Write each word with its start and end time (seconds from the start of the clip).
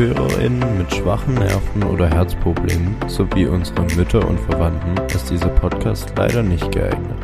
ZuhörerInnen 0.00 0.78
mit 0.78 0.94
schwachen 0.94 1.34
Nerven 1.34 1.82
oder 1.82 2.08
Herzproblemen 2.08 2.96
sowie 3.06 3.44
unsere 3.44 3.82
Mütter 3.82 4.26
und 4.26 4.40
Verwandten 4.40 4.96
ist 5.14 5.28
dieser 5.28 5.50
Podcast 5.50 6.10
leider 6.16 6.42
nicht 6.42 6.72
geeignet. 6.72 7.18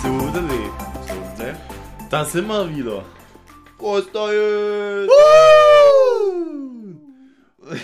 Sudeli. 0.00 0.70
Da 2.08 2.24
sind 2.24 2.46
wir 2.46 2.76
wieder. 2.76 3.02
Prost, 3.78 4.14
Neues! 4.14 5.08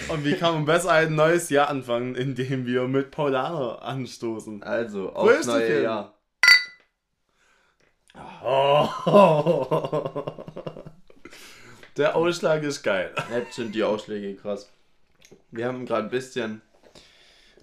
Und 0.08 0.24
wie 0.24 0.34
kann 0.34 0.54
man 0.54 0.64
besser 0.64 0.90
ein 0.90 1.14
neues 1.14 1.50
Jahr 1.50 1.68
anfangen, 1.68 2.14
indem 2.14 2.66
wir 2.66 2.86
mit 2.88 3.10
Paulaner 3.10 3.82
anstoßen? 3.82 4.62
Also, 4.62 5.12
aufs 5.12 5.36
Grüß 5.36 5.46
neue. 5.46 5.82
Jahr. 5.82 6.14
Oh. 8.44 8.88
Der 11.96 12.16
Ausschlag 12.16 12.62
ist 12.64 12.82
geil. 12.82 13.12
Jetzt 13.32 13.54
sind 13.54 13.74
die 13.74 13.84
Ausschläge 13.84 14.34
krass. 14.34 14.68
Wir 15.50 15.66
haben 15.66 15.86
gerade 15.86 16.04
ein 16.04 16.10
bisschen 16.10 16.60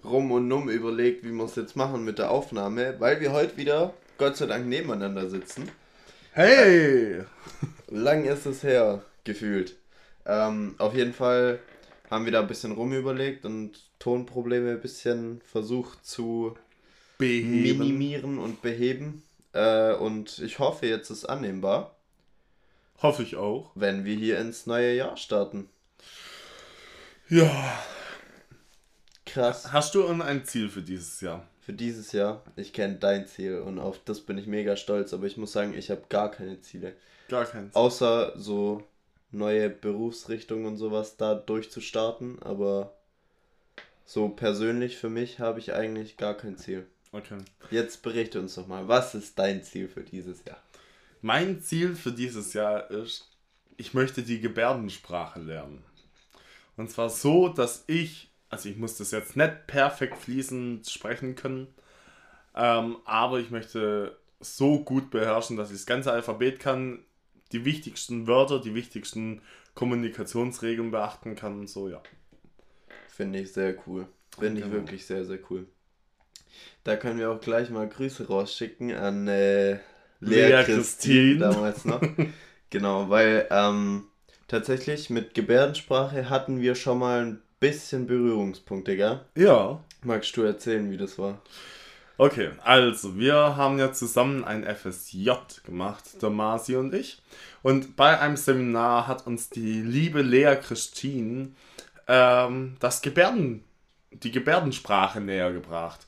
rum 0.04 0.32
und 0.32 0.48
numm 0.48 0.68
überlegt, 0.68 1.22
wie 1.24 1.32
wir 1.32 1.44
es 1.44 1.56
jetzt 1.56 1.76
machen 1.76 2.04
mit 2.04 2.18
der 2.18 2.30
Aufnahme, 2.30 2.96
weil 2.98 3.20
wir 3.20 3.32
heute 3.32 3.56
wieder, 3.56 3.92
Gott 4.18 4.36
sei 4.36 4.46
Dank, 4.46 4.66
nebeneinander 4.66 5.28
sitzen. 5.28 5.70
Hey! 6.32 7.24
Lang 7.88 8.24
ist 8.24 8.46
es 8.46 8.62
her, 8.62 9.02
gefühlt. 9.24 9.76
Ähm, 10.24 10.76
auf 10.78 10.94
jeden 10.94 11.12
Fall 11.12 11.58
haben 12.12 12.26
wir 12.26 12.32
da 12.32 12.40
ein 12.40 12.46
bisschen 12.46 12.72
rumüberlegt 12.72 13.46
und 13.46 13.72
Tonprobleme 13.98 14.72
ein 14.72 14.80
bisschen 14.82 15.40
versucht 15.50 16.04
zu 16.04 16.54
Beheben. 17.16 17.78
minimieren 17.78 18.38
und 18.38 18.60
beheben. 18.60 19.22
Äh, 19.54 19.94
und 19.94 20.38
ich 20.40 20.58
hoffe, 20.58 20.86
jetzt 20.86 21.08
ist 21.10 21.24
annehmbar, 21.24 21.96
Hoffe 23.00 23.22
ich 23.22 23.36
auch. 23.36 23.70
wenn 23.74 24.04
wir 24.04 24.14
hier 24.14 24.38
ins 24.38 24.66
neue 24.66 24.94
Jahr 24.94 25.16
starten. 25.16 25.68
Ja. 27.28 27.78
Krass. 29.24 29.72
Hast 29.72 29.94
du 29.94 30.06
ein 30.06 30.44
Ziel 30.44 30.68
für 30.68 30.82
dieses 30.82 31.20
Jahr? 31.22 31.46
Für 31.62 31.72
dieses 31.72 32.12
Jahr, 32.12 32.42
ich 32.56 32.72
kenne 32.72 32.96
dein 32.96 33.26
Ziel 33.26 33.60
und 33.60 33.78
auf 33.78 33.98
das 34.04 34.20
bin 34.20 34.36
ich 34.36 34.46
mega 34.46 34.76
stolz, 34.76 35.14
aber 35.14 35.26
ich 35.26 35.36
muss 35.38 35.52
sagen, 35.52 35.74
ich 35.74 35.90
habe 35.90 36.02
gar 36.08 36.30
keine 36.30 36.60
Ziele. 36.60 36.94
Gar 37.28 37.44
keins. 37.46 37.74
Außer 37.74 38.34
so 38.36 38.82
neue 39.32 39.70
Berufsrichtungen 39.70 40.66
und 40.66 40.76
sowas 40.76 41.16
da 41.16 41.34
durchzustarten, 41.34 42.42
aber 42.42 42.94
so 44.04 44.28
persönlich 44.28 44.98
für 44.98 45.10
mich 45.10 45.38
habe 45.38 45.58
ich 45.58 45.72
eigentlich 45.72 46.16
gar 46.16 46.34
kein 46.34 46.56
Ziel. 46.56 46.86
Okay. 47.12 47.38
Jetzt 47.70 48.02
berichte 48.02 48.40
uns 48.40 48.54
doch 48.54 48.66
mal, 48.66 48.88
was 48.88 49.14
ist 49.14 49.38
dein 49.38 49.62
Ziel 49.62 49.88
für 49.88 50.02
dieses 50.02 50.44
Jahr? 50.44 50.62
Mein 51.20 51.60
Ziel 51.60 51.94
für 51.94 52.12
dieses 52.12 52.52
Jahr 52.52 52.90
ist, 52.90 53.30
ich 53.76 53.94
möchte 53.94 54.22
die 54.22 54.40
Gebärdensprache 54.40 55.40
lernen. 55.40 55.84
Und 56.76 56.90
zwar 56.90 57.10
so, 57.10 57.48
dass 57.48 57.84
ich, 57.86 58.30
also 58.48 58.68
ich 58.68 58.76
muss 58.76 58.96
das 58.96 59.10
jetzt 59.10 59.36
nicht 59.36 59.66
perfekt 59.66 60.18
fließend 60.18 60.88
sprechen 60.88 61.36
können, 61.36 61.68
ähm, 62.54 62.96
aber 63.04 63.40
ich 63.40 63.50
möchte 63.50 64.18
so 64.40 64.80
gut 64.80 65.10
beherrschen, 65.10 65.56
dass 65.56 65.70
ich 65.70 65.76
das 65.76 65.86
ganze 65.86 66.12
Alphabet 66.12 66.58
kann, 66.58 67.04
die 67.52 67.64
wichtigsten 67.64 68.26
Wörter, 68.26 68.60
die 68.60 68.74
wichtigsten 68.74 69.42
Kommunikationsregeln 69.74 70.90
beachten 70.90 71.34
kann 71.36 71.60
und 71.60 71.68
so, 71.68 71.88
ja. 71.88 72.02
Finde 73.08 73.40
ich 73.40 73.52
sehr 73.52 73.76
cool. 73.86 74.06
Finde 74.38 74.60
ich 74.60 74.66
Genau. 74.66 74.76
wirklich 74.78 75.06
sehr, 75.06 75.24
sehr 75.24 75.38
cool. 75.50 75.66
Da 76.84 76.96
können 76.96 77.18
wir 77.18 77.30
auch 77.30 77.40
gleich 77.40 77.70
mal 77.70 77.88
Grüße 77.88 78.26
rausschicken 78.26 78.94
an 78.94 79.28
äh, 79.28 79.74
Lea 80.20 80.48
Lea 80.48 80.64
Christine 80.64 81.38
damals 81.38 81.84
noch. 81.84 82.00
genau, 82.70 83.08
weil 83.08 83.46
ähm, 83.50 84.04
tatsächlich 84.48 85.10
mit 85.10 85.34
Gebärdensprache 85.34 86.28
hatten 86.28 86.60
wir 86.60 86.74
schon 86.74 86.98
mal 86.98 87.20
ein 87.24 87.42
bisschen 87.60 88.06
Berührungspunkte, 88.06 88.96
gell? 88.96 89.20
Ja. 89.36 89.82
Magst 90.02 90.36
du 90.36 90.42
erzählen, 90.42 90.90
wie 90.90 90.96
das 90.96 91.18
war? 91.18 91.40
Okay, 92.18 92.50
also 92.62 93.18
wir 93.18 93.56
haben 93.56 93.78
ja 93.78 93.92
zusammen 93.92 94.44
ein 94.44 94.64
FSJ 94.64 95.30
gemacht, 95.64 96.22
der 96.22 96.30
Marci 96.30 96.76
und 96.76 96.94
ich. 96.94 97.22
Und 97.62 97.96
bei 97.96 98.18
einem 98.20 98.36
Seminar 98.36 99.06
hat 99.06 99.26
uns 99.26 99.48
die 99.48 99.80
liebe 99.80 100.22
Lea 100.22 100.56
Christine 100.56 101.52
ähm, 102.06 102.76
das 102.80 103.02
Gebärden, 103.02 103.64
die 104.10 104.30
Gebärdensprache 104.30 105.20
näher 105.20 105.52
gebracht. 105.52 106.06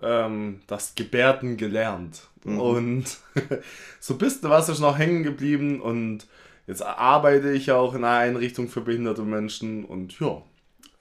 Ähm, 0.00 0.60
das 0.66 0.94
Gebärden 0.94 1.56
gelernt. 1.56 2.22
Und 2.44 3.04
so 4.00 4.16
bist 4.16 4.44
du 4.44 4.48
was 4.48 4.68
ist 4.68 4.80
noch 4.80 4.96
hängen 4.96 5.22
geblieben 5.24 5.80
und 5.80 6.26
jetzt 6.66 6.82
arbeite 6.82 7.52
ich 7.52 7.66
ja 7.66 7.76
auch 7.76 7.94
in 7.94 8.04
einer 8.04 8.18
Einrichtung 8.18 8.68
für 8.68 8.80
behinderte 8.80 9.22
Menschen 9.22 9.84
und 9.84 10.18
ja, 10.20 10.42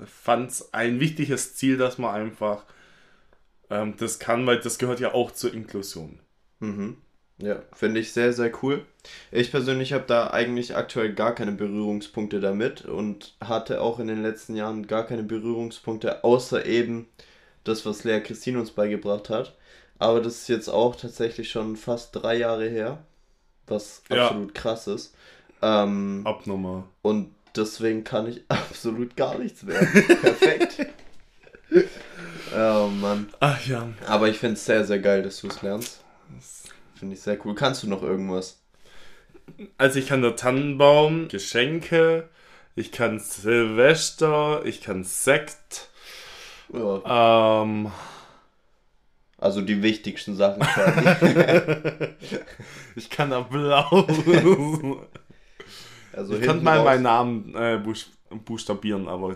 fand 0.06 0.52
es 0.52 0.74
ein 0.74 1.00
wichtiges 1.00 1.56
Ziel, 1.56 1.78
dass 1.78 1.98
man 1.98 2.14
einfach 2.14 2.66
ähm, 3.70 3.96
das 3.98 4.20
kann, 4.20 4.46
weil 4.46 4.60
das 4.60 4.78
gehört 4.78 5.00
ja 5.00 5.14
auch 5.14 5.32
zur 5.32 5.54
Inklusion. 5.54 6.20
Mhm. 6.60 6.98
Ja, 7.42 7.62
finde 7.74 8.02
ich 8.02 8.12
sehr, 8.12 8.34
sehr 8.34 8.52
cool. 8.64 8.86
Ich 9.32 9.50
persönlich 9.52 9.94
habe 9.94 10.04
da 10.06 10.32
eigentlich 10.32 10.76
aktuell 10.76 11.14
gar 11.14 11.34
keine 11.34 11.54
Berührungspunkte 11.54 12.42
damit 12.42 12.84
und 12.84 13.36
hatte 13.40 13.80
auch 13.80 14.00
in 14.00 14.08
den 14.08 14.22
letzten 14.22 14.56
Jahren 14.56 14.88
gar 14.88 15.06
keine 15.06 15.24
Berührungspunkte, 15.24 16.26
außer 16.26 16.66
eben 16.66 17.08
das, 17.64 17.86
was 17.86 18.04
Lea 18.04 18.20
Christine 18.20 18.60
uns 18.60 18.72
beigebracht 18.72 19.30
hat. 19.30 19.56
Aber 20.00 20.20
das 20.22 20.36
ist 20.42 20.48
jetzt 20.50 20.68
auch 20.70 20.96
tatsächlich 20.98 21.50
schon 21.50 21.78
fast 21.78 22.14
drei 22.14 22.36
Jahre 22.38 22.68
her, 22.68 23.06
was 23.68 24.04
Ja. 24.10 24.26
absolut 24.28 24.54
krass 24.54 24.88
ist. 24.88 25.16
Ähm, 25.62 26.22
Abnormal. 26.26 26.84
und 27.02 27.34
deswegen 27.56 28.04
kann 28.04 28.28
ich 28.28 28.44
absolut 28.50 29.16
gar 29.16 29.38
nichts 29.38 29.64
mehr. 29.64 29.80
Perfekt. 29.80 30.88
oh 32.56 32.88
Mann. 32.88 33.30
Ach 33.40 33.66
ja. 33.66 33.88
Aber 34.08 34.28
ich 34.30 34.38
finde 34.38 34.54
es 34.56 34.66
sehr, 34.66 34.84
sehr 34.86 35.00
geil, 35.00 35.24
dass 35.24 35.42
du 35.42 35.48
es 35.48 35.62
lernst. 35.62 36.04
Finde 36.96 37.16
ich 37.16 37.22
sehr 37.22 37.38
cool. 37.46 37.56
Kannst 37.56 37.84
du 37.84 37.88
noch 37.88 38.04
irgendwas? 38.04 38.60
Also 39.78 40.00
ich 40.00 40.08
kann 40.08 40.22
der 40.22 40.36
Tannenbaum, 40.36 41.28
Geschenke, 41.28 42.30
ich 42.76 42.92
kann 42.92 43.20
Silvester, 43.20 44.64
ich 44.66 44.82
kann 44.82 45.04
Sekt, 45.04 45.90
Ja. 46.72 47.62
ähm, 47.64 47.92
Also 49.38 49.62
die 49.62 49.82
wichtigsten 49.82 50.36
Sachen 50.36 50.62
ich 52.96 53.10
kann 53.10 53.34
Applaus. 53.34 54.06
Also 56.14 56.36
ich 56.36 56.42
könnte 56.42 56.64
mal 56.64 56.84
meinen 56.84 57.04
Namen 57.04 57.56
äh, 57.56 57.78
buch 57.78 57.96
buchstabieren, 58.44 59.08
aber 59.08 59.36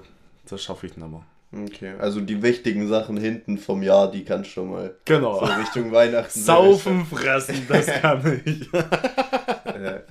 das 0.49 0.61
schaffe 0.63 0.87
ich 0.87 0.97
nicht 0.97 1.07
mehr. 1.09 1.25
Okay, 1.55 1.93
also 1.99 2.19
die 2.19 2.41
wichtigen 2.41 2.87
Sachen 2.87 3.15
hinten 3.17 3.57
vom 3.59 3.83
Jahr, 3.83 4.09
die 4.09 4.23
kannst 4.25 4.49
du 4.49 4.53
schon 4.53 4.71
mal 4.71 4.95
Genau. 5.05 5.39
so 5.39 5.45
Richtung 5.53 5.91
Weihnachten. 5.91 6.39
Saufen, 6.43 7.05
fressen, 7.05 7.65
das 7.69 7.85
kann 8.01 8.41
ich. 8.45 8.71
Ja. 8.73 10.01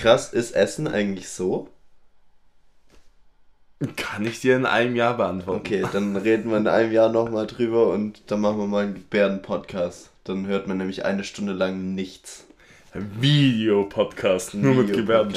Krass, 0.00 0.32
ist 0.32 0.52
Essen 0.52 0.88
eigentlich 0.88 1.28
so? 1.28 1.68
Kann 3.96 4.24
ich 4.26 4.40
dir 4.40 4.56
in 4.56 4.66
einem 4.66 4.96
Jahr 4.96 5.16
beantworten. 5.16 5.60
Okay, 5.60 5.84
dann 5.92 6.16
reden 6.16 6.50
wir 6.50 6.56
in 6.56 6.66
einem 6.66 6.90
Jahr 6.92 7.10
nochmal 7.10 7.46
drüber 7.46 7.88
und 7.90 8.22
dann 8.26 8.40
machen 8.40 8.58
wir 8.58 8.66
mal 8.66 8.84
einen 8.84 8.94
Gebärden-Podcast. 8.94 10.10
Dann 10.24 10.46
hört 10.46 10.66
man 10.66 10.78
nämlich 10.78 11.04
eine 11.04 11.22
Stunde 11.22 11.52
lang 11.52 11.94
nichts. 11.94 12.44
Videopodcast, 12.94 14.54
nur 14.54 14.74
mit 14.74 14.88
Video-Podcast, 14.88 14.96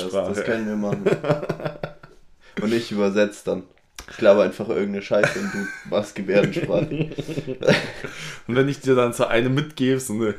Gebärdensprache. 0.10 0.34
Das 0.34 0.44
können 0.44 0.68
wir 0.68 0.76
machen. 0.76 1.04
Und 2.62 2.74
ich 2.74 2.92
übersetze 2.92 3.42
dann. 3.46 3.64
Ich 4.12 4.18
glaube 4.18 4.44
einfach 4.44 4.68
irgendeine 4.68 5.02
Scheiße 5.02 5.40
und 5.40 5.54
du 5.54 5.68
machst 5.90 6.16
Gebärdensprache. 6.16 6.86
Und 8.48 8.56
wenn 8.56 8.68
ich 8.68 8.82
dir 8.82 8.94
dann 8.94 9.14
so 9.14 9.26
eine 9.26 9.50
mitgebe, 9.50 10.00
so 10.00 10.14
eine 10.14 10.36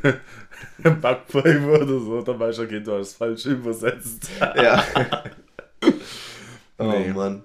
Backpfeife 1.01 1.67
oder 1.67 1.87
so, 1.87 2.21
dann 2.21 2.39
weißt 2.39 2.59
du, 2.59 2.63
okay, 2.65 2.81
du 2.81 2.99
hast 2.99 3.15
falsch 3.15 3.47
übersetzt. 3.47 4.29
ja. 4.57 4.85
Oh 6.79 6.85
Nee. 6.85 7.13
Mann. 7.13 7.43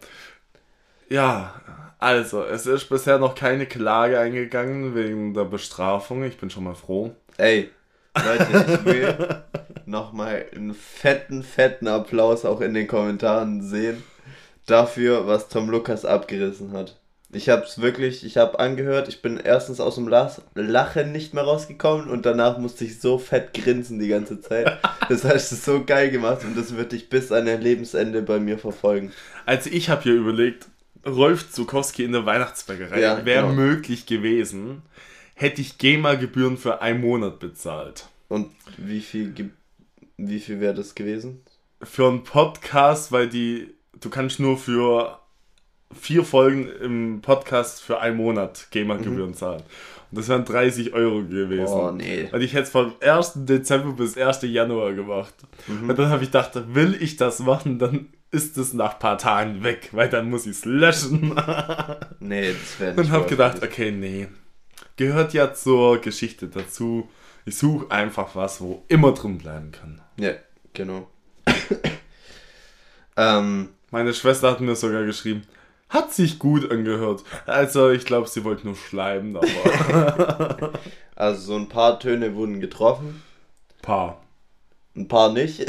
Ja, 1.09 1.61
also, 1.99 2.43
es 2.43 2.65
ist 2.65 2.85
bisher 2.89 3.17
noch 3.19 3.35
keine 3.35 3.65
Klage 3.65 4.19
eingegangen 4.19 4.95
wegen 4.95 5.33
der 5.33 5.45
Bestrafung. 5.45 6.23
Ich 6.23 6.37
bin 6.37 6.49
schon 6.49 6.63
mal 6.63 6.75
froh. 6.75 7.15
Ey, 7.37 7.69
Leute, 8.15 8.47
ich 8.73 8.85
will 8.85 9.43
nochmal 9.85 10.45
einen 10.55 10.73
fetten, 10.73 11.43
fetten 11.43 11.87
Applaus 11.87 12.45
auch 12.45 12.61
in 12.61 12.73
den 12.73 12.87
Kommentaren 12.87 13.61
sehen 13.61 14.03
dafür, 14.67 15.25
was 15.25 15.49
Tom 15.49 15.69
Lukas 15.69 16.05
abgerissen 16.05 16.73
hat. 16.73 16.99
Ich 17.31 17.49
hab's 17.49 17.81
wirklich, 17.81 18.23
ich 18.23 18.37
hab 18.37 18.57
angehört, 18.57 19.09
ich 19.09 19.21
bin 19.21 19.37
erstens 19.37 19.81
aus 19.81 19.95
dem 19.95 20.07
Lach- 20.07 20.39
Lachen 20.55 21.11
nicht 21.11 21.33
mehr 21.33 21.43
rausgekommen 21.43 22.07
und 22.09 22.25
danach 22.25 22.57
musste 22.57 22.85
ich 22.85 23.01
so 23.01 23.17
fett 23.17 23.53
grinsen 23.53 23.99
die 23.99 24.07
ganze 24.07 24.39
Zeit. 24.39 24.77
Das 25.09 25.25
hast 25.25 25.51
du 25.51 25.55
so 25.57 25.83
geil 25.83 26.09
gemacht 26.09 26.45
und 26.45 26.55
das 26.57 26.77
wird 26.77 26.93
dich 26.93 27.09
bis 27.09 27.31
an 27.33 27.45
dein 27.45 27.61
Lebensende 27.61 28.21
bei 28.21 28.39
mir 28.39 28.57
verfolgen. 28.57 29.11
Also 29.45 29.69
ich 29.69 29.89
habe 29.89 30.03
hier 30.03 30.13
überlegt, 30.13 30.67
Rolf 31.05 31.51
Zukowski 31.51 32.05
in 32.05 32.13
der 32.13 32.25
Weihnachtsbäckerei 32.25 33.01
Ja, 33.01 33.25
wäre 33.25 33.43
genau. 33.47 33.55
möglich 33.55 34.05
gewesen, 34.05 34.83
hätte 35.35 35.61
ich 35.61 35.77
GEMA-Gebühren 35.77 36.57
für 36.57 36.81
einen 36.81 37.01
Monat 37.01 37.39
bezahlt. 37.39 38.07
Und 38.29 38.51
wie 38.77 39.01
viel, 39.01 39.51
wie 40.15 40.39
viel 40.39 40.61
wäre 40.61 40.73
das 40.73 40.95
gewesen? 40.95 41.41
Für 41.83 42.07
einen 42.07 42.23
Podcast, 42.23 43.11
weil 43.11 43.27
die, 43.29 43.73
du 43.99 44.09
kannst 44.09 44.39
nur 44.39 44.57
für 44.57 45.19
vier 45.93 46.23
Folgen 46.23 46.67
im 46.81 47.21
Podcast 47.21 47.81
für 47.81 47.99
einen 47.99 48.17
Monat 48.17 48.67
GEMA-Gebühren 48.71 49.33
zahlen. 49.33 49.63
Und 50.11 50.19
das 50.19 50.29
wären 50.29 50.45
30 50.45 50.93
Euro 50.93 51.23
gewesen. 51.23 51.73
Mhm. 51.73 51.79
Oh, 51.79 51.91
nee. 51.91 52.29
Und 52.31 52.41
ich 52.41 52.53
hätte 52.53 52.63
es 52.63 52.69
vom 52.69 52.93
1. 53.01 53.33
Dezember 53.45 53.93
bis 53.93 54.17
1. 54.17 54.41
Januar 54.43 54.93
gemacht. 54.93 55.33
Mhm. 55.67 55.89
Und 55.89 55.99
dann 55.99 56.09
habe 56.09 56.23
ich 56.23 56.29
gedacht, 56.29 56.51
will 56.73 56.97
ich 56.99 57.17
das 57.17 57.39
machen, 57.39 57.79
dann 57.79 58.09
ist 58.31 58.57
es 58.57 58.73
nach 58.73 58.93
ein 58.93 58.99
paar 58.99 59.17
Tagen 59.17 59.63
weg, 59.63 59.89
weil 59.93 60.09
dann 60.09 60.29
muss 60.29 60.45
ich 60.45 60.57
es 60.57 60.65
löschen. 60.65 61.35
Nee, 62.19 62.51
das 62.51 62.79
wäre 62.79 62.91
nicht. 62.91 62.99
Und 62.99 63.11
habe 63.11 63.27
gedacht, 63.27 63.63
okay, 63.63 63.91
nee. 63.91 64.27
Gehört 64.97 65.33
ja 65.33 65.53
zur 65.53 66.01
Geschichte 66.01 66.47
dazu. 66.47 67.09
Ich 67.45 67.55
suche 67.55 67.89
einfach 67.91 68.35
was, 68.35 68.59
wo 68.59 68.83
immer 68.89 69.13
drin 69.13 69.37
bleiben 69.37 69.71
kann. 69.71 70.01
Ja, 70.17 70.31
genau. 70.73 71.09
ähm, 73.15 73.69
Meine 73.91 74.13
Schwester 74.13 74.51
hat 74.51 74.61
mir 74.61 74.75
sogar 74.75 75.05
geschrieben, 75.05 75.43
hat 75.89 76.13
sich 76.13 76.39
gut 76.39 76.69
angehört. 76.69 77.23
Also 77.45 77.89
ich 77.89 78.05
glaube, 78.05 78.27
sie 78.27 78.43
wollte 78.43 78.67
nur 78.67 78.75
schleimen, 78.75 79.37
aber 79.37 80.73
also 81.15 81.41
so 81.41 81.55
ein 81.55 81.69
paar 81.69 81.99
Töne 81.99 82.35
wurden 82.35 82.59
getroffen, 82.59 83.21
paar. 83.81 84.21
ein 84.95 85.07
paar 85.07 85.31
nicht. 85.31 85.65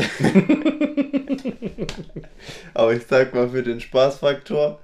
Aber 2.75 2.93
ich 2.93 3.06
sag 3.06 3.35
mal, 3.35 3.50
für 3.50 3.62
den 3.62 3.81
Spaßfaktor 3.81 4.81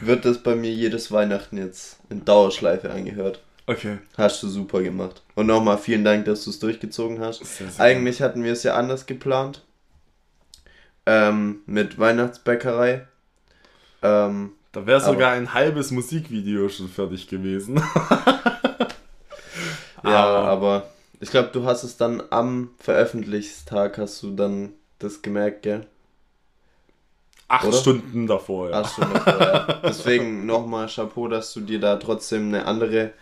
wird 0.00 0.24
das 0.24 0.42
bei 0.42 0.54
mir 0.54 0.70
jedes 0.70 1.10
Weihnachten 1.12 1.58
jetzt 1.58 1.98
in 2.08 2.24
Dauerschleife 2.24 2.90
angehört. 2.90 3.42
Okay. 3.66 3.98
Hast 4.16 4.42
du 4.42 4.48
super 4.48 4.82
gemacht. 4.82 5.22
Und 5.34 5.46
nochmal 5.46 5.78
vielen 5.78 6.04
Dank, 6.04 6.24
dass 6.24 6.44
du 6.44 6.50
es 6.50 6.58
durchgezogen 6.58 7.20
hast. 7.20 7.44
Sehr, 7.44 7.68
sehr 7.68 7.84
Eigentlich 7.84 8.20
hatten 8.22 8.42
wir 8.42 8.52
es 8.52 8.62
ja 8.62 8.74
anders 8.74 9.06
geplant. 9.06 9.62
Ähm, 11.12 11.60
mit 11.66 11.98
Weihnachtsbäckerei. 11.98 13.06
Ähm, 14.02 14.52
Da 14.72 14.86
wäre 14.86 15.00
sogar 15.00 15.32
ein 15.32 15.52
halbes 15.54 15.90
Musikvideo 15.90 16.68
schon 16.68 16.88
fertig 16.88 17.26
gewesen. 17.26 17.76
ja, 20.04 20.24
Aber- 20.24 20.48
aber 20.48 20.90
ich 21.18 21.30
glaube, 21.30 21.48
du 21.52 21.64
hast 21.64 21.82
es 21.82 21.96
dann 21.96 22.22
am 22.30 22.70
Veröffentlichungstag 22.78 23.98
hast 23.98 24.22
du 24.22 24.30
dann 24.34 24.72
das 25.00 25.20
gemerkt, 25.22 25.62
gell? 25.62 25.86
Acht 27.48 27.66
Oder? 27.66 27.76
Stunden 27.76 28.26
davor, 28.28 28.70
ja. 28.70 28.76
Hast 28.76 28.96
du 28.98 29.02
noch 29.02 29.22
vorher. 29.24 29.80
Deswegen 29.84 30.46
nochmal 30.46 30.86
Chapeau, 30.86 31.26
dass 31.26 31.52
du 31.52 31.60
dir 31.60 31.80
da 31.80 31.96
trotzdem 31.96 32.48
eine 32.48 32.64
andere 32.66 33.12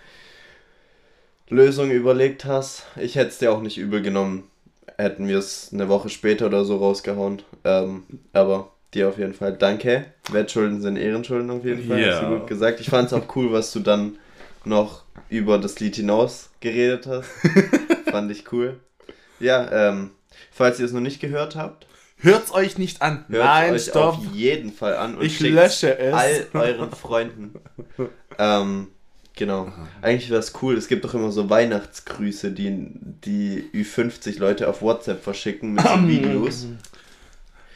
Lösung 1.48 1.90
überlegt 1.90 2.44
hast. 2.44 2.84
Ich 2.96 3.14
hätte 3.16 3.28
es 3.30 3.38
dir 3.38 3.50
auch 3.52 3.62
nicht 3.62 3.78
übel 3.78 4.02
genommen, 4.02 4.44
hätten 4.98 5.28
wir 5.28 5.38
es 5.38 5.70
eine 5.72 5.88
Woche 5.88 6.08
später 6.08 6.46
oder 6.46 6.64
so 6.64 6.76
rausgehauen. 6.76 7.42
Ähm, 7.64 8.02
aber 8.32 8.72
dir 8.92 9.08
auf 9.08 9.18
jeden 9.18 9.34
Fall 9.34 9.52
danke. 9.52 10.06
Wettschulden 10.30 10.82
sind 10.82 10.96
Ehrenschulden 10.96 11.50
auf 11.50 11.64
jeden 11.64 11.88
Fall. 11.88 12.04
Hast 12.12 12.22
du 12.22 12.38
gut 12.38 12.46
gesagt. 12.48 12.80
Ich 12.80 12.90
fand 12.90 13.06
es 13.06 13.12
auch 13.12 13.34
cool, 13.36 13.52
was 13.52 13.72
du 13.72 13.80
dann 13.80 14.18
noch 14.64 15.04
über 15.30 15.58
das 15.58 15.78
Lied 15.80 15.96
hinaus 15.96 16.50
geredet 16.60 17.06
hast. 17.06 17.28
fand 18.10 18.30
ich 18.30 18.52
cool. 18.52 18.80
Ja, 19.40 19.88
ähm, 19.90 20.10
falls 20.50 20.80
ihr 20.80 20.86
es 20.86 20.92
noch 20.92 21.00
nicht 21.00 21.20
gehört 21.20 21.56
habt, 21.56 21.86
Hört's 22.20 22.52
euch 22.52 22.78
nicht 22.78 23.00
an. 23.00 23.24
Hört 23.28 23.44
Nein, 23.44 23.74
euch 23.74 23.84
stopp. 23.84 24.18
auf 24.18 24.24
jeden 24.32 24.72
Fall 24.72 24.96
an 24.96 25.16
und 25.16 25.24
Ich 25.24 25.38
lösche 25.38 25.96
es. 25.96 26.12
all 26.12 26.46
euren 26.52 26.90
Freunden. 26.90 27.54
ähm, 28.38 28.88
genau. 29.38 29.72
Eigentlich 30.02 30.28
wäre 30.28 30.40
es 30.40 30.52
cool. 30.60 30.76
Es 30.76 30.88
gibt 30.88 31.04
doch 31.04 31.14
immer 31.14 31.32
so 31.32 31.48
Weihnachtsgrüße, 31.48 32.52
die 32.52 32.90
die 33.24 33.70
Ü50 33.72 34.38
Leute 34.38 34.68
auf 34.68 34.82
WhatsApp 34.82 35.22
verschicken 35.22 35.72
mit 35.72 35.86
so 35.86 36.06
Videos. 36.06 36.66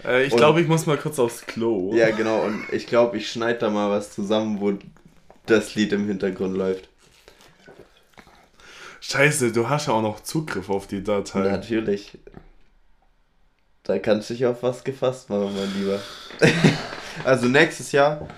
Äh, 0.04 0.24
ich 0.24 0.36
glaube, 0.36 0.60
ich 0.60 0.68
muss 0.68 0.84
mal 0.86 0.98
kurz 0.98 1.18
aufs 1.18 1.46
Klo. 1.46 1.94
Ja, 1.94 2.10
genau. 2.10 2.42
Und 2.42 2.64
ich 2.72 2.86
glaube, 2.86 3.16
ich 3.16 3.30
schneide 3.30 3.60
da 3.60 3.70
mal 3.70 3.90
was 3.90 4.12
zusammen, 4.12 4.60
wo 4.60 4.74
das 5.46 5.74
Lied 5.74 5.92
im 5.92 6.06
Hintergrund 6.06 6.56
läuft. 6.56 6.88
Scheiße, 9.00 9.52
du 9.52 9.68
hast 9.68 9.86
ja 9.86 9.94
auch 9.94 10.02
noch 10.02 10.20
Zugriff 10.20 10.68
auf 10.68 10.86
die 10.86 11.02
Datei. 11.02 11.40
Natürlich. 11.40 12.18
Da 13.84 13.98
kannst 13.98 14.30
du 14.30 14.34
dich 14.34 14.46
auf 14.46 14.62
was 14.62 14.84
gefasst 14.84 15.28
machen, 15.28 15.56
mein 15.56 15.72
Lieber. 15.74 16.00
also 17.24 17.46
nächstes 17.46 17.90
Jahr 17.90 18.28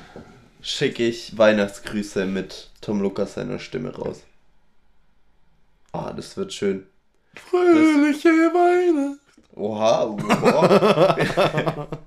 schicke 0.64 1.04
ich 1.06 1.36
Weihnachtsgrüße 1.38 2.24
mit 2.26 2.70
Tom 2.80 3.00
Lukas 3.00 3.34
seiner 3.34 3.58
Stimme 3.58 3.94
raus. 3.94 4.22
Ah, 5.92 6.12
das 6.12 6.36
wird 6.36 6.52
schön. 6.52 6.86
Fröhliche 7.36 8.28
Weihnachten. 8.28 9.20
Oha, 9.54 10.04
oha. 10.06 11.86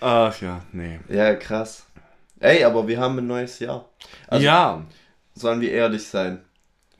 Ach 0.00 0.40
ja, 0.40 0.62
nee. 0.72 1.00
ja, 1.08 1.34
krass. 1.34 1.84
Ey, 2.40 2.62
aber 2.64 2.86
wir 2.86 3.00
haben 3.00 3.18
ein 3.18 3.26
neues 3.26 3.58
Jahr. 3.58 3.84
Also 4.28 4.46
ja. 4.46 4.82
sollen 5.34 5.60
wir 5.60 5.72
ehrlich 5.72 6.06
sein. 6.06 6.44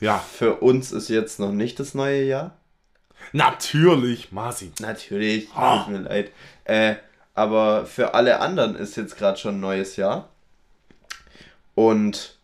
Ja, 0.00 0.18
Für 0.18 0.56
uns 0.56 0.92
ist 0.92 1.08
jetzt 1.08 1.38
noch 1.40 1.52
nicht 1.52 1.80
das 1.80 1.94
neue 1.94 2.24
Jahr. 2.24 2.56
natürlich, 3.32 4.32
Marci. 4.32 4.72
Natürlich, 4.80 5.48
Ah. 5.54 5.84
tut 5.84 5.92
mir 5.92 6.00
leid. 6.00 6.30
Äh, 6.64 6.96
aber 7.34 7.86
für 7.86 8.14
alle 8.14 8.40
anderen 8.40 8.74
ist 8.76 8.96
jetzt 8.96 9.16
gerade 9.16 9.38
schon 9.38 9.56
ein 9.56 9.60
neues 9.60 9.96
Jahr. 9.96 10.28
Und 11.78 12.34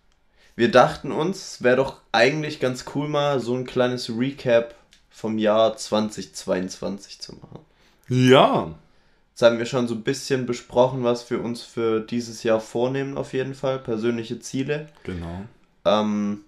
wir 0.55 0.71
dachten 0.71 1.11
uns, 1.11 1.55
es 1.55 1.63
wäre 1.65 1.75
doch 1.75 1.97
eigentlich 2.13 2.61
ganz 2.61 2.85
cool 2.95 3.09
mal 3.09 3.41
so 3.41 3.53
ein 3.57 3.67
kleines 3.67 4.09
Recap 4.17 4.77
vom 5.11 5.39
Jahr 5.39 5.77
2022 5.77 7.21
zu 7.21 7.35
machen. 7.35 7.59
Ja. 8.09 8.73
Jetzt 9.31 9.43
haben 9.43 9.59
wir 9.59 9.67
schon 9.67 9.89
so 9.89 9.97
ein 9.97 10.05
bisschen 10.05 10.47
besprochen, 10.47 11.03
was 11.03 11.29
wir 11.31 11.43
uns 11.43 11.63
für 11.63 11.99
dieses 11.99 12.45
Jahr 12.45 12.61
vornehmen, 12.61 13.19
auf 13.19 13.33
jeden 13.33 13.57
Fall. 13.57 13.81
Persönliche 13.81 14.39
Ziele. 14.39 14.89
Genau. 15.03 15.43
Ähm, 15.85 16.45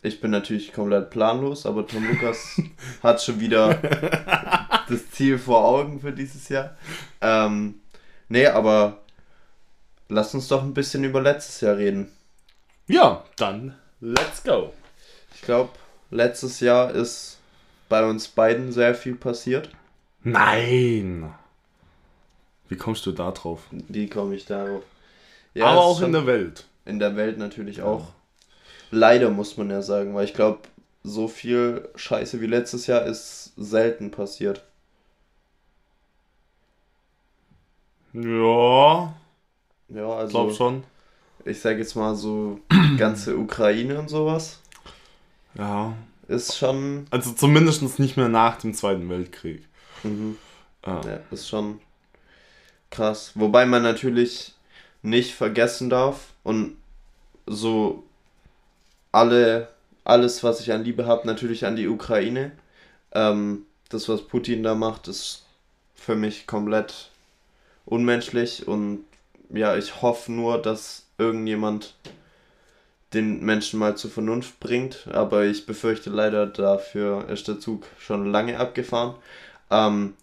ich 0.00 0.22
bin 0.22 0.30
natürlich 0.30 0.72
komplett 0.72 1.10
planlos, 1.10 1.66
aber 1.66 1.86
Tom 1.86 2.08
Lukas 2.08 2.58
hat 3.02 3.22
schon 3.22 3.38
wieder 3.38 3.74
das 4.88 5.10
Ziel 5.10 5.36
vor 5.36 5.62
Augen 5.62 6.00
für 6.00 6.12
dieses 6.12 6.48
Jahr. 6.48 6.74
Ähm, 7.20 7.80
nee, 8.30 8.46
aber 8.46 9.02
lass 10.08 10.32
uns 10.32 10.48
doch 10.48 10.62
ein 10.62 10.72
bisschen 10.72 11.04
über 11.04 11.20
letztes 11.20 11.60
Jahr 11.60 11.76
reden. 11.76 12.10
Ja, 12.90 13.24
dann 13.36 13.76
let's 14.00 14.42
go. 14.42 14.72
Ich 15.34 15.42
glaube, 15.42 15.70
letztes 16.10 16.58
Jahr 16.58 16.90
ist 16.90 17.38
bei 17.88 18.04
uns 18.04 18.26
beiden 18.26 18.72
sehr 18.72 18.94
viel 18.96 19.14
passiert. 19.14 19.68
Nein. 20.24 21.32
Wie 22.68 22.76
kommst 22.76 23.06
du 23.06 23.12
da 23.12 23.30
drauf? 23.30 23.62
Wie 23.70 24.08
komme 24.08 24.34
ich 24.34 24.44
darauf? 24.44 24.82
Aber 25.54 25.64
es 25.66 25.72
ist 25.72 25.78
auch 25.78 26.02
in 26.02 26.12
der 26.12 26.26
Welt. 26.26 26.66
in 26.84 26.98
der 26.98 27.14
Welt 27.16 27.38
natürlich 27.38 27.82
auch. 27.82 28.08
Leider 28.90 29.30
muss 29.30 29.56
man 29.56 29.70
ja 29.70 29.82
sagen, 29.82 30.14
weil 30.14 30.24
ich 30.24 30.34
glaube, 30.34 30.60
so 31.04 31.28
viel 31.28 31.88
Scheiße 31.94 32.40
wie 32.40 32.46
letztes 32.46 32.88
Jahr 32.88 33.04
ist 33.06 33.52
selten 33.56 34.10
passiert. 34.10 34.62
Ja, 38.12 39.14
Ja, 39.88 40.08
also 40.08 40.30
glaub 40.32 40.52
schon. 40.54 40.84
Ich 41.44 41.60
sage 41.60 41.78
jetzt 41.78 41.94
mal 41.96 42.14
so 42.14 42.60
ganze 42.98 43.36
Ukraine 43.36 43.98
und 43.98 44.08
sowas 44.08 44.60
Ja. 45.54 45.94
ist 46.28 46.56
schon 46.56 47.06
Also 47.10 47.32
zumindest 47.32 47.98
nicht 47.98 48.16
mehr 48.16 48.28
nach 48.28 48.56
dem 48.58 48.74
Zweiten 48.74 49.08
Weltkrieg. 49.08 49.64
mhm, 50.02 50.36
Ja. 50.86 51.00
ja, 51.04 51.20
ist 51.30 51.48
schon 51.48 51.80
krass. 52.90 53.32
Wobei 53.34 53.66
man 53.66 53.82
natürlich 53.82 54.54
nicht 55.02 55.34
vergessen 55.34 55.90
darf 55.90 56.28
und 56.42 56.76
so 57.46 58.04
alle 59.12 59.68
alles, 60.04 60.42
was 60.42 60.60
ich 60.60 60.72
an 60.72 60.82
Liebe 60.84 61.06
habe, 61.06 61.26
natürlich 61.26 61.66
an 61.66 61.76
die 61.76 61.86
Ukraine. 61.88 62.52
Ähm, 63.12 63.66
das, 63.90 64.08
was 64.08 64.22
Putin 64.26 64.62
da 64.62 64.74
macht, 64.74 65.08
ist 65.08 65.44
für 65.94 66.16
mich 66.16 66.46
komplett 66.46 67.10
unmenschlich 67.84 68.66
und 68.66 69.04
ja, 69.50 69.76
ich 69.76 70.00
hoffe 70.00 70.32
nur, 70.32 70.60
dass 70.62 71.04
irgendjemand 71.20 71.94
den 73.14 73.44
Menschen 73.44 73.78
mal 73.78 73.96
zur 73.96 74.10
Vernunft 74.10 74.60
bringt, 74.60 75.08
aber 75.12 75.44
ich 75.44 75.66
befürchte 75.66 76.10
leider, 76.10 76.46
dafür 76.46 77.28
ist 77.28 77.48
der 77.48 77.58
Zug 77.58 77.86
schon 77.98 78.30
lange 78.30 78.58
abgefahren. 78.58 79.14
Ähm, 79.70 80.14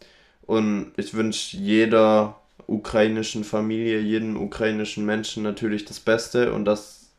und 0.46 0.94
ich 0.96 1.14
wünsche 1.14 1.58
jeder 1.58 2.40
ukrainischen 2.66 3.44
Familie, 3.44 4.00
jedem 4.00 4.42
ukrainischen 4.42 5.06
Menschen 5.06 5.44
natürlich 5.44 5.86
das 5.86 6.00
Beste 6.00 6.54
und 6.54 6.66
dass 6.66 7.10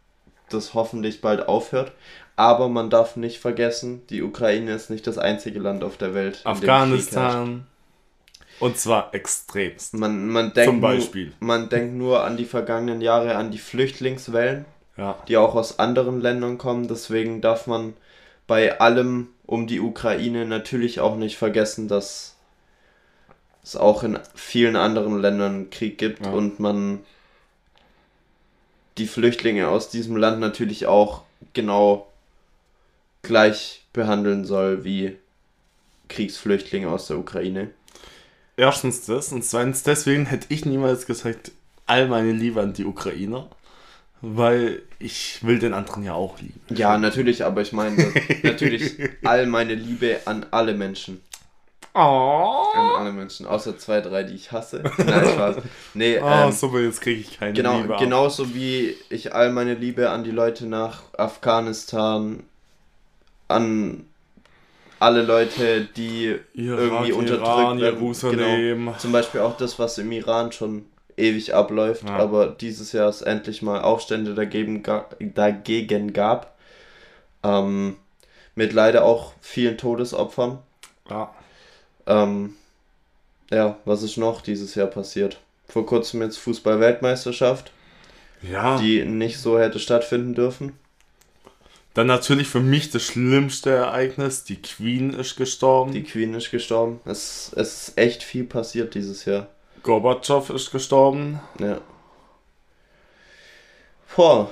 das 0.51 0.75
hoffentlich 0.75 1.21
bald 1.21 1.47
aufhört. 1.47 1.93
Aber 2.37 2.69
man 2.69 2.89
darf 2.89 3.17
nicht 3.17 3.39
vergessen, 3.39 4.07
die 4.09 4.23
Ukraine 4.23 4.73
ist 4.73 4.91
nicht 4.91 5.07
das 5.07 5.19
einzige 5.19 5.59
Land 5.59 5.85
auf 5.85 5.97
der 5.97 6.15
Welt. 6.15 6.41
Afghanistan. 6.45 7.67
Und 8.61 8.77
zwar 8.79 9.15
extremst. 9.15 9.95
Man, 9.95 10.29
man, 10.29 10.53
denkt 10.53 10.71
Zum 10.71 10.81
Beispiel. 10.81 11.27
Nur, 11.27 11.35
man 11.49 11.69
denkt 11.69 11.95
nur 11.95 12.25
an 12.25 12.37
die 12.37 12.45
vergangenen 12.45 13.01
Jahre, 13.01 13.37
an 13.37 13.51
die 13.51 13.59
Flüchtlingswellen, 13.59 14.65
Ja. 14.97 15.17
die 15.29 15.37
auch 15.37 15.55
aus 15.55 15.79
anderen 15.79 16.21
Ländern 16.21 16.59
kommen. 16.59 16.89
Deswegen 16.89 17.41
darf 17.41 17.67
man 17.67 17.95
bei 18.47 18.81
allem 18.81 19.29
um 19.47 19.67
die 19.67 19.81
Ukraine 19.81 20.45
natürlich 20.45 21.01
auch 21.01 21.17
nicht 21.17 21.37
vergessen, 21.37 21.89
dass 21.89 22.37
es 23.63 23.77
auch 23.77 24.03
in 24.03 24.19
vielen 24.35 24.77
anderen 24.77 25.21
Ländern 25.21 25.71
Krieg 25.71 25.99
gibt 25.99 26.25
Ja. 26.25 26.33
und 26.33 26.59
man 26.59 27.01
die 28.97 29.07
Flüchtlinge 29.07 29.69
aus 29.69 29.91
diesem 29.91 30.17
Land 30.17 30.41
natürlich 30.41 30.87
auch 30.87 31.23
genau 31.53 32.09
gleich 33.23 33.85
behandeln 33.93 34.45
soll 34.45 34.85
wie 34.85 35.17
Kriegsflüchtlinge 36.09 36.89
aus 36.91 37.07
der 37.07 37.19
Ukraine. 37.19 37.71
Erstens 38.59 39.07
das 39.07 39.31
und 39.33 39.45
zweitens 39.45 39.85
deswegen 39.85 40.27
hätte 40.27 40.47
ich 40.51 40.65
niemals 40.67 41.07
gesagt, 41.07 41.53
all 41.87 42.09
meine 42.09 42.33
Liebe 42.33 42.61
an 42.61 42.73
die 42.73 42.85
Ukrainer, 42.85 43.47
weil 44.21 44.83
ich 44.99 45.39
will 45.45 45.61
den 45.61 45.75
anderen 45.75 46.03
ja 46.03 46.15
auch 46.15 46.41
lieben. 46.41 46.61
Ja, 46.71 46.99
natürlich, 46.99 47.45
aber 47.45 47.61
ich 47.63 47.73
meine 47.73 48.13
natürlich 48.43 48.99
all 49.23 49.47
meine 49.47 49.75
Liebe 49.75 50.19
an 50.25 50.45
alle 50.51 50.75
Menschen. 50.75 51.23
Oh. 51.95 52.65
An 52.75 52.97
alle 52.99 53.13
Menschen, 53.13 53.47
außer 53.47 53.79
zwei, 53.79 54.01
drei, 54.01 54.25
die 54.25 54.35
ich 54.35 54.51
hasse. 54.51 54.83
Nein, 54.99 55.29
Spaß. 55.29 55.57
Nee, 55.95 56.19
Ah, 56.23 56.47
ähm, 56.47 56.53
super, 56.53 56.81
jetzt 56.81 57.01
kriege 57.01 57.21
ich 57.21 57.39
keine 57.39 57.53
genau, 57.53 57.81
Liebe. 57.81 57.95
ab. 57.95 58.01
genauso 58.01 58.55
wie 58.57 58.97
ich 59.09 59.35
all 59.35 59.53
meine 59.53 59.75
Liebe 59.75 60.11
an 60.11 60.25
die 60.25 60.33
Leute 60.33 60.67
nach 60.67 61.03
Afghanistan, 61.17 62.43
an 63.47 64.05
alle 65.01 65.23
Leute, 65.23 65.87
die 65.97 66.37
Irak, 66.55 66.79
irgendwie 66.79 67.13
unterdrückt 67.13 67.47
Iran, 67.47 67.81
werden. 67.81 68.01
Jerusalem. 68.01 68.87
Genau. 68.87 68.99
Zum 68.99 69.13
Beispiel 69.13 69.41
auch 69.41 69.57
das, 69.57 69.79
was 69.79 69.99
im 69.99 70.11
Iran 70.13 70.53
schon 70.53 70.87
ewig 71.17 71.55
abläuft, 71.55 72.05
Ja. 72.09 72.17
aber 72.17 72.47
dieses 72.49 72.93
Jahr 72.93 73.09
es 73.09 73.23
endlich 73.23 73.63
mal 73.63 73.81
Aufstände 73.83 74.35
dagegen, 74.35 74.83
dagegen 75.21 76.13
gab. 76.13 76.57
Ähm, 77.43 77.97
mit 78.55 78.73
leider 78.73 79.05
auch 79.05 79.35
vielen 79.41 79.79
Todesopfern. 79.79 80.59
Ja. 81.09 81.33
Ähm, 82.07 82.55
ja, 83.51 83.77
was 83.85 84.03
ist 84.03 84.17
noch 84.17 84.41
dieses 84.41 84.75
Jahr 84.75 84.89
passiert? 84.89 85.39
Vor 85.69 85.87
kurzem 85.87 86.23
jetzt 86.23 86.39
Fußball-Weltmeisterschaft, 86.39 87.73
ja. 88.43 88.79
die 88.79 89.05
nicht 89.05 89.39
so 89.39 89.59
hätte 89.59 89.79
stattfinden 89.79 90.35
dürfen. 90.35 90.73
Dann 91.99 92.07
natürlich 92.07 92.47
für 92.47 92.61
mich 92.61 92.91
das 92.91 93.03
schlimmste 93.03 93.71
Ereignis, 93.71 94.45
die 94.45 94.63
Queen 94.63 95.13
ist 95.13 95.35
gestorben. 95.35 95.91
Die 95.91 96.05
Queen 96.05 96.33
ist 96.33 96.53
gestorben. 96.53 97.01
Es, 97.05 97.53
es 97.57 97.89
ist 97.89 97.99
echt 97.99 98.23
viel 98.23 98.45
passiert 98.45 98.95
dieses 98.95 99.25
Jahr. 99.25 99.49
Gorbatschow 99.83 100.49
ist 100.51 100.71
gestorben. 100.71 101.41
Ja. 101.59 101.81
Boah. 104.15 104.49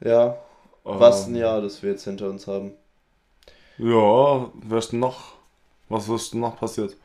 Ja, 0.00 0.36
was 0.82 1.28
ein 1.28 1.36
Ähm, 1.36 1.42
Jahr, 1.42 1.60
das 1.60 1.80
wir 1.84 1.92
jetzt 1.92 2.06
hinter 2.06 2.28
uns 2.28 2.48
haben. 2.48 2.72
Ja, 3.78 4.50
was 4.54 4.88
denn 4.88 4.98
noch? 4.98 5.34
Was 5.88 6.08
ist 6.08 6.32
denn 6.32 6.40
noch 6.40 6.58
passiert? 6.58 6.96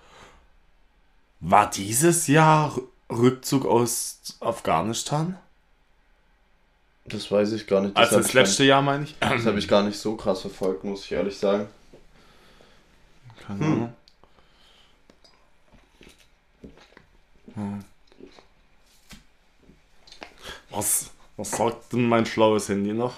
War 1.42 1.70
dieses 1.70 2.26
Jahr 2.26 2.74
Rückzug 3.08 3.68
aus 3.68 4.36
Afghanistan? 4.40 5.38
Das 7.10 7.32
weiß 7.32 7.54
ich 7.54 7.66
gar 7.68 7.82
nicht. 7.82 7.98
Das 7.98 8.08
Also 8.10 8.18
das 8.20 8.28
ich 8.28 8.34
letzte 8.34 8.63
Jahr 8.63 8.82
meine 8.82 9.04
ich? 9.06 9.16
Das 9.20 9.46
habe 9.46 9.58
ich 9.60 9.68
gar 9.68 9.84
nicht 9.84 9.98
so 9.98 10.16
krass 10.16 10.42
verfolgt, 10.42 10.84
muss 10.84 11.06
ich 11.06 11.12
ehrlich 11.12 11.38
sagen. 11.38 11.68
Keine 13.46 13.60
Hm. 13.60 13.66
Ahnung. 13.74 13.94
Hm. 17.56 17.84
Was, 20.70 21.10
was 21.36 21.51
sagt 21.51 21.94
denn 21.94 22.08
mein 22.08 22.25
schlaues 22.25 22.70
Handy 22.70 22.94
noch? 22.94 23.16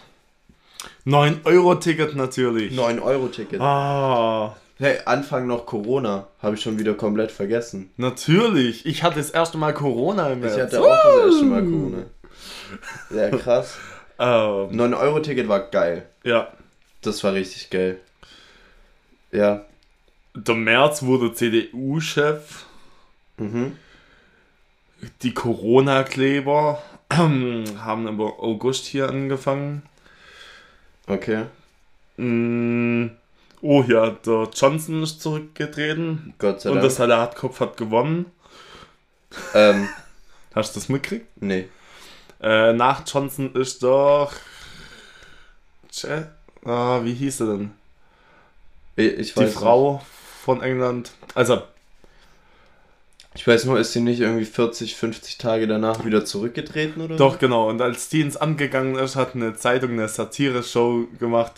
9-Euro-Ticket 1.05 2.15
natürlich. 2.15 2.73
9-Euro-Ticket. 2.73 3.59
Ah, 3.61 4.55
Hey, 4.77 4.97
Anfang 5.05 5.45
noch 5.45 5.67
Corona. 5.67 6.27
Habe 6.41 6.55
ich 6.55 6.61
schon 6.61 6.79
wieder 6.79 6.95
komplett 6.95 7.31
vergessen. 7.31 7.91
natürlich. 7.97 8.83
Ich 8.87 9.03
hatte 9.03 9.17
das 9.17 9.29
erste 9.29 9.59
Mal 9.59 9.73
Corona 9.75 10.29
im 10.31 10.39
Ich 10.39 10.45
März. 10.55 10.59
hatte 10.73 10.81
auch 10.81 10.87
das 10.87 11.25
erste 11.33 11.45
Mal 11.45 11.61
Corona. 11.63 11.97
Ja, 13.09 13.29
krass. 13.29 13.77
Ähm, 14.19 14.69
9-Euro-Ticket 14.79 15.47
war 15.47 15.61
geil. 15.71 16.05
ja, 16.23 16.51
Das 17.01 17.23
war 17.23 17.33
richtig 17.33 17.71
geil. 17.71 17.99
Ja. 19.31 19.65
der 20.35 20.53
März 20.53 21.01
wurde 21.01 21.33
CDU-Chef. 21.33 22.65
Mhm. 23.37 23.77
Die 25.23 25.33
Corona-Kleber 25.33 26.83
haben 27.11 28.07
im 28.07 28.21
August 28.21 28.85
hier 28.85 29.09
angefangen. 29.09 29.81
Okay. 31.07 31.45
Mm, 32.17 33.07
Oh 33.63 33.83
ja, 33.87 34.11
der 34.11 34.49
Johnson 34.53 35.01
ist 35.01 35.19
zurückgetreten 35.21 36.35
Gott 36.37 36.61
sei 36.61 36.69
und 36.69 36.75
Dank. 36.75 36.83
der 36.83 36.91
Salatkopf 36.91 37.59
hat 37.59 37.77
gewonnen. 37.77 38.27
ähm, 39.55 39.87
Hast 40.53 40.75
du 40.75 40.79
das 40.79 40.89
mitgekriegt? 40.89 41.25
nee. 41.41 41.67
Äh, 42.41 42.73
nach 42.73 43.03
Johnson 43.07 43.53
ist 43.55 43.83
doch. 43.83 44.33
Tja, 45.91 46.27
ah, 46.65 47.01
wie 47.03 47.13
hieß 47.13 47.41
er 47.41 47.47
denn? 47.47 47.71
Ich, 48.95 49.13
ich 49.13 49.33
Die 49.33 49.47
Frau 49.47 50.01
von 50.43 50.61
England. 50.61 51.11
Also, 51.35 51.55
Nicht. 51.55 51.65
Ich 53.33 53.47
weiß 53.47 53.65
nur, 53.65 53.79
ist 53.79 53.93
sie 53.93 54.01
nicht 54.01 54.19
irgendwie 54.19 54.45
40, 54.45 54.95
50 54.95 55.37
Tage 55.37 55.65
danach 55.65 56.03
wieder 56.03 56.25
zurückgetreten 56.25 57.01
oder 57.01 57.15
doch, 57.15 57.39
genau. 57.39 57.69
Und 57.69 57.81
als 57.81 58.09
die 58.09 58.21
ins 58.21 58.35
Amt 58.35 58.57
gegangen 58.57 58.95
ist, 58.95 59.15
hat 59.15 59.35
eine 59.35 59.55
Zeitung 59.55 59.91
eine 59.91 60.09
Satire-Show 60.09 61.07
gemacht. 61.17 61.53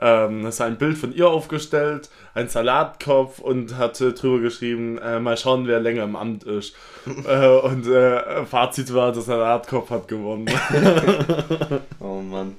Ähm, 0.00 0.46
es 0.46 0.56
ist 0.56 0.60
ein 0.60 0.78
Bild 0.78 0.96
von 0.96 1.14
ihr 1.14 1.28
aufgestellt, 1.28 2.08
ein 2.34 2.48
Salatkopf 2.48 3.38
und 3.38 3.76
hat 3.76 4.00
äh, 4.00 4.12
drüber 4.12 4.40
geschrieben, 4.40 4.98
äh, 4.98 5.20
mal 5.20 5.36
schauen, 5.36 5.66
wer 5.66 5.80
länger 5.80 6.04
im 6.04 6.16
Amt 6.16 6.44
ist. 6.44 6.74
äh, 7.26 7.46
und 7.46 7.86
äh, 7.86 8.44
Fazit 8.46 8.92
war, 8.94 9.12
der 9.12 9.22
Salatkopf 9.22 9.90
hat 9.90 10.08
gewonnen. 10.08 10.50
Oh 12.00 12.20
Mann. 12.20 12.56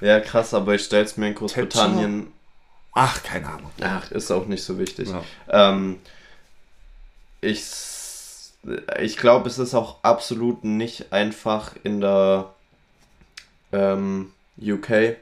Ja, 0.00 0.20
krass, 0.20 0.54
aber 0.54 0.74
ich 0.74 0.84
stell's 0.84 1.16
mir 1.16 1.28
in 1.28 1.34
Großbritannien. 1.34 2.26
Ach, 2.92 3.22
keine 3.22 3.48
Ahnung. 3.48 3.70
Ach, 3.80 4.10
ist 4.10 4.30
auch 4.30 4.46
nicht 4.46 4.62
so 4.62 4.78
wichtig. 4.78 5.08
Ja. 5.08 5.22
Ähm, 5.70 5.98
ich 7.40 7.62
ich 9.00 9.16
glaube, 9.16 9.48
es 9.48 9.58
ist 9.58 9.74
auch 9.74 10.02
absolut 10.02 10.64
nicht 10.64 11.12
einfach 11.12 11.74
in 11.82 12.00
der 12.00 12.50
ähm, 13.72 14.32
UK 14.60 15.16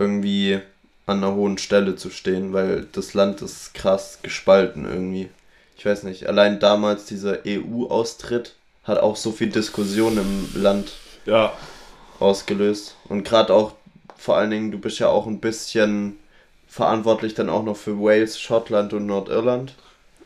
irgendwie 0.00 0.60
an 1.06 1.18
einer 1.18 1.34
hohen 1.34 1.58
Stelle 1.58 1.94
zu 1.96 2.10
stehen, 2.10 2.52
weil 2.52 2.86
das 2.92 3.14
Land 3.14 3.42
ist 3.42 3.74
krass 3.74 4.18
gespalten 4.22 4.84
irgendwie. 4.86 5.28
Ich 5.76 5.86
weiß 5.86 6.02
nicht, 6.04 6.26
allein 6.26 6.58
damals 6.60 7.04
dieser 7.06 7.38
EU-Austritt 7.46 8.54
hat 8.84 8.98
auch 8.98 9.16
so 9.16 9.30
viel 9.32 9.50
Diskussion 9.50 10.18
im 10.18 10.62
Land 10.62 10.92
Ja, 11.26 11.52
ausgelöst. 12.18 12.96
Und 13.08 13.24
gerade 13.24 13.52
auch, 13.54 13.72
vor 14.16 14.36
allen 14.36 14.50
Dingen, 14.50 14.70
du 14.72 14.78
bist 14.78 14.98
ja 14.98 15.08
auch 15.08 15.26
ein 15.26 15.40
bisschen 15.40 16.18
verantwortlich 16.68 17.34
dann 17.34 17.48
auch 17.48 17.64
noch 17.64 17.76
für 17.76 17.98
Wales, 17.98 18.38
Schottland 18.38 18.92
und 18.92 19.06
Nordirland. 19.06 19.74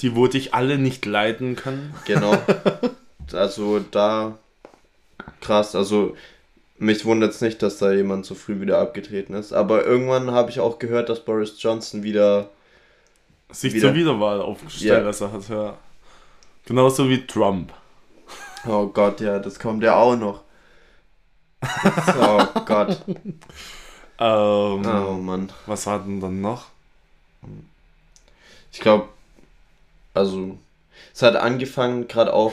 die, 0.00 0.14
wo 0.14 0.26
dich 0.26 0.54
alle 0.54 0.76
nicht 0.78 1.06
leiden 1.06 1.56
können. 1.56 1.94
Genau. 2.04 2.36
also 3.32 3.80
da 3.90 4.38
krass. 5.40 5.74
Also 5.74 6.16
mich 6.78 7.04
wundert 7.04 7.32
es 7.32 7.40
nicht, 7.40 7.62
dass 7.62 7.78
da 7.78 7.92
jemand 7.92 8.26
so 8.26 8.34
früh 8.34 8.60
wieder 8.60 8.78
abgetreten 8.78 9.34
ist. 9.34 9.52
Aber 9.52 9.84
irgendwann 9.84 10.30
habe 10.32 10.50
ich 10.50 10.60
auch 10.60 10.78
gehört, 10.78 11.08
dass 11.08 11.24
Boris 11.24 11.60
Johnson 11.62 12.02
wieder. 12.02 12.50
Sich 13.50 13.74
Wieder. 13.74 13.88
zur 13.88 13.94
Wiederwahl 13.94 14.40
aufgestellt 14.40 15.06
also 15.06 15.30
hat, 15.30 15.48
ja. 15.48 15.78
Genauso 16.64 17.08
wie 17.08 17.24
Trump. 17.24 17.72
Oh 18.66 18.86
Gott, 18.86 19.20
ja, 19.20 19.38
das 19.38 19.58
kommt 19.58 19.84
ja 19.84 19.94
auch 19.94 20.16
noch. 20.16 20.42
oh 22.18 22.46
Gott. 22.66 23.00
Ähm, 23.06 24.84
Oh 24.86 25.18
Mann. 25.20 25.52
Was 25.66 25.86
war 25.86 26.00
denn 26.00 26.20
dann 26.20 26.40
noch? 26.40 26.66
Ich 28.72 28.80
glaube, 28.80 29.08
also 30.14 30.58
es 31.12 31.22
hat 31.22 31.36
angefangen 31.36 32.08
gerade 32.08 32.32
auch 32.32 32.52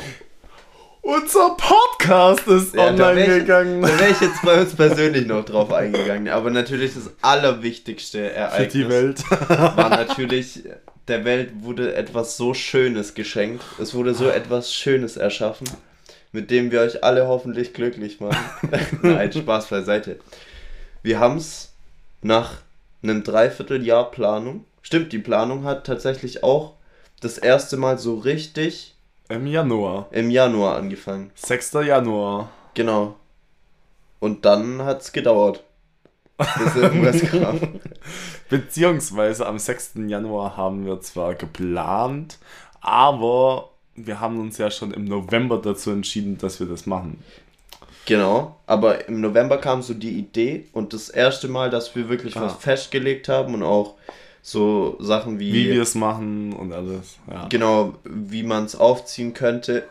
Unser 1.01 1.58
Podcast 1.58 2.48
ist 2.48 2.75
Ja, 2.75 2.91
da 2.91 3.10
online 3.10 3.15
wär 3.27 3.38
ich- 3.38 3.41
gegangen. 3.43 3.81
Da 3.81 4.00
wäre 4.00 4.12
ich 4.12 4.22
jetzt 4.22 4.41
bei 4.43 4.62
uns 4.62 4.75
persönlich 4.75 5.25
noch 5.25 5.43
drauf 5.43 5.72
eingegangen. 5.74 6.29
Aber 6.29 6.51
natürlich 6.51 6.93
das 6.93 7.10
allerwichtigste 7.22 8.20
Für 8.20 8.31
Ereignis 8.34 8.74
die 8.74 8.89
Welt. 8.89 9.24
war 9.50 9.89
natürlich, 9.89 10.63
der 11.08 11.25
Welt 11.25 11.51
wurde 11.62 11.96
etwas 11.96 12.38
so 12.38 12.53
Schönes 12.53 13.15
geschenkt. 13.15 13.63
Es 13.79 13.93
wurde 13.96 14.13
so 14.13 14.29
etwas 14.29 14.74
Schönes 14.74 15.17
erschaffen, 15.17 15.67
mit 16.31 16.51
dem 16.51 16.72
wir 16.72 16.81
euch 16.81 17.03
alle 17.03 17.27
hoffentlich 17.27 17.74
glücklich 17.74 18.20
machen. 18.20 18.38
Nein, 19.01 19.31
Spaß 19.34 19.67
beiseite. 19.67 20.20
Wir 21.01 21.20
haben 21.20 21.38
es 21.38 21.70
nach 22.22 22.53
einem 23.01 23.24
Dreivierteljahr 23.24 24.12
Planung, 24.12 24.65
stimmt, 24.84 25.12
die 25.13 25.17
Planung 25.20 25.63
hat 25.63 25.88
tatsächlich 25.88 26.43
auch 26.43 26.75
das 27.22 27.39
erste 27.39 27.75
Mal 27.77 27.98
so 27.98 28.20
richtig 28.20 28.90
Im 29.31 29.47
Januar. 29.47 30.07
im 30.11 30.29
Januar 30.29 30.75
angefangen. 30.77 31.31
6. 31.35 31.73
Januar. 31.85 32.50
Genau. 32.73 33.15
Und 34.19 34.45
dann 34.45 34.81
hat's 34.83 35.11
gedauert. 35.11 35.63
Bis 36.38 36.75
irgendwas 36.81 37.21
kam. 37.21 37.59
Beziehungsweise 38.50 39.45
am 39.47 39.59
6. 39.59 39.93
Januar 40.07 40.57
haben 40.57 40.85
wir 40.85 41.00
zwar 41.01 41.35
geplant, 41.35 42.38
aber 42.81 43.69
wir 43.95 44.19
haben 44.19 44.39
uns 44.39 44.57
ja 44.57 44.71
schon 44.71 44.91
im 44.93 45.05
November 45.05 45.57
dazu 45.57 45.91
entschieden, 45.91 46.38
dass 46.38 46.59
wir 46.59 46.67
das 46.67 46.85
machen. 46.85 47.23
Genau. 48.07 48.55
Aber 48.65 49.07
im 49.07 49.21
November 49.21 49.57
kam 49.57 49.81
so 49.83 49.93
die 49.93 50.17
Idee 50.17 50.65
und 50.73 50.93
das 50.93 51.09
erste 51.09 51.47
Mal, 51.47 51.69
dass 51.69 51.95
wir 51.95 52.09
wirklich 52.09 52.35
was 52.35 52.53
Ah. 52.53 52.57
festgelegt 52.59 53.29
haben 53.29 53.53
und 53.53 53.63
auch 53.63 53.95
so 54.41 54.98
Sachen 55.00 55.39
wie, 55.39 55.53
Wie 55.53 55.69
wir 55.71 55.81
es 55.83 55.95
machen 55.95 56.53
und 56.53 56.74
alles. 56.74 57.17
Ja. 57.29 57.48
genau, 57.48 57.93
wie 58.03 58.43
man 58.43 58.65
es 58.65 58.75
aufziehen 58.75 59.33
könnte, 59.33 59.83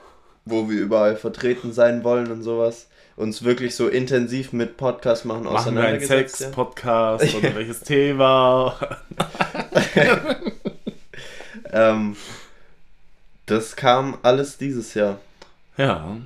wo 0.45 0.69
wir 0.69 0.81
überall 0.81 1.17
vertreten 1.17 1.73
sein 1.73 2.03
wollen 2.05 2.31
und 2.33 2.43
sowas. 2.43 2.89
Uns 3.17 3.43
wirklich 3.45 3.75
so 3.75 3.89
intensiv 3.89 4.53
mit 4.53 4.77
Podcast 4.77 5.25
machen 5.27 5.45
Machen 5.45 5.53
wir 5.55 5.83
einen 5.83 5.97
auseinandergesetzt. 5.99 6.41
ja. 6.41 6.47
Sex-Podcast 6.47 7.35
oder 7.35 7.55
welches 7.55 7.81
Thema? 7.81 8.77
Ähm, 11.73 12.17
das 13.47 13.77
kam 13.77 14.19
alles 14.23 14.59
dieses 14.59 14.95
Jahr. 14.95 15.19
Ja. 15.77 16.17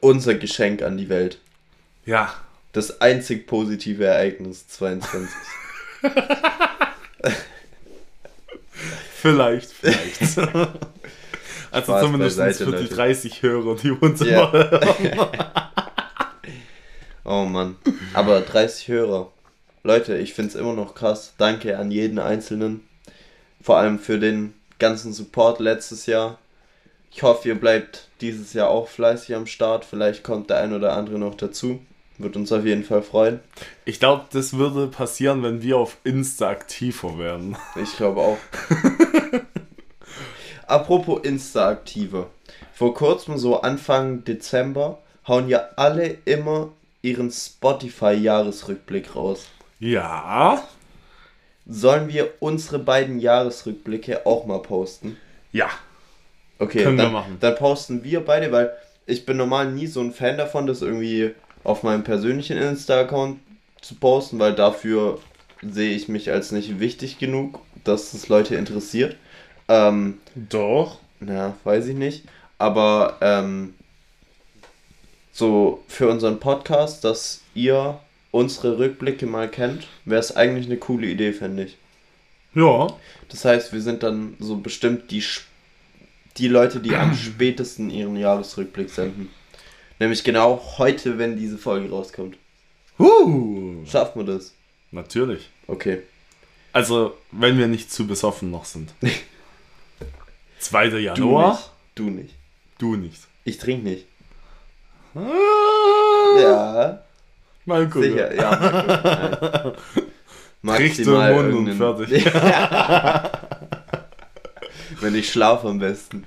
Unser 0.00 0.34
Geschenk 0.34 0.82
an 0.82 0.96
die 0.98 1.08
Welt. 1.08 1.38
Ja. 2.04 2.34
Das 2.72 3.00
einzig 3.00 3.46
positive 3.46 4.04
Ereignis 4.04 4.68
22. 4.68 5.28
Vielleicht, 9.20 9.72
vielleicht. 9.72 10.38
also 11.72 11.92
Spaß 11.92 12.02
zumindest 12.02 12.36
beiseite, 12.36 12.64
für 12.64 12.76
die 12.76 12.84
Leute. 12.84 12.94
30 12.94 13.42
Hörer, 13.42 13.74
die 13.74 13.90
uns 13.90 14.20
immer 14.20 14.52
hören. 14.52 15.28
Oh 17.24 17.44
Mann. 17.44 17.76
Aber 18.14 18.40
30 18.40 18.86
Hörer. 18.86 19.32
Leute, 19.82 20.16
ich 20.18 20.34
find's 20.34 20.54
immer 20.54 20.72
noch 20.72 20.94
krass. 20.94 21.34
Danke 21.36 21.78
an 21.78 21.90
jeden 21.90 22.20
Einzelnen. 22.20 22.88
Vor 23.60 23.78
allem 23.78 23.98
für 23.98 24.20
den 24.20 24.54
ganzen 24.78 25.12
Support 25.12 25.58
letztes 25.58 26.06
Jahr. 26.06 26.38
Ich 27.10 27.24
hoffe, 27.24 27.48
ihr 27.48 27.58
bleibt 27.58 28.06
dieses 28.20 28.52
Jahr 28.52 28.68
auch 28.68 28.86
fleißig 28.88 29.34
am 29.34 29.46
Start. 29.46 29.84
Vielleicht 29.84 30.22
kommt 30.22 30.50
der 30.50 30.58
ein 30.58 30.72
oder 30.72 30.92
andere 30.92 31.18
noch 31.18 31.34
dazu. 31.34 31.80
Wird 32.18 32.36
uns 32.36 32.50
auf 32.50 32.64
jeden 32.64 32.82
Fall 32.82 33.02
freuen. 33.02 33.38
Ich 33.84 34.00
glaube, 34.00 34.24
das 34.32 34.54
würde 34.54 34.88
passieren, 34.88 35.44
wenn 35.44 35.62
wir 35.62 35.78
auf 35.78 35.98
Insta 36.02 36.48
aktiver 36.48 37.16
werden. 37.18 37.56
Ich 37.80 37.96
glaube 37.96 38.20
auch. 38.20 38.38
Apropos 40.66 41.20
Insta-Aktive. 41.22 42.26
Vor 42.74 42.94
kurzem, 42.94 43.38
so 43.38 43.62
Anfang 43.62 44.24
Dezember, 44.24 44.98
hauen 45.26 45.48
ja 45.48 45.68
alle 45.76 46.18
immer 46.24 46.70
ihren 47.02 47.30
Spotify-Jahresrückblick 47.30 49.14
raus. 49.14 49.46
Ja. 49.78 50.62
Sollen 51.66 52.08
wir 52.08 52.32
unsere 52.40 52.78
beiden 52.78 53.20
Jahresrückblicke 53.20 54.26
auch 54.26 54.46
mal 54.46 54.60
posten? 54.60 55.16
Ja. 55.52 55.70
Okay, 56.58 56.82
Können 56.82 56.96
wir 56.96 57.04
dann, 57.04 57.12
machen. 57.12 57.36
dann 57.40 57.54
posten 57.54 58.02
wir 58.02 58.24
beide, 58.24 58.50
weil 58.50 58.72
ich 59.06 59.24
bin 59.24 59.36
normal 59.36 59.70
nie 59.70 59.86
so 59.86 60.00
ein 60.00 60.12
Fan 60.12 60.36
davon, 60.36 60.66
das 60.66 60.82
irgendwie 60.82 61.34
auf 61.64 61.82
meinem 61.82 62.04
persönlichen 62.04 62.56
Insta-Account 62.56 63.40
zu 63.80 63.94
posten, 63.94 64.38
weil 64.38 64.54
dafür 64.54 65.18
sehe 65.62 65.94
ich 65.94 66.08
mich 66.08 66.30
als 66.30 66.52
nicht 66.52 66.80
wichtig 66.80 67.18
genug, 67.18 67.60
dass 67.84 68.14
es 68.14 68.28
Leute 68.28 68.54
interessiert. 68.54 69.16
Ähm, 69.68 70.18
Doch. 70.34 70.98
na, 71.20 71.54
weiß 71.64 71.86
ich 71.88 71.96
nicht. 71.96 72.24
Aber 72.58 73.18
ähm, 73.20 73.74
so 75.32 75.84
für 75.86 76.08
unseren 76.08 76.40
Podcast, 76.40 77.04
dass 77.04 77.42
ihr 77.54 78.00
unsere 78.30 78.78
Rückblicke 78.78 79.26
mal 79.26 79.48
kennt, 79.48 79.86
wäre 80.04 80.20
es 80.20 80.34
eigentlich 80.34 80.66
eine 80.66 80.76
coole 80.76 81.06
Idee, 81.06 81.32
fände 81.32 81.64
ich. 81.64 81.76
Ja. 82.54 82.88
Das 83.28 83.44
heißt, 83.44 83.72
wir 83.72 83.80
sind 83.80 84.02
dann 84.02 84.36
so 84.40 84.56
bestimmt 84.56 85.10
die, 85.10 85.22
die 86.36 86.48
Leute, 86.48 86.80
die 86.80 86.96
am 86.96 87.14
spätesten 87.16 87.90
ihren 87.90 88.16
Jahresrückblick 88.16 88.90
senden. 88.90 89.30
Nämlich 89.98 90.24
genau 90.24 90.62
heute, 90.78 91.18
wenn 91.18 91.36
diese 91.36 91.58
Folge 91.58 91.90
rauskommt. 91.90 92.36
Uh. 92.98 93.84
Schaffen 93.86 94.26
wir 94.26 94.34
das? 94.34 94.54
Natürlich. 94.90 95.50
Okay. 95.66 96.02
Also, 96.72 97.16
wenn 97.32 97.58
wir 97.58 97.66
nicht 97.68 97.92
zu 97.92 98.06
besoffen 98.06 98.50
noch 98.50 98.64
sind. 98.64 98.92
2. 100.60 100.88
Du 100.88 100.98
Januar? 100.98 101.52
nicht. 101.52 101.70
Du 101.94 102.04
nicht. 102.10 102.34
Du 102.78 102.96
nicht. 102.96 103.20
Ich 103.44 103.58
trinke 103.58 103.88
nicht. 103.88 104.06
Ah, 105.14 106.40
Ja, 106.40 107.02
Mal 107.64 107.88
gucken. 107.88 108.10
sicher. 108.12 108.34
Ja, 108.34 109.74
mal 110.62 110.78
gucken. 110.78 110.92
Du 111.04 111.14
im 111.14 111.34
Mund 111.34 111.54
und 111.54 111.66
irgendeinen- 111.68 111.96
fertig. 111.96 112.24
wenn 115.00 115.14
ich 115.14 115.30
schlafe 115.30 115.68
am 115.68 115.78
besten. 115.78 116.26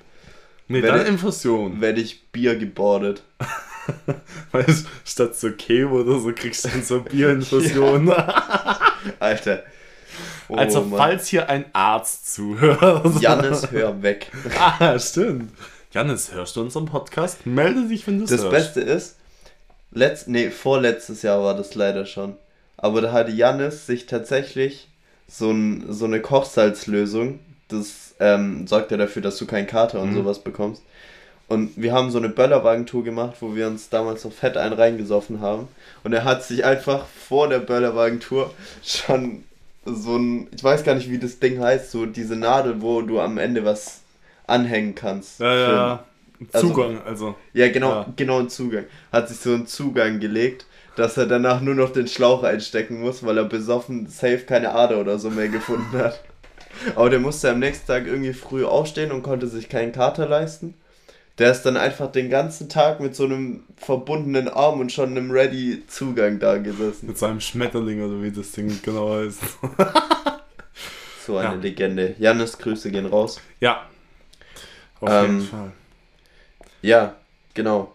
Nee, 0.71 0.81
dann 0.81 1.01
ich- 1.01 1.07
Infusion. 1.07 1.81
Werde 1.81 2.01
ich 2.01 2.29
Bier 2.31 2.55
gebordet. 2.55 3.23
Weißt 4.51 4.85
statt 5.05 5.35
so 5.35 5.51
Kebo 5.51 6.01
oder 6.01 6.19
so 6.19 6.31
kriegst 6.33 6.65
du 6.65 6.69
dann 6.69 6.83
so 6.83 7.01
Bierinfusion. 7.01 8.11
Alter. 9.19 9.63
Oh, 10.47 10.55
also, 10.55 10.81
Mann. 10.81 10.97
falls 10.97 11.27
hier 11.27 11.49
ein 11.49 11.65
Arzt 11.73 12.33
zuhört. 12.33 13.21
Jannis, 13.21 13.71
hör 13.71 14.01
weg. 14.01 14.31
Ah, 14.59 14.99
stimmt. 14.99 15.51
Janis, 15.91 16.31
hörst 16.33 16.55
du 16.55 16.61
unseren 16.61 16.85
Podcast? 16.85 17.45
Melde 17.45 17.87
dich, 17.87 18.05
wenn 18.07 18.17
du 18.19 18.25
es 18.25 18.29
Das 18.29 18.41
hörst. 18.41 18.51
Beste 18.51 18.81
ist, 18.81 19.17
letzt, 19.91 20.27
nee, 20.27 20.49
vorletztes 20.49 21.21
Jahr 21.21 21.41
war 21.43 21.55
das 21.55 21.75
leider 21.75 22.05
schon. 22.05 22.35
Aber 22.77 23.01
da 23.01 23.11
hatte 23.11 23.31
Jannis 23.31 23.85
sich 23.87 24.05
tatsächlich 24.05 24.87
so, 25.27 25.51
ein, 25.51 25.85
so 25.89 26.05
eine 26.05 26.21
Kochsalzlösung, 26.21 27.39
das 27.71 28.15
ähm, 28.19 28.67
sorgt 28.67 28.91
ja 28.91 28.97
dafür, 28.97 29.21
dass 29.21 29.37
du 29.37 29.45
keinen 29.47 29.67
Kater 29.67 29.99
und 30.01 30.11
Mhm. 30.11 30.15
sowas 30.17 30.39
bekommst. 30.39 30.83
Und 31.47 31.71
wir 31.75 31.91
haben 31.93 32.11
so 32.11 32.17
eine 32.17 32.29
Böllerwagentour 32.29 33.03
gemacht, 33.03 33.35
wo 33.41 33.55
wir 33.55 33.67
uns 33.67 33.89
damals 33.89 34.23
noch 34.23 34.31
fett 34.31 34.55
einen 34.57 34.73
reingesoffen 34.73 35.41
haben. 35.41 35.67
Und 36.03 36.13
er 36.13 36.23
hat 36.23 36.43
sich 36.43 36.63
einfach 36.63 37.05
vor 37.07 37.49
der 37.49 37.59
Böllerwagentour 37.59 38.53
schon 38.83 39.43
so 39.85 40.15
ein, 40.15 40.47
ich 40.55 40.63
weiß 40.63 40.83
gar 40.83 40.95
nicht, 40.95 41.09
wie 41.09 41.17
das 41.17 41.39
Ding 41.39 41.59
heißt, 41.59 41.91
so 41.91 42.05
diese 42.05 42.35
Nadel, 42.35 42.81
wo 42.81 43.01
du 43.01 43.19
am 43.19 43.37
Ende 43.37 43.65
was 43.65 44.01
anhängen 44.47 44.95
kannst. 44.95 45.39
Ja, 45.39 45.55
ja. 45.71 46.03
Also- 46.53 46.67
Zugang, 46.69 47.01
also. 47.05 47.35
Ja, 47.53 47.69
genau, 47.69 47.89
Ja. 47.91 48.05
genau 48.15 48.39
einen 48.39 48.49
Zugang. 48.49 48.85
Hat 49.11 49.27
sich 49.29 49.37
so 49.39 49.53
einen 49.53 49.67
Zugang 49.67 50.19
gelegt, 50.19 50.65
dass 50.95 51.17
er 51.17 51.25
danach 51.25 51.61
nur 51.61 51.75
noch 51.75 51.91
den 51.91 52.07
Schlauch 52.07 52.43
einstecken 52.43 53.01
muss, 53.01 53.23
weil 53.25 53.37
er 53.37 53.45
besoffen 53.45 54.07
safe 54.07 54.39
keine 54.39 54.73
Ader 54.73 54.99
oder 54.99 55.19
so 55.19 55.29
mehr 55.29 55.49
gefunden 55.49 55.97
hat. 55.97 56.21
Aber 56.95 57.09
der 57.09 57.19
musste 57.19 57.49
am 57.51 57.59
nächsten 57.59 57.87
Tag 57.87 58.05
irgendwie 58.07 58.33
früh 58.33 58.65
aufstehen 58.65 59.11
und 59.11 59.23
konnte 59.23 59.47
sich 59.47 59.69
keinen 59.69 59.91
Kater 59.91 60.27
leisten. 60.27 60.75
Der 61.37 61.51
ist 61.51 61.63
dann 61.63 61.77
einfach 61.77 62.11
den 62.11 62.29
ganzen 62.29 62.69
Tag 62.69 62.99
mit 62.99 63.15
so 63.15 63.23
einem 63.23 63.63
verbundenen 63.77 64.47
Arm 64.49 64.79
und 64.79 64.91
schon 64.91 65.11
einem 65.11 65.31
ready 65.31 65.83
Zugang 65.87 66.39
da 66.39 66.57
gesessen. 66.57 67.07
Mit 67.07 67.17
seinem 67.17 67.39
Schmetterling 67.39 68.03
oder 68.03 68.21
wie 68.21 68.31
das 68.31 68.51
Ding 68.51 68.79
genau 68.83 69.15
heißt. 69.15 69.39
So 71.25 71.37
eine 71.37 71.53
Ja. 71.55 71.61
Legende. 71.61 72.15
Jannis, 72.17 72.57
Grüße 72.57 72.89
gehen 72.89 73.05
raus. 73.05 73.39
Ja. 73.59 73.85
Auf 74.99 75.09
Ähm, 75.09 75.37
jeden 75.37 75.41
Fall. 75.47 75.71
Ja, 76.81 77.15
genau. 77.53 77.93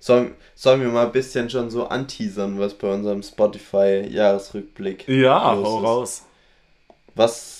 Sollen, 0.00 0.34
sollen 0.54 0.82
wir 0.82 0.88
mal 0.88 1.06
ein 1.06 1.12
bisschen 1.12 1.48
schon 1.48 1.70
so 1.70 1.88
anteasern, 1.88 2.58
was 2.58 2.74
bei 2.74 2.92
unserem 2.92 3.22
Spotify-Jahresrückblick 3.22 5.08
Ja, 5.08 5.40
hau 5.56 5.78
raus. 5.78 6.24
Was, 7.14 7.57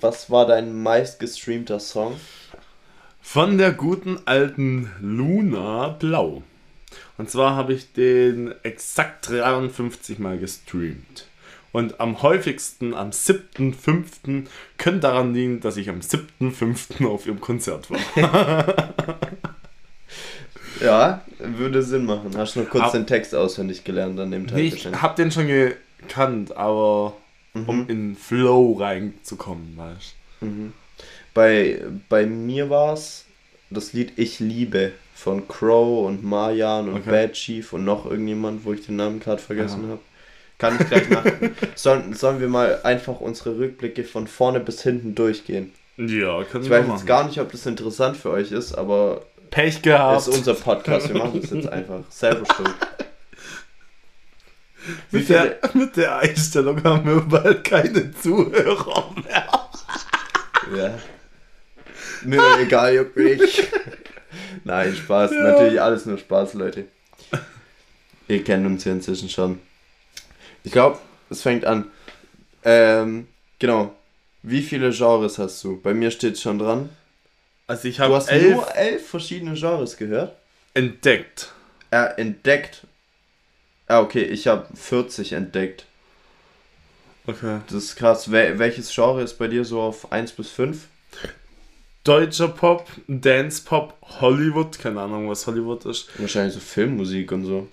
was 0.00 0.30
war 0.30 0.46
dein 0.46 0.82
meistgestreamter 0.82 1.80
Song? 1.80 2.14
Von 3.22 3.58
der 3.58 3.72
guten 3.72 4.18
alten 4.24 4.90
Luna 5.00 5.88
Blau. 5.88 6.42
Und 7.18 7.30
zwar 7.30 7.56
habe 7.56 7.72
ich 7.72 7.92
den 7.92 8.54
exakt 8.62 9.28
53 9.30 10.18
Mal 10.18 10.38
gestreamt. 10.38 11.26
Und 11.72 12.00
am 12.00 12.22
häufigsten 12.22 12.94
am 12.94 13.10
7.5. 13.10 14.46
könnte 14.78 15.00
daran 15.00 15.34
liegen, 15.34 15.60
dass 15.60 15.76
ich 15.76 15.88
am 15.90 16.00
7.5. 16.00 17.06
auf 17.06 17.26
ihrem 17.26 17.40
Konzert 17.40 17.90
war. 17.90 18.64
Ja, 20.80 21.22
würde 21.38 21.82
Sinn 21.82 22.04
machen. 22.04 22.36
Hast 22.36 22.54
du 22.54 22.60
noch 22.60 22.68
kurz 22.68 22.84
Ab- 22.84 22.92
den 22.92 23.06
Text 23.06 23.34
auswendig 23.34 23.82
gelernt 23.84 24.20
an 24.20 24.30
dem 24.30 24.46
Tag? 24.46 24.56
Nee, 24.56 24.66
ich 24.74 24.86
habe 24.86 25.14
den 25.16 25.30
schon 25.30 25.46
gekannt, 25.48 26.54
aber 26.54 27.16
um 27.66 27.82
Mhm. 27.84 27.88
in 27.88 28.16
Flow 28.16 28.72
reinzukommen, 28.74 29.74
weißt 29.76 30.14
Mhm. 30.42 30.72
Bei, 31.34 31.82
bei 32.08 32.26
mir 32.26 32.68
war 32.70 32.92
es 32.94 33.24
das 33.70 33.92
Lied 33.92 34.12
Ich 34.16 34.38
liebe 34.40 34.92
von 35.14 35.48
Crow 35.48 36.06
und 36.06 36.22
Marjan 36.24 36.88
und 36.88 36.96
Okay. 37.00 37.10
Bad 37.10 37.32
Chief 37.32 37.72
und 37.72 37.84
noch 37.84 38.04
irgendjemand, 38.06 38.64
wo 38.64 38.72
ich 38.72 38.84
den 38.86 38.96
Namen 38.96 39.18
gerade 39.20 39.40
vergessen 39.42 39.84
Ja. 39.84 39.88
habe. 39.90 40.00
Kann 40.58 40.78
ich 40.80 40.88
gleich 40.88 41.10
machen. 41.10 41.54
sollen, 41.74 42.14
sollen 42.14 42.40
wir 42.40 42.48
mal 42.48 42.80
einfach 42.82 43.20
unsere 43.20 43.58
Rückblicke 43.58 44.04
von 44.04 44.26
vorne 44.26 44.60
bis 44.60 44.82
hinten 44.82 45.14
durchgehen? 45.14 45.72
Ja, 45.98 46.42
können 46.44 46.64
Ich 46.64 46.70
wir 46.70 46.78
weiß 46.78 46.86
machen. 46.86 46.96
jetzt 46.98 47.06
gar 47.06 47.26
nicht, 47.26 47.40
ob 47.40 47.50
das 47.52 47.66
interessant 47.66 48.16
für 48.16 48.30
euch 48.30 48.52
ist, 48.52 48.74
aber 48.74 49.22
Pech 49.50 49.80
gehabt. 49.82 50.18
ist 50.26 50.28
unser 50.28 50.54
Podcast. 50.54 51.08
Wir 51.08 51.16
machen 51.18 51.40
das 51.40 51.50
jetzt 51.50 51.68
einfach. 51.68 52.00
Selber 52.10 52.44
schuld. 52.54 52.74
Mit, 55.10 55.28
der, 55.28 55.58
mit 55.74 55.96
der 55.96 56.18
Einstellung 56.18 56.82
haben 56.84 57.04
wir 57.06 57.20
bald 57.22 57.64
keine 57.64 58.12
Zuhörer 58.14 59.14
mehr. 59.24 59.68
Ja. 60.76 60.98
Mir 62.22 62.36
doch 62.38 62.58
egal, 62.58 62.94
juckt 62.94 63.16
mich. 63.16 63.66
Nein, 64.64 64.94
Spaß. 64.94 65.30
Natürlich 65.32 65.80
alles 65.80 66.06
nur 66.06 66.18
Spaß, 66.18 66.54
Leute. 66.54 66.86
Ihr 68.28 68.42
kennt 68.42 68.66
uns 68.66 68.84
ja 68.84 68.92
inzwischen 68.92 69.28
schon. 69.28 69.60
Ich 70.64 70.72
glaube, 70.72 70.98
es 71.30 71.42
fängt 71.42 71.64
an. 71.64 71.90
Ähm, 72.64 73.28
genau. 73.58 73.94
Wie 74.42 74.62
viele 74.62 74.90
Genres 74.90 75.38
hast 75.38 75.62
du? 75.62 75.80
Bei 75.80 75.94
mir 75.94 76.10
steht 76.10 76.38
schon 76.38 76.58
dran. 76.58 76.88
Also 77.68 77.88
ich 77.88 77.96
Du 77.96 78.02
habe 78.04 78.14
hast 78.16 78.28
elf 78.28 78.54
nur 78.54 78.74
elf 78.76 79.08
verschiedene 79.08 79.54
Genres 79.54 79.96
gehört. 79.96 80.36
entdeckt. 80.74 81.52
Äh, 81.90 82.20
entdeckt. 82.20 82.82
Ah, 83.86 84.00
okay, 84.00 84.22
ich 84.22 84.46
habe 84.46 84.66
40 84.74 85.32
entdeckt. 85.32 85.86
Okay. 87.26 87.60
Das 87.66 87.76
ist 87.76 87.96
krass. 87.96 88.30
Wel 88.30 88.58
welches 88.58 88.94
Genre 88.94 89.22
ist 89.22 89.34
bei 89.34 89.48
dir 89.48 89.64
so 89.64 89.80
auf 89.80 90.12
1 90.12 90.32
bis 90.32 90.50
5? 90.50 90.86
Deutscher 92.04 92.48
Pop, 92.48 92.86
Dance 93.08 93.64
Pop, 93.64 93.94
Hollywood, 94.20 94.78
keine 94.78 95.00
Ahnung, 95.00 95.28
was 95.28 95.46
Hollywood 95.46 95.84
ist. 95.86 96.08
Wahrscheinlich 96.20 96.54
so 96.54 96.60
Filmmusik 96.60 97.32
und 97.32 97.44
so. 97.44 97.68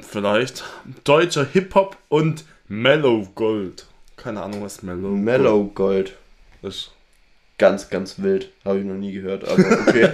Vielleicht. 0.00 0.62
Deutscher 1.02 1.44
Hip-Hop 1.44 1.96
und 2.08 2.44
Mellow 2.68 3.28
Gold. 3.34 3.86
Keine 4.16 4.42
Ahnung, 4.42 4.62
was 4.62 4.82
Mellow, 4.82 5.08
Mellow 5.08 5.64
Gold. 5.64 5.74
Gold 5.74 6.16
ist. 6.62 6.92
Ganz, 7.58 7.88
ganz 7.88 8.20
wild. 8.20 8.50
Habe 8.64 8.80
ich 8.80 8.84
noch 8.84 8.94
nie 8.94 9.12
gehört, 9.12 9.46
aber 9.46 9.58
okay. 9.88 10.10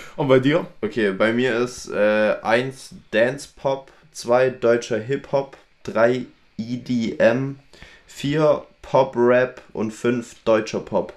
Und 0.16 0.28
bei 0.28 0.38
dir? 0.38 0.66
okay, 0.80 1.12
bei 1.12 1.32
mir 1.32 1.56
ist 1.56 1.90
äh, 1.90 2.36
1 2.42 2.94
Dance 3.10 3.48
Pop, 3.54 3.90
2 4.12 4.50
deutscher 4.50 4.98
Hip 4.98 5.32
Hop, 5.32 5.56
3 5.84 6.26
EDM, 6.58 7.56
4 8.06 8.64
Pop 8.82 9.14
Rap 9.16 9.62
und 9.72 9.92
5 9.92 10.36
deutscher 10.44 10.80
Pop. 10.80 11.12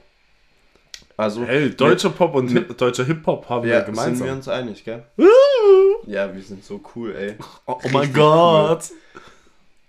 Also, 1.16 1.46
Hey, 1.46 1.70
deutscher 1.70 2.10
Pop 2.10 2.34
und 2.34 2.52
mit- 2.52 2.82
deutscher 2.82 3.06
Hip-Hop 3.06 3.48
haben 3.48 3.68
ja, 3.68 3.76
wir 3.76 3.86
sind 3.86 3.96
wir 3.96 4.04
gemeinsam. 4.04 4.30
uns 4.38 4.48
einig, 4.48 4.84
gell? 4.84 5.04
Ja, 6.08 6.34
wir 6.34 6.42
sind 6.42 6.66
so 6.66 6.82
cool, 6.96 7.16
ey. 7.16 7.36
Oh, 7.68 7.80
oh 7.84 7.90
mein 7.92 8.12
Gott. 8.12 8.86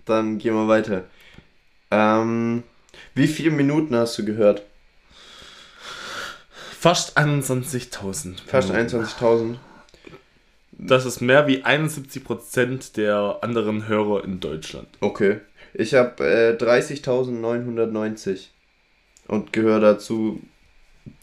Dann 0.05 0.37
gehen 0.37 0.55
wir 0.55 0.69
weiter. 0.69 1.05
Ähm, 1.91 2.63
wie 3.15 3.27
viele 3.27 3.53
Minuten 3.53 3.97
hast 3.97 4.19
du 4.19 4.25
gehört? 4.27 4.63
Fast 6.79 7.17
21.000. 7.17 8.35
Fast 8.47 8.71
Minuten. 8.73 8.97
21.000. 9.05 9.57
Das 10.79 11.05
ist 11.07 11.21
mehr 11.21 11.47
wie 11.47 11.65
71% 11.65 12.95
der 12.97 13.39
anderen 13.43 13.87
Hörer 13.89 14.25
in 14.25 14.41
Deutschland. 14.41 14.89
Okay. 15.01 15.39
Ich 15.73 15.95
habe 15.95 16.25
äh, 16.25 16.57
30.990 16.57 18.49
und 19.29 19.53
gehöre 19.53 19.81
dazu 19.81 20.41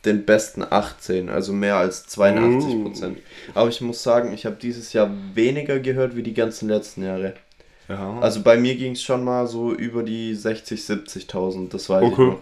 den 0.05 0.25
besten 0.25 0.63
18, 0.69 1.29
also 1.29 1.53
mehr 1.53 1.75
als 1.77 2.05
82 2.07 2.83
Prozent. 2.83 3.17
Aber 3.53 3.69
ich 3.69 3.81
muss 3.81 4.03
sagen, 4.03 4.31
ich 4.33 4.45
habe 4.45 4.55
dieses 4.55 4.93
Jahr 4.93 5.09
weniger 5.33 5.79
gehört 5.79 6.15
wie 6.15 6.23
die 6.23 6.33
ganzen 6.33 6.69
letzten 6.69 7.03
Jahre. 7.03 7.33
Ja. 7.87 8.19
Also 8.19 8.41
bei 8.41 8.57
mir 8.57 8.75
ging 8.75 8.93
es 8.93 9.01
schon 9.01 9.23
mal 9.23 9.47
so 9.47 9.73
über 9.73 10.03
die 10.03 10.35
60, 10.35 10.79
70.000, 10.81 11.69
das 11.69 11.89
weiß 11.89 12.03
ich 12.03 12.11
Okay. 12.13 12.25
noch. 12.31 12.41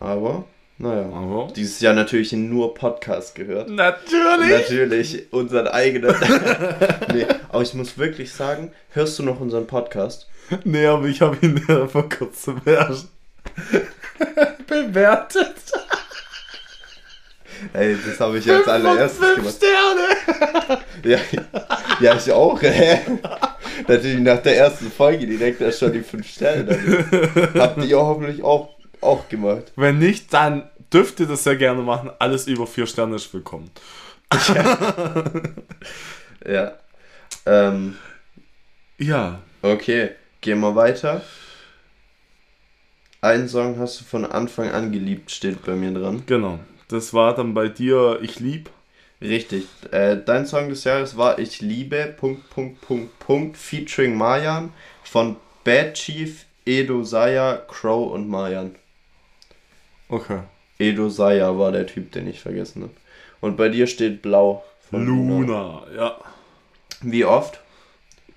Aber, 0.00 0.44
naja. 0.78 1.08
Aber. 1.08 1.52
Dieses 1.54 1.80
Jahr 1.80 1.94
natürlich 1.94 2.32
nur 2.32 2.74
Podcast 2.74 3.34
gehört. 3.34 3.70
Natürlich. 3.70 4.50
Natürlich, 4.50 5.32
unseren 5.32 5.68
eigenen. 5.68 6.14
nee, 7.12 7.26
aber 7.48 7.62
ich 7.62 7.74
muss 7.74 7.96
wirklich 7.96 8.32
sagen, 8.32 8.72
hörst 8.90 9.18
du 9.18 9.22
noch 9.22 9.40
unseren 9.40 9.66
Podcast? 9.66 10.28
Nee, 10.62 10.86
aber 10.86 11.06
ich 11.06 11.20
habe 11.22 11.36
ihn 11.44 11.60
ja 11.68 11.88
vor 11.88 12.08
kurzem 12.08 12.60
erst 12.64 13.08
bewertet. 14.68 15.56
Ey, 17.72 17.96
das 18.06 18.20
habe 18.20 18.38
ich 18.38 18.44
jetzt 18.44 18.68
allererstes 18.68 19.18
fünf 19.18 19.36
gemacht. 19.38 19.56
Sterne. 19.56 20.82
Ja, 21.02 21.18
ja, 22.00 22.16
ich 22.16 22.30
auch. 22.30 22.62
hä? 22.62 23.00
Natürlich 23.88 24.20
nach 24.20 24.42
der 24.42 24.56
ersten 24.56 24.90
Folge 24.90 25.26
direkt 25.26 25.60
erst 25.60 25.80
schon 25.80 25.92
die 25.92 26.02
5 26.02 26.26
Sterne. 26.26 26.78
Dann. 27.52 27.62
Habt 27.62 27.84
ihr 27.84 27.98
hoffentlich 27.98 28.42
auch, 28.42 28.75
auch 29.00 29.28
gemacht. 29.28 29.72
Wenn 29.76 29.98
nicht, 29.98 30.32
dann 30.32 30.68
dürft 30.92 31.20
ihr 31.20 31.26
das 31.26 31.44
sehr 31.44 31.56
gerne 31.56 31.82
machen. 31.82 32.10
Alles 32.18 32.46
über 32.46 32.66
vier 32.66 32.86
Sterne 32.86 33.16
ist 33.16 33.32
willkommen. 33.34 33.70
Ja. 36.46 36.72
Ähm, 37.44 37.96
Ja. 38.98 39.40
okay, 39.62 40.10
gehen 40.40 40.60
wir 40.60 40.76
weiter. 40.76 41.22
Einen 43.20 43.48
Song 43.48 43.78
hast 43.78 44.00
du 44.00 44.04
von 44.04 44.24
Anfang 44.24 44.70
an 44.70 44.92
geliebt, 44.92 45.30
steht 45.30 45.64
bei 45.64 45.72
mir 45.74 45.92
dran. 45.92 46.22
Genau. 46.26 46.60
Das 46.88 47.12
war 47.14 47.34
dann 47.34 47.54
bei 47.54 47.68
dir 47.68 48.20
Ich 48.22 48.38
lieb. 48.38 48.70
Richtig. 49.20 49.66
Äh, 49.90 50.18
dein 50.24 50.46
Song 50.46 50.68
des 50.68 50.84
Jahres 50.84 51.16
war 51.16 51.38
Ich 51.38 51.60
liebe. 51.60 52.14
Punkt, 52.16 52.48
Punkt, 52.50 52.80
Punkt, 52.82 53.18
Punkt. 53.18 53.56
Featuring 53.56 54.14
Mayan 54.16 54.72
von 55.02 55.36
Bad 55.64 55.94
Chief, 55.94 56.44
Edo 56.64 57.02
Saya, 57.02 57.56
Crow 57.56 58.12
und 58.12 58.28
Mayan. 58.28 58.76
Okay. 60.08 60.40
Edo 60.78 61.08
Saya 61.08 61.58
war 61.58 61.72
der 61.72 61.86
Typ, 61.86 62.12
den 62.12 62.28
ich 62.28 62.40
vergessen 62.40 62.82
habe. 62.82 62.92
Und 63.40 63.56
bei 63.56 63.68
dir 63.68 63.86
steht 63.86 64.22
Blau. 64.22 64.64
von 64.90 65.04
Luna. 65.04 65.84
Ja. 65.94 66.16
Wie 67.02 67.24
oft? 67.24 67.60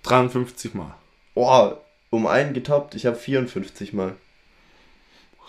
53 0.04 0.74
Mal. 0.74 0.96
Oh, 1.36 1.74
um 2.10 2.28
einen 2.28 2.54
getoppt. 2.54 2.96
Ich 2.96 3.06
habe 3.06 3.16
54 3.16 3.94
Mal. 3.94 4.16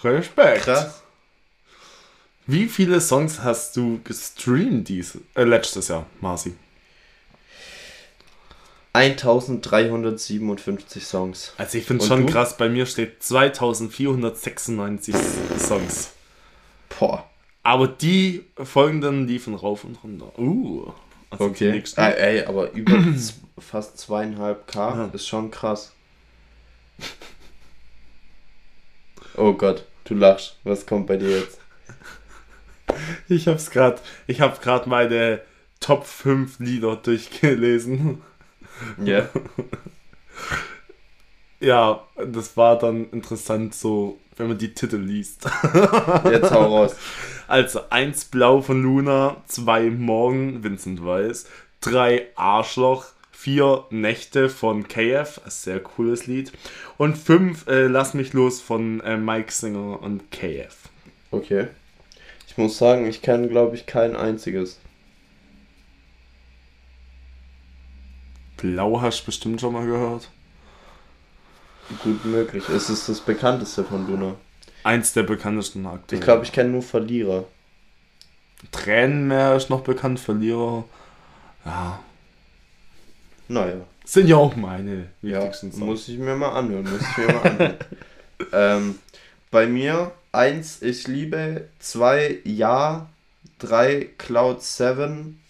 Respekt. 0.03 0.65
Krass. 0.65 1.03
Wie 2.47 2.67
viele 2.67 3.01
Songs 3.01 3.43
hast 3.43 3.77
du 3.77 4.01
gestreamt 4.03 4.89
dieses, 4.89 5.21
äh, 5.35 5.45
letztes 5.45 5.89
Jahr, 5.89 6.07
Marci? 6.21 6.55
1357 8.93 11.07
Songs. 11.07 11.53
Also 11.59 11.79
ich 11.79 11.85
finde 11.85 12.05
schon 12.05 12.27
du? 12.27 12.33
krass, 12.33 12.57
bei 12.57 12.69
mir 12.69 12.87
steht 12.87 13.23
2496 13.23 15.15
Songs. 15.59 16.11
Boah. 16.99 17.31
Aber 17.63 17.87
die 17.87 18.47
folgenden 18.57 19.29
liefen 19.29 19.55
rauf 19.55 19.85
und 19.85 20.03
runter. 20.03 20.37
Uh. 20.39 20.91
Also 21.31 21.45
Okay. 21.45 21.81
Ah, 21.97 22.09
ey, 22.09 22.43
aber 22.45 22.73
über 22.73 22.99
fast 23.59 23.99
zweieinhalb 23.99 24.67
K 24.67 24.97
Ja. 24.97 25.05
ist 25.13 25.29
schon 25.29 25.51
krass. 25.53 25.93
Oh 29.37 29.53
Gott, 29.53 29.85
du 30.05 30.15
lachst. 30.15 30.57
Was 30.65 30.85
kommt 30.87 31.07
bei 31.07 31.17
dir 31.17 31.31
jetzt? 31.39 31.61
Ich 33.29 33.47
hab's 33.47 33.71
grad, 33.71 34.03
ich 34.27 34.41
hab 34.41 34.61
grad 34.61 34.89
meine 34.89 35.41
Top 35.79 36.05
5 36.05 36.59
Lieder 36.59 36.97
durchgelesen. 36.97 38.21
Ja. 39.05 39.29
Ja, 41.63 42.07
das 42.17 42.57
war 42.57 42.79
dann 42.79 43.11
interessant 43.11 43.75
so, 43.75 44.19
wenn 44.39 44.49
man 44.49 44.57
die 44.57 44.73
Titel 44.73 44.97
liest. 44.97 45.45
Jetzt 46.25 46.51
hau 46.51 46.77
raus. 46.77 46.97
Also 47.49 47.81
1 47.91 48.27
Blau 48.27 48.61
von 48.63 48.81
Luna, 48.81 49.37
2 49.49 49.91
Morgen, 49.91 50.63
Vincent 50.63 51.05
Weiss, 51.05 51.47
3 51.81 52.29
Arschloch, 52.37 53.07
4 53.33 53.87
Nächte 53.91 54.49
von 54.49 54.87
KF, 54.87 55.41
ein 55.45 55.51
sehr 55.51 55.81
cooles 55.81 56.29
Lied, 56.29 56.53
und 56.97 57.19
5 57.19 57.67
äh, 57.67 57.87
Lass 57.89 58.15
mich 58.15 58.35
los 58.35 58.61
von 58.61 59.01
äh, 59.01 59.17
Mike 59.17 59.51
Singer 59.51 60.01
und 60.01 60.31
KF. 60.31 60.77
Okay. 61.33 61.67
Ich 62.47 62.57
muss 62.57 62.79
sagen, 62.79 63.07
ich 63.09 63.21
kenne, 63.21 63.49
glaube 63.49 63.75
ich, 63.75 63.87
kein 63.87 64.15
einziges. 64.15 64.79
Blau 68.61 69.01
hast 69.01 69.23
du 69.23 69.27
bestimmt 69.27 69.61
schon 69.61 69.73
mal 69.73 69.87
gehört. 69.87 70.29
Gut 72.03 72.25
möglich. 72.25 72.69
Es 72.69 72.89
ist 72.91 73.09
das 73.09 73.21
bekannteste 73.21 73.85
von 73.85 74.07
Luna. 74.07 74.37
Eins 74.85 75.13
der 75.13 75.25
bekanntesten 75.25 75.87
aktuell. 75.87 76.21
Ich 76.21 76.25
glaube, 76.25 76.45
ich 76.45 76.53
kenne 76.53 76.71
nur 76.71 76.83
Verlierer. 76.83 77.45
Tränenmeer 78.71 79.57
ist 79.57 79.71
noch 79.71 79.81
bekannt, 79.83 80.21
Verlierer. 80.21 80.85
Ja, 81.65 82.01
Naja. 83.49 83.75
sind 84.05 84.29
ja 84.29 84.37
auch 84.37 84.55
meine 84.57 85.09
Ja, 85.23 85.39
wichtigsten 85.41 85.73
Songs. 85.73 85.85
muss 85.85 86.09
ich 86.09 86.19
mir 86.19 86.37
mal 86.37 86.51
anhören. 86.53 86.85
Muss 86.85 87.01
ich 87.03 87.17
mir 87.19 87.27
mal 87.33 87.43
anhören. 87.43 87.75
ähm, 88.53 88.99
bei 89.51 89.67
mir 89.67 90.13
eins 90.33 90.81
ich 90.83 91.09
liebe, 91.09 91.69
zwei 91.81 92.39
Ja, 92.45 93.09
drei 93.59 94.09
Cloud 94.17 94.63
7, 94.63 95.41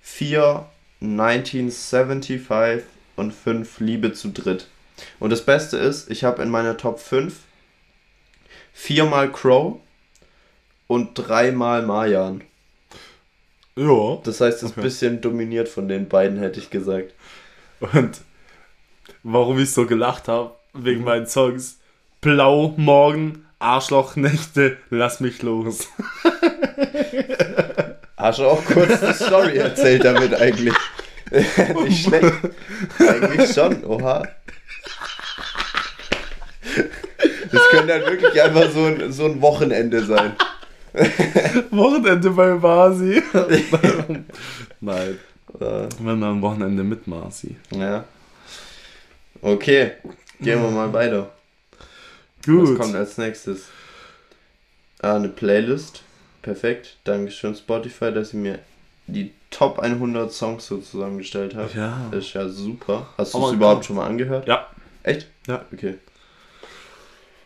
vier 0.00 0.66
1975 1.00 2.84
und 3.16 3.32
fünf 3.32 3.80
Liebe 3.80 4.12
zu 4.12 4.28
dritt. 4.28 4.68
Und 5.18 5.30
das 5.30 5.44
Beste 5.44 5.76
ist, 5.76 6.10
ich 6.10 6.24
habe 6.24 6.42
in 6.42 6.50
meiner 6.50 6.76
Top 6.76 7.00
5 7.00 7.34
viermal 8.72 9.30
Crow 9.30 9.78
und 10.86 11.14
dreimal 11.14 11.82
Marjan. 11.82 12.42
Ja. 13.76 14.18
Das 14.24 14.40
heißt, 14.40 14.58
es 14.58 14.62
ist 14.62 14.70
Okay. 14.70 14.80
ein 14.80 14.84
bisschen 14.84 15.20
dominiert 15.20 15.68
von 15.68 15.88
den 15.88 16.08
beiden, 16.08 16.38
hätte 16.38 16.60
ich 16.60 16.70
gesagt. 16.70 17.12
Und 17.92 18.20
warum 19.22 19.58
ich 19.58 19.72
so 19.72 19.86
gelacht 19.86 20.28
habe, 20.28 20.54
wegen 20.72 21.04
meinen 21.04 21.26
Songs. 21.26 21.78
Blau, 22.22 22.72
Morgen, 22.78 23.44
Arschlochnächte, 23.58 24.78
lass 24.90 25.20
mich 25.20 25.42
los. 25.42 25.88
Hast 28.26 28.40
du 28.40 28.44
auch 28.44 28.64
kurz 28.64 28.98
die 28.98 29.14
Story 29.14 29.56
erzählt 29.56 30.04
damit 30.04 30.34
eigentlich? 30.34 30.74
Nicht 31.84 32.06
schlecht. 32.08 32.32
Eigentlich 32.98 33.52
schon, 33.52 33.84
oha. 33.84 34.26
Das 37.52 37.62
könnte 37.70 37.92
halt 37.92 38.06
wirklich 38.10 38.42
einfach 38.42 38.68
so 38.72 38.86
ein, 38.86 39.12
so 39.12 39.26
ein 39.26 39.40
Wochenende 39.40 40.04
sein. 40.04 40.32
Wochenende 41.70 42.30
bei 42.30 42.54
Marci. 42.54 43.22
Nein, 44.80 45.18
Äh, 45.60 45.88
wenn 46.00 46.18
wir 46.18 46.26
am 46.26 46.42
Wochenende 46.42 46.82
mit 46.82 47.06
Marci. 47.06 47.54
Ja. 47.70 48.04
Okay, 49.40 49.92
gehen 50.40 50.60
wir 50.60 50.70
mal 50.70 50.92
weiter. 50.92 51.30
Gut. 52.44 52.70
Was 52.70 52.78
kommt 52.78 52.96
als 52.96 53.18
nächstes? 53.18 53.66
Ah, 55.00 55.14
eine 55.14 55.28
Playlist. 55.28 56.02
Perfekt. 56.46 56.96
Dankeschön 57.04 57.54
Spotify, 57.56 58.12
dass 58.12 58.32
ihr 58.32 58.38
mir 58.38 58.58
die 59.08 59.32
Top 59.50 59.80
100 59.80 60.32
Songs 60.32 60.66
so 60.66 60.78
zusammengestellt 60.78 61.54
habt. 61.56 61.74
Ja. 61.74 62.06
Das 62.12 62.24
ist 62.26 62.34
ja 62.34 62.48
super. 62.48 63.08
Hast 63.18 63.34
du 63.34 63.38
Aber 63.38 63.48
es 63.48 63.52
überhaupt 63.54 63.84
schon 63.84 63.96
mal 63.96 64.06
angehört? 64.06 64.46
Ja. 64.46 64.68
Echt? 65.02 65.26
Ja. 65.48 65.64
Okay. 65.72 65.94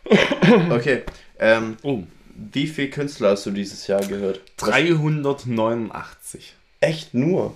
Okay. 0.71 1.03
Ähm, 1.39 1.77
Oh. 1.83 2.03
wie 2.35 2.67
viele 2.67 2.89
Künstler 2.89 3.31
hast 3.31 3.45
du 3.45 3.51
dieses 3.51 3.87
Jahr 3.87 4.01
gehört? 4.05 4.41
389. 4.57 6.55
Echt 6.79 7.13
nur? 7.13 7.55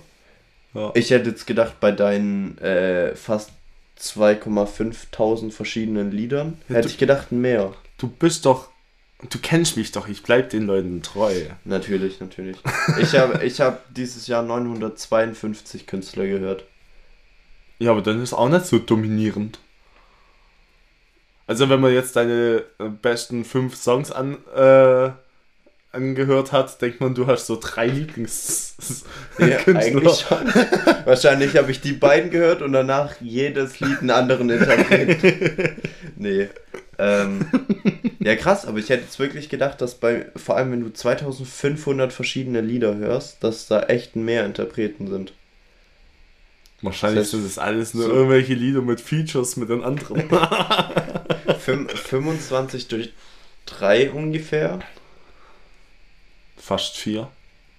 Ja. 0.74 0.90
Ich 0.94 1.10
hätte 1.10 1.30
jetzt 1.30 1.46
gedacht, 1.46 1.78
bei 1.80 1.92
deinen 1.92 2.58
äh, 2.58 3.14
fast 3.16 3.50
2,5 4.00 5.50
verschiedenen 5.52 6.10
Liedern, 6.10 6.58
Ja, 6.68 6.76
hätte 6.76 6.88
du- 6.88 6.92
ich 6.94 6.98
gedacht 6.98 7.30
mehr. 7.32 7.72
Du 7.98 8.08
bist 8.08 8.44
doch. 8.46 8.68
Du 9.30 9.38
kennst 9.38 9.76
mich 9.76 9.92
doch, 9.92 10.08
ich 10.08 10.22
bleib 10.22 10.50
den 10.50 10.66
Leuten 10.66 11.02
treu. 11.02 11.34
Natürlich, 11.64 12.20
natürlich. 12.20 12.58
Ich 13.00 13.14
habe 13.14 13.42
ich 13.44 13.60
hab 13.60 13.82
dieses 13.94 14.26
Jahr 14.26 14.42
952 14.42 15.86
Künstler 15.86 16.26
gehört. 16.26 16.64
Ja, 17.78 17.92
aber 17.92 18.02
dann 18.02 18.22
ist 18.22 18.34
auch 18.34 18.48
nicht 18.48 18.66
so 18.66 18.78
dominierend. 18.78 19.58
Also 21.46 21.68
wenn 21.68 21.80
man 21.80 21.94
jetzt 21.94 22.16
deine 22.16 22.64
äh, 22.78 22.88
besten 22.88 23.44
fünf 23.44 23.76
Songs 23.76 24.10
an, 24.10 24.38
äh, 24.54 25.10
angehört 25.92 26.52
hat, 26.52 26.80
denkt 26.82 27.00
man, 27.00 27.14
du 27.14 27.26
hast 27.26 27.46
so 27.46 27.58
drei 27.60 27.86
Lieblings 27.86 28.74
Ja, 29.38 29.58
eigentlich 29.66 30.20
schon. 30.20 30.46
Wahrscheinlich 31.04 31.56
habe 31.56 31.70
ich 31.70 31.80
die 31.80 31.92
beiden 31.92 32.30
gehört 32.30 32.62
und 32.62 32.72
danach 32.72 33.14
jedes 33.20 33.80
Lied 33.80 34.00
einen 34.00 34.10
anderen 34.10 34.50
Interpreten. 34.50 35.80
nee. 36.16 36.48
Ähm, 36.98 37.46
ja, 38.20 38.36
krass, 38.36 38.64
aber 38.64 38.78
ich 38.78 38.88
hätte 38.88 39.04
jetzt 39.04 39.18
wirklich 39.18 39.48
gedacht, 39.48 39.80
dass 39.80 39.96
bei, 39.96 40.26
vor 40.36 40.56
allem 40.56 40.72
wenn 40.72 40.80
du 40.80 40.92
2500 40.92 42.12
verschiedene 42.12 42.60
Lieder 42.62 42.96
hörst, 42.96 43.42
dass 43.44 43.66
da 43.66 43.82
echt 43.84 44.16
mehr 44.16 44.46
Interpreten 44.46 45.06
sind. 45.08 45.32
Wahrscheinlich 46.82 47.18
Das 47.18 47.24
heißt, 47.26 47.30
sind 47.32 47.44
das 47.44 47.58
alles 47.58 47.94
nur 47.94 48.04
so- 48.04 48.12
irgendwelche 48.12 48.54
Lieder 48.54 48.82
mit 48.82 49.00
Features 49.00 49.56
mit 49.56 49.68
den 49.70 49.82
anderen. 49.84 50.28
Fün 51.58 51.88
25 51.88 52.88
durch 52.88 53.12
3 53.66 54.10
ungefähr. 54.12 54.78
Fast 56.56 56.96
vier. 56.96 57.30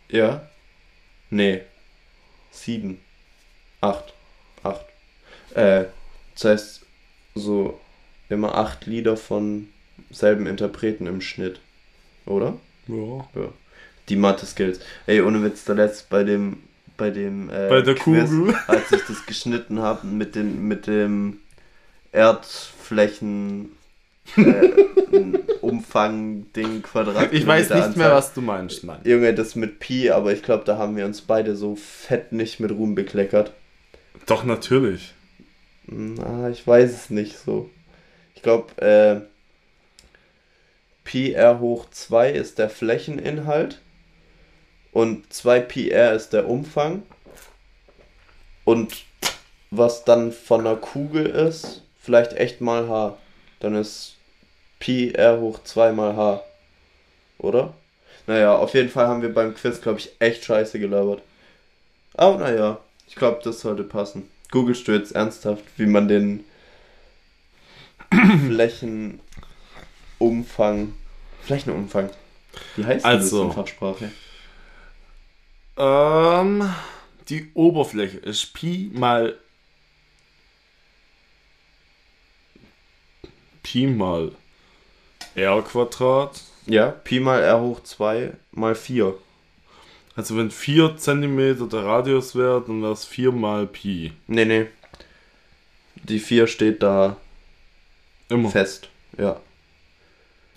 Ja. 0.10 0.48
Nee. 1.30 1.62
7. 2.52 3.00
8. 3.82 4.14
8. 4.64 4.86
Äh, 5.56 5.86
das 6.36 6.44
heißt, 6.46 6.82
so 7.36 7.80
immer 8.30 8.56
8 8.56 8.86
Lieder 8.86 9.18
von 9.18 9.68
selben 10.10 10.48
Interpreten 10.48 11.08
im 11.08 11.22
Schnitt. 11.22 11.60
Oder? 12.26 12.58
Ja. 12.88 13.28
Ja. 13.36 13.50
Die 14.10 14.16
Mathe-Skills. 14.16 14.80
Ey, 15.06 15.22
ohne 15.22 15.44
Witz, 15.44 15.66
da 15.66 15.74
letzt 15.74 16.10
bei 16.10 16.24
dem, 16.24 16.58
bei 16.96 17.10
dem, 17.10 17.50
äh, 17.50 17.68
Bei 17.70 17.82
der 17.82 17.96
Quiz, 17.96 18.30
Kugel. 18.30 18.56
als 18.68 18.92
ich 18.92 19.02
das 19.08 19.26
geschnitten 19.26 19.80
habe 19.80 20.08
mit 20.08 20.36
den, 20.36 20.68
mit 20.68 20.88
dem 20.88 21.40
Erdflächen, 22.12 23.72
äh, 24.36 24.70
Umfang, 25.62 26.52
Ding, 26.54 26.82
Quadrat. 26.82 27.34
Ich 27.34 27.46
weiß 27.46 27.70
nicht 27.70 27.98
mehr, 27.98 28.12
was 28.12 28.34
du 28.34 28.42
meinst, 28.42 28.84
Mann. 28.84 29.00
Junge, 29.04 29.34
das 29.34 29.56
mit 29.56 29.80
Pi, 29.80 30.12
aber 30.12 30.32
ich 30.32 30.44
glaube, 30.44 30.64
da 30.66 30.78
haben 30.78 30.96
wir 30.96 31.06
uns 31.06 31.22
beide 31.22 31.56
so 31.56 31.76
fett 31.76 32.32
nicht 32.32 32.60
mit 32.60 32.72
Ruhm 32.72 32.96
bekleckert. 32.96 33.54
Doch, 34.26 34.44
natürlich. 34.44 35.14
Na, 35.86 36.50
ich 36.50 36.66
weiß 36.66 36.92
es 36.92 37.10
nicht 37.10 37.38
so. 37.38 37.70
Ich 38.38 38.44
glaube, 38.44 38.80
äh, 38.80 39.22
Pi 41.04 41.34
r 41.34 41.60
hoch 41.60 41.90
2 41.90 42.30
ist 42.30 42.60
der 42.60 42.70
Flächeninhalt 42.70 43.82
und 44.92 45.34
2 45.34 45.60
Pi 45.62 45.90
r 45.90 46.14
ist 46.14 46.34
der 46.34 46.48
Umfang. 46.48 47.02
Und 48.64 49.06
was 49.72 50.06
dann 50.06 50.32
von 50.32 50.60
einer 50.60 50.76
Kugel 50.76 51.26
ist, 51.26 51.82
vielleicht 52.00 52.34
echt 52.34 52.62
mal 52.62 52.88
h. 52.88 53.18
Dann 53.60 53.74
ist 53.74 54.18
Pi 54.78 55.14
r 55.16 55.40
hoch 55.42 55.64
2 55.64 55.94
mal 55.94 56.16
h. 56.16 56.44
Oder? 57.40 57.74
Naja, 58.28 58.56
auf 58.56 58.76
jeden 58.76 58.90
Fall 58.90 59.08
haben 59.08 59.24
wir 59.24 59.34
beim 59.34 59.56
Quiz, 59.56 59.82
glaube 59.82 59.98
ich, 59.98 60.12
echt 60.20 60.46
scheiße 60.46 60.80
gelabert. 60.80 61.24
Aber 62.14 62.38
naja, 62.38 62.80
ich 63.08 63.16
glaube, 63.16 63.40
das 63.44 63.62
sollte 63.62 63.84
passen. 63.84 64.30
Googlest 64.52 64.88
du 64.88 64.92
jetzt 64.92 65.16
ernsthaft, 65.16 65.64
wie 65.78 65.88
man 65.88 66.08
den 66.08 66.44
Flächenumfang. 68.48 70.94
Flächenumfang. 71.42 72.10
Wie 72.76 72.86
heißt 72.86 73.06
Also. 73.06 73.44
das 73.44 73.48
in 73.48 73.54
Fachsprache? 73.54 74.12
Ähm, 75.78 76.70
die 77.30 77.52
Oberfläche 77.54 78.18
ist 78.18 78.54
Pi 78.54 78.92
mal 78.94 79.38
Pi 83.64 83.86
mal 83.86 84.32
R 85.36 85.62
Quadrat. 85.62 86.42
Ja, 86.66 86.90
Pi 86.90 87.20
mal 87.20 87.42
r 87.42 87.62
hoch 87.62 87.84
2 87.84 88.34
mal 88.52 88.76
4. 88.76 89.14
Also 90.16 90.36
wenn 90.36 90.50
4 90.50 90.98
cm 90.98 91.70
der 91.70 91.86
Radius 91.86 92.36
wäre, 92.36 92.64
dann 92.66 92.82
wäre 92.82 92.94
es 92.94 93.06
4 93.06 93.32
mal 93.32 93.68
Pi. 93.68 94.14
Nee, 94.26 94.46
nee. 94.46 94.66
Die 95.96 96.20
4 96.20 96.48
steht 96.48 96.82
da 96.82 97.18
Immer. 98.30 98.50
fest. 98.50 98.90
Ja. 99.18 99.40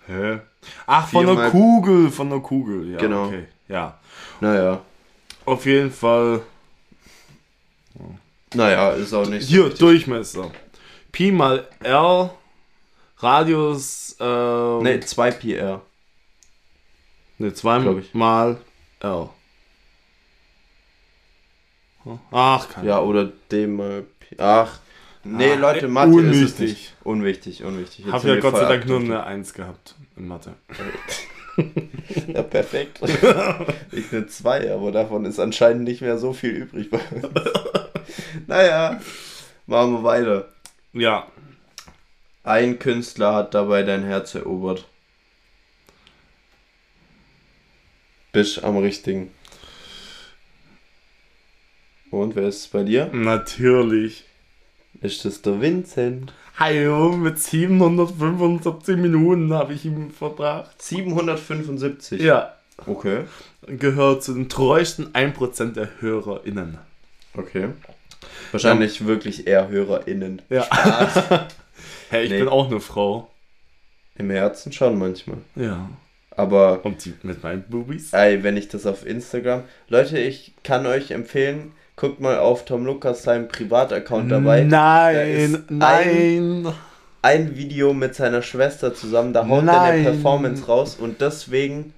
Hä? 0.06 0.40
Ach, 0.86 1.08
von 1.08 1.24
der 1.26 1.50
Kugel, 1.50 2.10
von 2.10 2.28
der 2.30 2.40
Kugel. 2.40 2.90
Ja, 2.92 2.98
Genau. 2.98 3.26
okay. 3.26 3.46
Ja. 3.68 3.98
Naja. 4.40 4.82
Auf 5.44 5.64
jeden 5.66 5.90
Fall. 5.92 6.42
Naja, 8.54 8.90
ist 8.90 9.12
auch 9.14 9.26
nicht 9.26 9.44
so 9.46 9.48
Hier, 9.48 9.64
wichtig. 9.66 9.78
Durchmesser. 9.78 10.50
Pi 11.12 11.30
mal 11.30 11.68
R. 11.82 12.34
Radius. 13.18 14.16
Ähm, 14.18 14.82
Nee, 14.82 15.00
2 15.00 15.30
Pi 15.32 15.54
r. 15.54 15.82
Ne, 17.38 17.54
zwei 17.54 17.78
Glaub 17.80 17.98
ich. 17.98 18.12
mal 18.12 18.60
R. 19.00 19.32
Ach, 22.30 22.68
keine 22.68 22.88
Ja, 22.88 23.00
oder 23.00 23.26
D 23.50 23.66
mal 23.66 24.02
Pi. 24.20 24.36
Ach. 24.38 24.78
Nee, 25.22 25.52
Ah, 25.52 25.56
Leute, 25.56 25.88
Mathe 25.88 26.10
ist 26.10 26.16
es 26.16 26.24
unwichtig. 26.24 26.68
nicht. 26.70 26.96
Unwichtig, 27.04 27.64
unwichtig. 27.64 28.04
Jetzt 28.06 28.12
Hab 28.14 28.24
ja 28.24 28.36
Gott 28.40 28.56
sei 28.56 28.64
Dank 28.64 28.86
nur 28.86 29.00
eine 29.00 29.24
1 29.24 29.52
gehabt 29.54 29.94
in 30.16 30.26
Mathe. 30.28 30.54
Ja, 32.26 32.42
perfekt. 32.42 33.00
ich 33.92 34.12
eine 34.12 34.26
2, 34.26 34.72
aber 34.72 34.92
davon 34.92 35.26
ist 35.26 35.38
anscheinend 35.38 35.84
nicht 35.84 36.00
mehr 36.00 36.16
so 36.16 36.32
viel 36.32 36.50
übrig 36.52 36.88
bei 36.88 36.98
uns. 37.10 37.28
naja, 38.46 38.98
machen 39.66 39.92
wir 39.92 40.02
weiter. 40.02 40.48
Ja, 40.94 41.26
Ein 42.44 42.78
Künstler 42.78 43.34
hat 43.34 43.52
dabei 43.52 43.82
dein 43.82 44.04
Herz 44.04 44.34
erobert. 44.34 44.86
Bist 48.32 48.64
am 48.64 48.78
richtigen. 48.78 49.30
Und 52.10 52.36
wer 52.36 52.48
ist 52.48 52.56
es 52.60 52.68
bei 52.68 52.84
dir? 52.84 53.10
natürlich. 53.12 54.24
Ist 55.00 55.24
es 55.24 55.42
der 55.42 55.60
Vincent? 55.60 56.32
Hallo, 56.58 57.12
mit 57.12 57.38
775 57.38 58.96
Minuten 58.96 59.52
habe 59.54 59.72
ich 59.72 59.84
ihn 59.86 60.10
verbracht. 60.10 60.80
775. 60.82 62.20
Ja, 62.20 62.54
Okay. 62.86 63.24
gehört 63.66 64.22
zu 64.22 64.34
den 64.34 64.48
treuesten 64.48 65.12
1% 65.14 65.72
der 65.74 65.88
HörerInnen. 66.00 66.78
Okay. 67.34 67.68
Wahrscheinlich 68.50 69.06
wirklich 69.06 69.46
eher 69.46 69.68
HörerInnen. 69.68 70.42
Ja. 70.50 70.66
Hey, 72.10 72.24
ich 72.24 72.30
Nee. 72.32 72.40
bin 72.40 72.48
auch 72.48 72.66
eine 72.68 72.80
Frau. 72.80 73.30
Im 74.16 74.30
Herzen 74.30 74.72
schon 74.72 74.98
manchmal. 74.98 75.38
Ja. 75.54 75.88
Aber 76.32 76.84
Und 76.84 77.04
die 77.04 77.14
mit 77.22 77.42
meinen 77.42 77.62
Boobies? 77.62 78.12
ey, 78.12 78.42
wenn 78.42 78.56
ich 78.56 78.68
das 78.68 78.84
auf 78.84 79.06
Instagram. 79.06 79.62
Leute, 79.88 80.18
ich 80.18 80.52
kann 80.64 80.86
euch 80.86 81.12
empfehlen, 81.12 81.70
guckt 82.00 82.18
mal 82.18 82.38
auf 82.38 82.64
Tom 82.64 82.86
Lukas 82.86 83.22
seinem 83.24 83.48
Privataccount 83.48 84.32
dabei. 84.32 84.64
Da 84.64 85.10
ist 85.10 85.70
Nein, 85.70 86.62
nein. 86.62 86.74
ein 87.20 87.56
Video 87.56 87.92
mit 87.92 88.14
seiner 88.14 88.40
Schwester 88.40 88.94
zusammen, 88.94 89.34
da 89.34 89.46
haut 89.46 89.66
er 89.66 89.82
eine 89.82 90.02
Nein. 90.02 90.04
Performance 90.04 90.66
raus 90.66 90.96
und 90.98 91.20
deswegen 91.20 91.92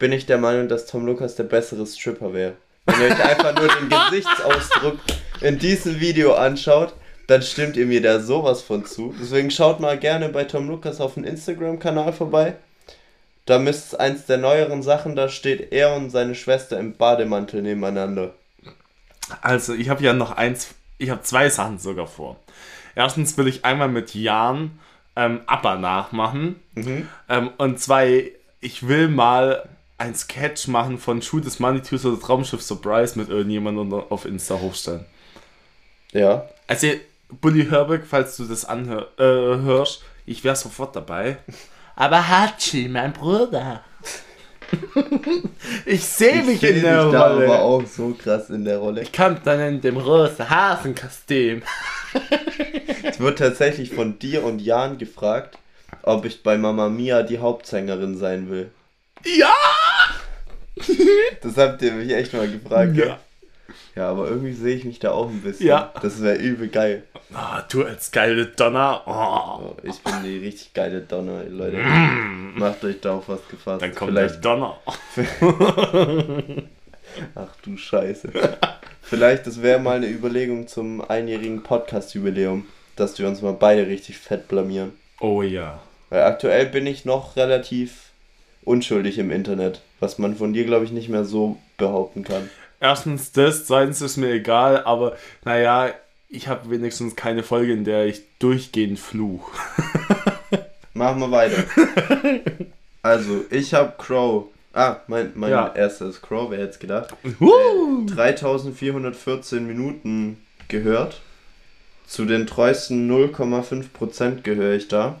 bin 0.00 0.10
ich 0.10 0.26
der 0.26 0.38
Meinung, 0.38 0.68
dass 0.68 0.86
Tom 0.86 1.06
Lukas 1.06 1.36
der 1.36 1.44
bessere 1.44 1.86
Stripper 1.86 2.34
wäre. 2.34 2.54
Wenn 2.86 3.00
ihr 3.00 3.06
euch 3.14 3.24
einfach 3.24 3.54
nur 3.54 3.68
den 3.68 3.88
Gesichtsausdruck 4.10 4.98
in 5.40 5.60
diesem 5.60 6.00
Video 6.00 6.34
anschaut, 6.34 6.92
dann 7.28 7.40
stimmt 7.40 7.76
ihr 7.76 7.86
mir 7.86 8.02
da 8.02 8.18
sowas 8.18 8.60
von 8.60 8.84
zu. 8.84 9.14
Deswegen 9.20 9.52
schaut 9.52 9.78
mal 9.78 9.96
gerne 9.96 10.30
bei 10.30 10.44
Tom 10.44 10.68
Lukas 10.68 11.00
auf 11.00 11.14
dem 11.14 11.22
Instagram-Kanal 11.22 12.12
vorbei. 12.12 12.54
Da 13.46 13.60
müsste 13.60 14.00
eins 14.00 14.26
der 14.26 14.38
neueren 14.38 14.82
Sachen, 14.82 15.14
da 15.14 15.28
steht 15.28 15.72
er 15.72 15.94
und 15.94 16.10
seine 16.10 16.34
Schwester 16.34 16.76
im 16.78 16.96
Bademantel 16.96 17.62
nebeneinander. 17.62 18.34
Also, 19.40 19.74
ich 19.74 19.88
habe 19.88 20.02
ja 20.02 20.12
noch 20.12 20.32
eins, 20.32 20.74
ich 20.98 21.10
habe 21.10 21.22
zwei 21.22 21.48
Sachen 21.48 21.78
sogar 21.78 22.06
vor. 22.06 22.36
Erstens 22.94 23.36
will 23.36 23.48
ich 23.48 23.64
einmal 23.64 23.88
mit 23.88 24.14
Jan 24.14 24.78
ähm, 25.16 25.40
Abba 25.46 25.76
nachmachen. 25.76 26.56
Ähm, 27.28 27.50
und 27.58 27.80
zwei, 27.80 28.32
ich 28.60 28.86
will 28.88 29.08
mal 29.08 29.68
ein 29.98 30.14
Sketch 30.14 30.68
machen 30.68 30.98
von 30.98 31.22
Shoot 31.22 31.44
des 31.44 31.60
Manitus 31.60 32.04
oder 32.04 32.20
Traumschiff 32.20 32.62
Surprise 32.62 33.18
mit 33.18 33.28
irgendjemandem 33.28 33.92
auf 33.92 34.24
Insta 34.24 34.58
hochstellen. 34.58 35.04
Ja. 36.12 36.48
Also, 36.66 36.88
Bully 37.40 37.66
Herbig, 37.66 38.02
falls 38.08 38.36
du 38.36 38.44
das 38.44 38.64
anhörst, 38.64 39.18
äh, 39.18 39.22
hörst, 39.22 40.02
ich 40.26 40.44
wäre 40.44 40.56
sofort 40.56 40.94
dabei. 40.96 41.38
Aber 41.96 42.28
Hachi, 42.28 42.88
mein 42.88 43.12
Bruder. 43.12 43.82
ich 45.86 46.04
sehe 46.04 46.42
mich 46.42 46.60
seh 46.60 46.68
in 46.68 46.82
der 46.82 47.04
dich 47.04 47.12
da 47.12 47.32
Rolle. 47.32 47.44
aber 47.46 47.62
auch 47.62 47.86
so 47.86 48.14
krass 48.14 48.50
in 48.50 48.64
der 48.64 48.78
Rolle. 48.78 49.02
Ich 49.02 49.12
kam 49.12 49.38
dann 49.44 49.60
in 49.60 49.80
dem 49.80 49.96
rosa 49.96 50.48
Hasenkostüm. 50.48 51.62
Es 53.02 53.20
wird 53.20 53.38
tatsächlich 53.38 53.90
von 53.90 54.18
dir 54.18 54.44
und 54.44 54.60
Jan 54.60 54.98
gefragt, 54.98 55.58
ob 56.02 56.24
ich 56.24 56.42
bei 56.42 56.56
Mama 56.56 56.88
Mia 56.88 57.22
die 57.22 57.38
Hauptsängerin 57.38 58.16
sein 58.16 58.50
will. 58.50 58.70
Ja! 59.24 59.54
Das 61.42 61.56
habt 61.56 61.82
ihr 61.82 61.92
mich 61.92 62.12
echt 62.12 62.32
mal 62.32 62.50
gefragt. 62.50 62.96
Ja. 62.96 63.18
Ja, 63.96 64.10
aber 64.10 64.28
irgendwie 64.28 64.52
sehe 64.52 64.74
ich 64.76 64.84
mich 64.84 64.98
da 64.98 65.12
auch 65.12 65.28
ein 65.28 65.40
bisschen. 65.42 65.66
Ja. 65.66 65.92
Das 66.02 66.22
wäre 66.22 66.36
übel 66.36 66.68
geil. 66.68 67.04
Ah, 67.32 67.62
du 67.70 67.84
als 67.84 68.10
geile 68.10 68.46
Donner. 68.46 69.02
Oh, 69.06 69.64
Oh, 69.64 69.76
ich 69.82 69.98
bin 70.02 70.14
die 70.24 70.38
richtig 70.38 70.74
geile 70.74 71.00
Donner, 71.00 71.44
Leute. 71.44 71.78
Macht 72.56 72.84
euch 72.84 73.00
da 73.00 73.14
auf 73.16 73.28
was 73.28 73.46
gefasst. 73.48 73.82
dann 73.82 73.94
kommt 73.94 74.10
Vielleicht, 74.10 74.34
der 74.36 74.40
Donner. 74.42 74.76
ach 77.34 77.56
du 77.62 77.76
Scheiße. 77.76 78.30
Vielleicht, 79.02 79.46
das 79.46 79.62
wäre 79.62 79.78
mal 79.80 79.96
eine 79.96 80.08
Überlegung 80.08 80.66
zum 80.66 81.00
einjährigen 81.08 81.62
Podcast-Jubiläum, 81.62 82.66
dass 82.96 83.18
wir 83.18 83.28
uns 83.28 83.42
mal 83.42 83.52
beide 83.52 83.86
richtig 83.86 84.18
fett 84.18 84.48
blamieren. 84.48 84.92
Oh 85.20 85.42
ja. 85.42 85.80
Weil 86.10 86.22
aktuell 86.22 86.66
bin 86.66 86.86
ich 86.86 87.04
noch 87.04 87.36
relativ 87.36 88.10
unschuldig 88.64 89.18
im 89.18 89.30
Internet, 89.30 89.80
was 90.00 90.18
man 90.18 90.36
von 90.36 90.52
dir, 90.52 90.64
glaube 90.64 90.84
ich, 90.84 90.92
nicht 90.92 91.08
mehr 91.08 91.24
so 91.24 91.58
behaupten 91.76 92.24
kann. 92.24 92.48
Erstens 92.84 93.32
das, 93.32 93.64
zweitens 93.64 94.02
ist 94.02 94.18
mir 94.18 94.30
egal, 94.32 94.84
aber 94.84 95.16
naja, 95.46 95.94
ich 96.28 96.48
habe 96.48 96.68
wenigstens 96.68 97.16
keine 97.16 97.42
Folge, 97.42 97.72
in 97.72 97.84
der 97.84 98.04
ich 98.04 98.20
durchgehend 98.40 98.98
fluch. 98.98 99.50
Machen 100.92 101.18
wir 101.20 101.30
weiter. 101.30 101.64
Also, 103.00 103.42
ich 103.50 103.72
habe 103.72 103.94
Crow. 103.96 104.48
Ah, 104.74 104.96
mein, 105.06 105.32
mein 105.34 105.50
Ja. 105.50 105.74
erster 105.74 106.04
ist 106.10 106.20
Crow, 106.20 106.50
wer 106.50 106.58
hätte 106.58 106.72
es 106.72 106.78
gedacht. 106.78 107.14
Uh. 107.40 108.04
3414 108.04 109.66
Minuten 109.66 110.42
gehört. 110.68 111.22
Zu 112.06 112.26
den 112.26 112.46
treuesten 112.46 113.10
0,5% 113.10 114.42
gehöre 114.42 114.74
ich 114.74 114.88
da. 114.88 115.18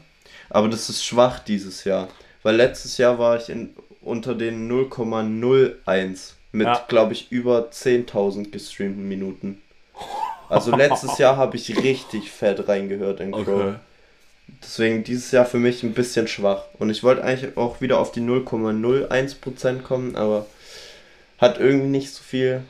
Aber 0.50 0.68
das 0.68 0.90
ist 0.90 1.02
schwach 1.02 1.38
dieses 1.38 1.84
Jahr. 1.84 2.08
Weil 2.42 2.56
letztes 2.56 2.98
Jahr 2.98 3.18
war 3.18 3.38
ich 3.38 3.48
in, 3.48 3.74
unter 4.02 4.34
den 4.34 4.70
0,01 4.70 6.32
mit, 6.54 6.66
Ja. 6.66 6.84
glaube 6.88 7.12
ich, 7.12 7.30
über 7.32 7.70
10.000 7.70 8.50
gestreamten 8.50 9.06
Minuten. 9.08 9.60
Also 10.48 10.74
letztes 10.74 11.18
Jahr 11.18 11.36
habe 11.36 11.56
ich 11.56 11.76
richtig 11.82 12.30
fett 12.30 12.68
reingehört 12.68 13.20
in 13.20 13.32
Crow. 13.32 13.46
Okay. 13.48 13.74
Deswegen 14.62 15.04
dieses 15.04 15.30
Jahr 15.30 15.46
für 15.46 15.58
mich 15.58 15.82
ein 15.82 15.94
bisschen 15.94 16.28
schwach. 16.28 16.64
Und 16.78 16.90
ich 16.90 17.02
wollte 17.02 17.24
eigentlich 17.24 17.56
auch 17.56 17.80
wieder 17.80 17.98
auf 17.98 18.12
die 18.12 18.20
0,01% 18.20 19.82
kommen, 19.82 20.16
aber 20.16 20.46
hat 21.38 21.58
irgendwie 21.58 21.88
nicht 21.88 22.12
so 22.12 22.22
viel, 22.22 22.62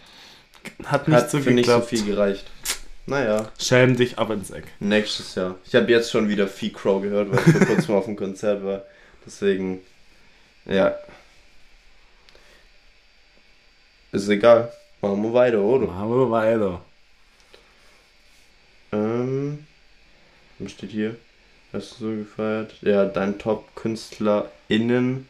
Hat 0.84 1.08
nicht 1.08 1.16
hat 1.16 1.30
so 1.30 1.40
für 1.40 1.50
nicht 1.50 1.68
so 1.68 1.80
viel 1.80 2.04
gereicht. 2.04 2.46
Naja, 3.06 3.50
Schäm 3.60 3.96
dich 3.96 4.18
ab 4.18 4.30
ins 4.30 4.50
Eck. 4.50 4.64
nächstes 4.80 5.34
Jahr. 5.34 5.56
Ich 5.66 5.74
habe 5.74 5.90
jetzt 5.90 6.10
schon 6.10 6.28
wieder 6.28 6.48
Fee 6.48 6.70
Crow 6.70 7.02
gehört, 7.02 7.30
weil 7.30 7.38
ich 7.46 7.52
vor 7.52 7.66
kurzem 7.74 7.94
auf 7.96 8.04
dem 8.06 8.16
Konzert 8.16 8.64
war. 8.64 8.82
Deswegen, 9.26 9.80
ja. 10.64 10.94
Ist 14.14 14.28
egal. 14.28 14.72
Machen 15.02 15.22
wir 15.24 15.32
weiter, 15.34 15.58
oder? 15.60 15.86
Machen 15.88 16.10
wir 16.10 16.30
weiter. 16.30 16.80
Ähm, 18.92 19.66
was 20.60 20.70
steht 20.70 20.90
hier? 20.92 21.16
Hast 21.72 21.98
du 22.00 22.04
so 22.04 22.10
gefeiert? 22.16 22.74
Ja, 22.80 23.06
dein 23.06 23.40
Top-KünstlerInnen. 23.40 25.26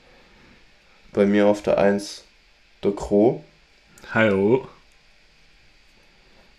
Bei 1.14 1.24
mir 1.24 1.46
auf 1.46 1.62
der 1.62 1.78
1 1.78 2.24
der 2.82 2.92
Crow. 2.92 3.42
Hallo. 4.12 4.68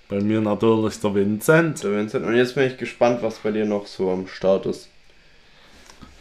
Bei 0.10 0.20
mir 0.20 0.42
natürlich 0.42 1.00
der 1.00 1.14
Vincent. 1.14 1.84
Der 1.84 1.92
Vincent. 1.92 2.26
Und 2.26 2.36
jetzt 2.36 2.56
bin 2.56 2.64
ich 2.66 2.78
gespannt, 2.78 3.22
was 3.22 3.38
bei 3.38 3.52
dir 3.52 3.66
noch 3.66 3.86
so 3.86 4.10
am 4.12 4.28
Start 4.28 4.66
ist. 4.66 4.90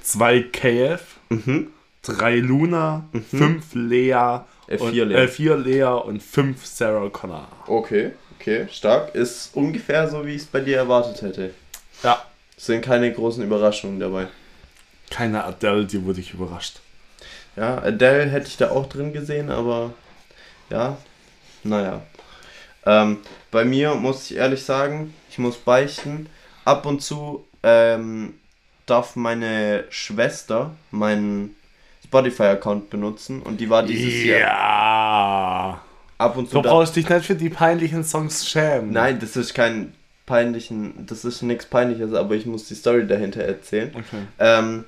2 0.02 0.42
KF, 0.52 1.16
Mhm. 1.30 1.68
3 2.02 2.36
Luna, 2.40 3.08
5 3.30 3.74
Lea, 3.74 4.40
Äh, 4.66 4.79
und, 4.79 4.92
vier 4.92 5.05
Lea. 5.05 5.14
Äh, 5.14 5.29
4 5.29 5.57
Lea 5.57 5.83
und 5.85 6.22
5 6.22 6.64
Sarah 6.64 7.09
Connor. 7.11 7.48
Okay, 7.66 8.12
okay, 8.38 8.66
stark. 8.70 9.14
Ist 9.14 9.55
ungefähr 9.55 10.09
so, 10.09 10.24
wie 10.27 10.35
ich 10.35 10.42
es 10.42 10.46
bei 10.46 10.61
dir 10.61 10.79
erwartet 10.79 11.22
hätte. 11.22 11.50
Ja. 12.03 12.22
Es 12.57 12.66
sind 12.66 12.83
keine 12.83 13.12
großen 13.12 13.42
Überraschungen 13.42 14.00
dabei. 14.00 14.29
Keine 15.11 15.44
Adele, 15.44 15.85
die 15.85 16.05
wurde 16.05 16.20
ich 16.20 16.33
überrascht. 16.35 16.81
Ja, 17.57 17.79
Adele 17.79 18.27
hätte 18.27 18.48
ich 18.48 18.57
da 18.57 18.70
auch 18.70 18.88
drin 18.88 19.12
gesehen, 19.12 19.50
aber 19.50 19.92
ja, 20.70 20.96
naja. 21.62 22.03
Ähm, 22.87 23.18
bei 23.50 23.64
mir 23.64 23.94
muss 23.94 24.31
ich 24.31 24.37
ehrlich 24.37 24.64
sagen, 24.64 25.14
ich 25.31 25.38
muss 25.38 25.57
beichten, 25.57 26.29
ab 26.64 26.87
und 26.87 27.03
zu 27.03 27.46
ähm, 27.62 28.35
darf 28.87 29.16
meine 29.16 29.85
Schwester 29.90 30.74
meinen 30.90 31.57
Spotify-Account 32.14 32.90
benutzen 32.90 33.42
und 33.42 33.61
die 33.61 33.68
war 33.68 33.83
dieses 33.83 34.24
Jahr 34.24 34.38
Ja. 34.40 35.81
ab 36.18 36.37
und 36.37 36.48
zu 36.48 36.57
Du 36.57 36.62
brauchst 36.62 36.94
dich 36.94 37.09
nicht 37.09 37.27
für 37.27 37.35
die 37.35 37.48
peinlichen 37.50 38.05
Songs 38.05 38.48
schämen. 38.48 38.92
Nein, 38.92 39.18
das 39.18 39.37
ist 39.37 39.53
kein 39.53 39.92
peinlichen, 40.27 41.07
das 41.07 41.24
ist 41.24 41.42
nichts 41.42 41.66
peinliches, 41.66 42.14
aber 42.14 42.35
ich 42.37 42.46
muss 42.46 42.68
die 42.68 42.74
Story 42.74 43.07
dahinter 43.07 43.42
erzählen. 43.42 43.90
Okay. 43.94 44.22
Ähm, 44.38 44.85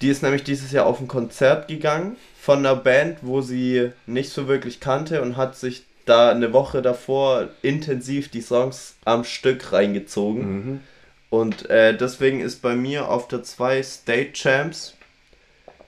die 0.00 0.08
ist 0.08 0.22
nämlich 0.22 0.42
dieses 0.44 0.72
Jahr 0.72 0.86
auf 0.86 0.98
ein 1.00 1.08
Konzert 1.08 1.68
gegangen 1.68 2.16
von 2.40 2.60
einer 2.60 2.74
Band, 2.74 3.18
wo 3.20 3.42
sie 3.42 3.90
nicht 4.06 4.30
so 4.30 4.48
wirklich 4.48 4.80
kannte 4.80 5.20
und 5.20 5.36
hat 5.36 5.56
sich 5.56 5.84
da 6.06 6.30
eine 6.30 6.54
Woche 6.54 6.80
davor 6.80 7.48
intensiv 7.60 8.30
die 8.30 8.40
Songs 8.40 8.94
am 9.04 9.24
Stück 9.24 9.72
reingezogen. 9.74 10.42
Mhm. 10.42 10.80
Und 11.28 11.68
äh, 11.68 11.94
deswegen 11.96 12.40
ist 12.40 12.62
bei 12.62 12.74
mir 12.74 13.08
auf 13.08 13.28
der 13.28 13.42
2 13.42 13.82
State 13.82 14.32
Champs. 14.32 14.96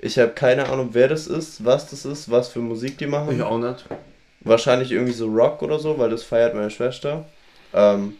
Ich 0.04 0.18
habe 0.18 0.32
keine 0.32 0.68
Ahnung, 0.68 0.90
wer 0.92 1.06
das 1.06 1.28
ist, 1.28 1.64
was 1.64 1.88
das 1.88 2.04
ist, 2.04 2.28
was 2.28 2.48
für 2.48 2.58
Musik 2.58 2.98
die 2.98 3.06
machen. 3.06 3.36
Ich 3.36 3.42
auch 3.42 3.58
nicht. 3.58 3.84
Wahrscheinlich 4.40 4.90
irgendwie 4.90 5.12
so 5.12 5.28
Rock 5.28 5.62
oder 5.62 5.78
so, 5.78 5.96
weil 5.96 6.10
das 6.10 6.24
feiert 6.24 6.56
meine 6.56 6.70
Schwester. 6.70 7.24
Ähm, 7.72 8.16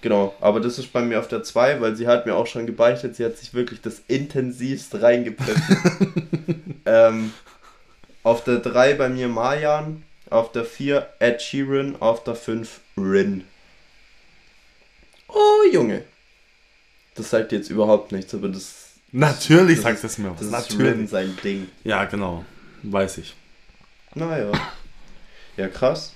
genau, 0.00 0.34
aber 0.40 0.60
das 0.60 0.78
ist 0.78 0.94
bei 0.94 1.02
mir 1.02 1.18
auf 1.18 1.28
der 1.28 1.42
2, 1.42 1.82
weil 1.82 1.94
sie 1.94 2.06
hat 2.06 2.24
mir 2.24 2.34
auch 2.34 2.46
schon 2.46 2.66
gebeichtet, 2.66 3.16
sie 3.16 3.24
hat 3.26 3.36
sich 3.36 3.52
wirklich 3.52 3.82
das 3.82 4.00
intensivst 4.08 5.02
reingepfiffen. 5.02 6.80
ähm, 6.86 7.34
auf 8.22 8.42
der 8.44 8.56
3 8.56 8.94
bei 8.94 9.10
mir 9.10 9.28
Marjan, 9.28 10.02
auf 10.30 10.52
der 10.52 10.64
4 10.64 11.06
Ed 11.18 11.42
Sheeran, 11.42 11.96
auf 12.00 12.24
der 12.24 12.34
5 12.34 12.80
Rin. 12.96 13.44
Oh 15.28 15.70
Junge. 15.70 16.02
Das 17.14 17.28
sagt 17.28 17.52
jetzt 17.52 17.68
überhaupt 17.68 18.10
nichts, 18.10 18.32
aber 18.34 18.48
das, 18.48 18.89
Natürlich 19.12 19.76
Das 19.76 19.84
sagt 19.84 20.04
es 20.04 20.18
mir 20.18 20.30
was. 20.30 20.38
das 20.50 20.68
ist 20.68 20.78
Rin 20.78 21.06
sein 21.08 21.36
Ding. 21.42 21.68
Ja, 21.84 22.04
genau. 22.04 22.44
Weiß 22.82 23.16
ich. 23.18 23.34
Naja. 24.14 24.50
Ja, 25.56 25.68
krass. 25.68 26.12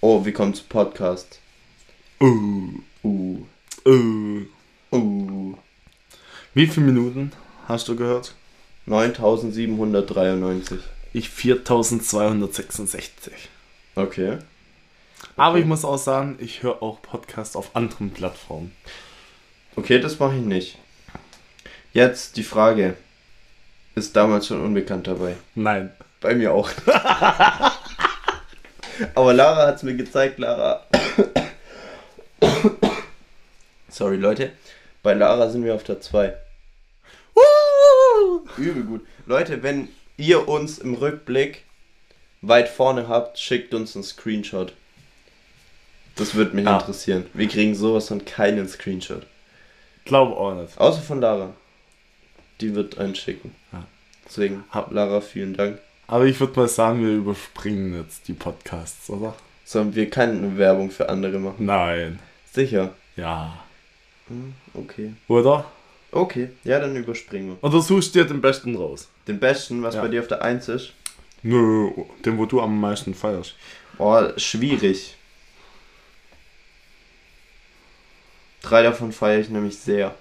Oh, 0.00 0.24
wie 0.24 0.32
kommt's 0.32 0.60
Podcast? 0.60 1.40
Uh, 2.20 2.80
Uh, 3.04 3.44
uh. 3.86 4.40
uh. 4.92 5.54
Wie 6.54 6.66
viele 6.66 6.86
Minuten 6.86 7.32
hast 7.66 7.88
du 7.88 7.96
gehört? 7.96 8.34
9793. 8.86 10.80
Ich 11.12 11.28
4266. 11.30 13.32
Okay. 13.94 14.38
Aber 15.36 15.58
ich 15.58 15.64
muss 15.64 15.84
auch 15.84 15.98
sagen, 15.98 16.36
ich 16.40 16.62
höre 16.62 16.82
auch 16.82 17.00
Podcasts 17.02 17.56
auf 17.56 17.74
anderen 17.76 18.10
Plattformen. 18.10 18.72
Okay, 19.78 20.00
das 20.00 20.18
mache 20.18 20.34
ich 20.34 20.42
nicht. 20.42 20.76
Jetzt 21.92 22.36
die 22.36 22.42
Frage. 22.42 22.96
Ist 23.94 24.16
damals 24.16 24.48
schon 24.48 24.60
unbekannt 24.60 25.06
dabei? 25.06 25.36
Nein. 25.54 25.92
Bei 26.20 26.34
mir 26.34 26.52
auch. 26.52 26.68
Aber 29.14 29.32
Lara 29.32 29.68
hat 29.68 29.76
es 29.76 29.84
mir 29.84 29.94
gezeigt, 29.94 30.40
Lara. 30.40 30.84
Sorry, 33.88 34.16
Leute. 34.16 34.50
Bei 35.04 35.14
Lara 35.14 35.48
sind 35.48 35.64
wir 35.64 35.76
auf 35.76 35.84
der 35.84 36.00
2. 36.00 36.34
Übel 38.56 38.82
gut. 38.82 39.06
Leute, 39.26 39.62
wenn 39.62 39.86
ihr 40.16 40.48
uns 40.48 40.78
im 40.78 40.94
Rückblick 40.94 41.62
weit 42.42 42.68
vorne 42.68 43.06
habt, 43.06 43.38
schickt 43.38 43.74
uns 43.74 43.94
einen 43.94 44.02
Screenshot. 44.02 44.72
Das 46.16 46.34
würde 46.34 46.56
mich 46.56 46.64
Ja. 46.64 46.78
interessieren. 46.80 47.26
Wir 47.32 47.46
kriegen 47.46 47.76
sowas 47.76 48.08
von 48.08 48.24
keinen 48.24 48.68
Screenshot. 48.68 49.24
Glaube 50.08 50.36
auch 50.36 50.54
nicht. 50.54 50.76
Außer 50.78 51.00
von 51.02 51.20
Lara. 51.20 51.50
Die 52.60 52.74
wird 52.74 52.98
einen 52.98 53.14
schicken. 53.14 53.54
Ja. 53.72 53.84
Deswegen, 54.26 54.64
Hab- 54.70 54.90
Lara, 54.92 55.20
vielen 55.20 55.54
Dank. 55.54 55.78
Aber 56.08 56.24
ich 56.24 56.40
würde 56.40 56.58
mal 56.58 56.68
sagen, 56.68 57.00
wir 57.04 57.12
überspringen 57.14 57.94
jetzt 57.94 58.26
die 58.26 58.32
Podcasts, 58.32 59.08
oder? 59.10 59.34
Sollen 59.64 59.94
wir 59.94 60.08
keine 60.10 60.56
Werbung 60.56 60.90
für 60.90 61.08
andere 61.08 61.38
machen? 61.38 61.66
Nein. 61.66 62.18
Sicher. 62.52 62.94
Ja. 63.16 63.58
Hm, 64.28 64.54
Okay. 64.74 65.12
Oder? 65.28 65.64
Okay, 66.10 66.48
ja, 66.64 66.80
dann 66.80 66.96
überspringen 66.96 67.48
wir. 67.60 67.68
Oder 67.68 67.82
suchst 67.82 68.14
dir 68.14 68.24
den 68.24 68.40
besten 68.40 68.74
raus? 68.76 69.08
Den 69.26 69.38
besten, 69.38 69.82
was 69.82 69.94
Ja. 69.94 70.00
bei 70.00 70.08
dir 70.08 70.20
auf 70.22 70.28
der 70.28 70.40
1 70.42 70.68
ist? 70.68 70.94
Nö, 71.42 71.90
den, 72.24 72.38
wo 72.38 72.46
du 72.46 72.62
am 72.62 72.80
meisten 72.80 73.12
feierst. 73.14 73.54
Oh, 73.98 74.22
schwierig. 74.38 75.16
Drei 78.62 78.82
davon 78.82 79.12
feiere 79.12 79.40
ich 79.40 79.50
nämlich 79.50 79.78
sehr. 79.78 80.14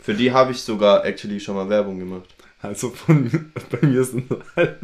Für 0.00 0.14
die 0.14 0.32
habe 0.32 0.52
ich 0.52 0.62
sogar 0.62 1.04
actually 1.04 1.40
schon 1.40 1.54
mal 1.54 1.68
Werbung 1.68 1.98
gemacht. 1.98 2.34
Also 2.60 2.90
von, 2.90 3.52
bei 3.70 3.86
mir 3.86 4.04
sind 4.04 4.30
halt 4.56 4.78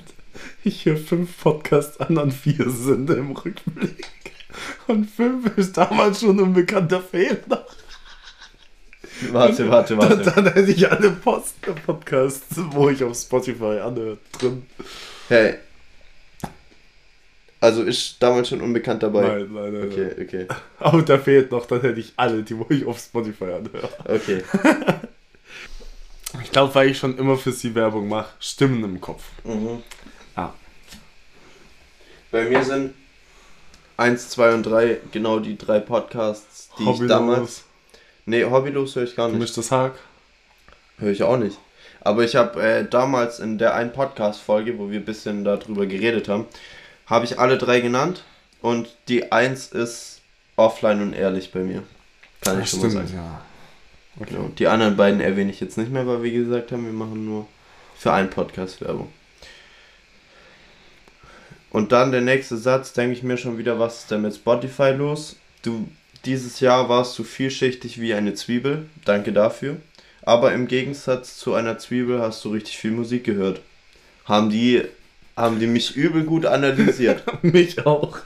hier 0.62 0.96
fünf 0.96 1.42
Podcasts 1.42 1.98
an 2.00 2.16
und 2.18 2.32
vier 2.32 2.70
sind 2.70 3.11
im 3.11 3.32
Rückblick. 3.32 4.06
Und 4.86 5.08
fünf 5.11 5.56
ist 5.56 5.76
damals 5.76 6.20
schon 6.20 6.40
ein 6.40 6.52
bekannter 6.52 7.00
Fehler. 7.00 7.66
Warte, 9.30 9.68
warte, 9.70 9.96
Dann, 9.96 10.11
warte. 10.11 10.32
dann 10.32 10.52
hätte 10.52 10.70
ich 10.70 10.90
alle 10.90 11.11
Post 11.11 11.56
Podcasts, 11.84 12.56
wo 12.70 12.88
ich 12.88 13.04
auf 13.04 13.16
Spotify 13.16 13.80
anhöre, 13.80 14.18
drin. 14.38 14.66
Hey. 15.28 15.56
Also 17.61 17.82
ist 17.82 18.16
damals 18.20 18.48
schon 18.48 18.62
unbekannt 18.62 19.02
dabei. 19.02 19.22
Nein, 19.22 19.48
nein, 19.52 19.72
nein. 19.72 19.84
Okay, 19.84 20.14
nein. 20.16 20.26
okay, 20.26 20.46
Aber 20.78 21.02
da 21.02 21.18
fehlt 21.18 21.50
noch, 21.50 21.66
dann 21.66 21.82
hätte 21.82 22.00
ich 22.00 22.12
alle, 22.16 22.42
die 22.42 22.58
wo 22.58 22.66
ich 22.70 22.86
auf 22.86 22.98
Spotify 22.98 23.44
anhöre. 23.44 23.88
okay. 24.06 24.42
Ich 26.42 26.52
glaube, 26.52 26.72
weil 26.76 26.90
ich 26.90 26.98
schon 26.98 27.18
immer 27.18 27.36
für 27.36 27.50
sie 27.50 27.74
Werbung 27.74 28.08
mache, 28.08 28.30
Stimmen 28.38 28.84
im 28.84 29.00
Kopf. 29.00 29.24
Mhm. 29.42 29.82
Ah. 30.36 30.50
Bei 32.30 32.44
mir 32.44 32.64
sind 32.64 32.94
1, 33.96 34.28
2 34.30 34.54
und 34.54 34.62
3 34.62 35.00
genau 35.11 35.40
die 35.40 35.58
drei 35.58 35.80
Podcasts, 35.80 36.70
die 36.78 36.84
ich 36.84 36.88
Hobbylos, 36.88 37.08
damals. 37.08 37.64
Nee, 38.26 38.44
Hobbylos 38.44 38.94
höre 38.94 39.02
ich 39.02 39.16
gar 39.16 39.26
nicht. 39.26 39.34
gemischtes 39.34 39.72
Hack. 39.72 39.94
Höre 40.98 41.11
ich 41.11 41.22
auch 41.24 41.36
nicht. 41.36 41.58
Aber 42.00 42.22
ich 42.24 42.36
habe 42.36 42.62
äh, 42.62 42.88
damals 42.88 43.40
in 43.40 43.58
der 43.58 43.74
einen 43.74 43.92
Podcast-Folge, 43.92 44.78
wo 44.78 44.90
wir 44.90 45.00
ein 45.00 45.04
bisschen 45.04 45.44
darüber 45.44 45.86
geredet 45.86 46.28
haben, 46.28 46.46
habe 47.11 47.24
ich 47.26 47.38
alle 47.38 47.58
drei 47.58 47.80
genannt. 47.80 48.24
Und 48.62 48.88
die 49.08 49.32
1 49.32 49.68
ist 49.68 50.20
offline 50.56 51.02
und 51.02 51.12
ehrlich 51.12 51.52
bei 51.52 51.61
mir. 51.61 51.82
Kann 52.40 52.62
ich 52.62 52.70
schon 52.70 52.80
mal 52.80 52.90
sagen. 52.90 53.12
ja. 53.14 53.42
Okay. 54.18 54.34
Genau. 54.34 54.48
Die 54.58 54.66
anderen 54.66 54.96
beiden 54.96 55.20
erwähne 55.20 55.50
ich 55.50 55.61
jetzt 55.61 55.78
nicht 55.78 55.90
mehr, 55.90 56.06
weil 56.06 56.22
wir 56.22 56.30
gesagt 56.30 56.72
haben, 56.72 56.84
wir 56.84 56.92
machen 56.92 57.24
nur 57.24 57.46
für 57.96 58.12
einen 58.12 58.30
Podcast 58.30 58.80
Werbung. 58.80 59.08
Und 61.70 61.92
dann 61.92 62.11
der 62.11 62.20
nächste 62.20 62.56
Satz, 62.56 62.92
denke 62.92 63.16
ich 63.16 63.22
mir 63.22 63.36
schon 63.36 63.56
wieder, 63.56 63.78
was 63.78 64.00
ist 64.00 64.11
denn 64.11 64.22
mit 64.22 64.34
Spotify 64.34 64.90
los? 64.90 65.36
Du, 65.62 65.88
dieses 66.24 66.61
Jahr 66.61 66.88
warst 66.88 67.18
du 67.18 67.24
vielschichtig 67.24 68.00
wie 68.00 68.12
eine 68.12 68.34
Zwiebel, 68.34 68.88
danke 69.04 69.32
dafür. 69.32 69.76
Aber 70.22 70.52
im 70.52 70.66
Gegensatz 70.66 71.38
zu 71.38 71.54
einer 71.54 71.78
Zwiebel 71.78 72.20
hast 72.20 72.44
du 72.44 72.50
richtig 72.50 72.76
viel 72.76 72.90
Musik 72.90 73.24
gehört. 73.24 73.61
Haben 74.24 74.50
die, 74.50 74.82
haben 75.41 75.59
die 75.59 75.66
mich 75.66 75.97
übel 75.97 76.24
gut 76.24 76.47
analysiert. 76.47 77.22
Mich 77.43 77.86
auch. 77.86 78.18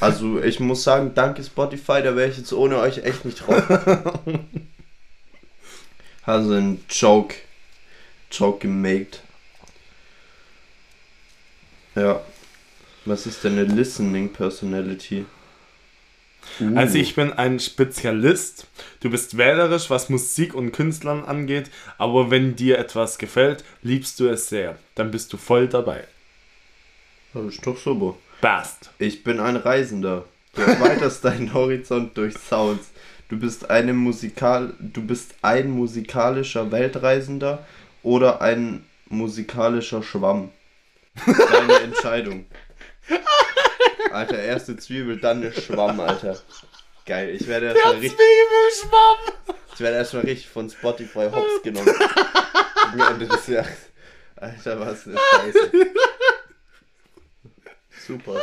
Also 0.00 0.42
ich 0.42 0.60
muss 0.60 0.82
sagen, 0.82 1.12
danke 1.14 1.42
Spotify, 1.42 2.02
da 2.02 2.16
wäre 2.16 2.28
ich 2.28 2.38
jetzt 2.38 2.52
ohne 2.52 2.78
euch 2.78 2.98
echt 2.98 3.24
nicht 3.24 3.46
drauf. 3.46 3.62
Also 6.22 6.52
ein 6.52 6.84
Joke. 6.88 7.34
Joke 8.30 8.58
gemacht. 8.60 9.22
Ja. 11.96 12.20
Was 13.04 13.26
ist 13.26 13.42
denn 13.42 13.54
eine 13.54 13.64
Listening 13.64 14.32
Personality? 14.32 15.24
Uh. 16.60 16.76
Also 16.76 16.98
ich 16.98 17.14
bin 17.14 17.32
ein 17.32 17.60
Spezialist. 17.60 18.66
Du 19.00 19.10
bist 19.10 19.36
wählerisch, 19.36 19.90
was 19.90 20.08
Musik 20.08 20.54
und 20.54 20.72
Künstlern 20.72 21.24
angeht, 21.24 21.70
aber 21.98 22.30
wenn 22.30 22.56
dir 22.56 22.78
etwas 22.78 23.18
gefällt, 23.18 23.64
liebst 23.82 24.20
du 24.20 24.28
es 24.28 24.48
sehr. 24.48 24.78
Dann 24.94 25.10
bist 25.10 25.32
du 25.32 25.36
voll 25.36 25.68
dabei. 25.68 26.04
Das 27.32 27.44
ist 27.44 27.66
doch 27.66 27.76
super. 27.76 28.16
Bast. 28.40 28.90
Ich 28.98 29.22
bin 29.22 29.38
ein 29.38 29.56
Reisender. 29.56 30.24
Du 30.54 30.62
erweiterst 30.62 31.24
deinen 31.24 31.54
Horizont 31.54 32.16
durch 32.16 32.34
Sounds. 32.36 32.90
Du 33.28 33.38
bist 33.38 33.70
eine 33.70 33.92
Musikal 33.92 34.74
du 34.80 35.02
bist 35.02 35.36
ein 35.42 35.70
musikalischer 35.70 36.72
Weltreisender 36.72 37.64
oder 38.02 38.40
ein 38.40 38.84
musikalischer 39.08 40.02
Schwamm. 40.02 40.50
Deine 41.26 41.80
Entscheidung. 41.84 42.46
Alter, 44.12 44.38
erste 44.38 44.76
Zwiebel, 44.76 45.18
dann 45.18 45.38
eine 45.42 45.52
Schwamm, 45.52 46.00
Alter. 46.00 46.38
Geil, 47.06 47.30
ich 47.30 47.46
werde 47.48 47.66
erstmal 47.66 47.94
richtig, 47.94 48.12
Zwiebelschwamm! 48.18 49.56
ich 49.74 49.80
werde 49.80 49.96
erstmal 49.96 50.22
richtig 50.24 50.48
von 50.48 50.68
Spotify 50.70 51.28
hops 51.32 51.62
genommen. 51.62 51.94
Gegen 52.92 53.02
Ende 53.06 53.26
des 53.28 53.46
Jahres. 53.46 53.70
Alter, 54.36 54.80
was 54.80 55.06
eine 55.06 55.16
Scheiße. 55.18 55.70
Super. 58.06 58.40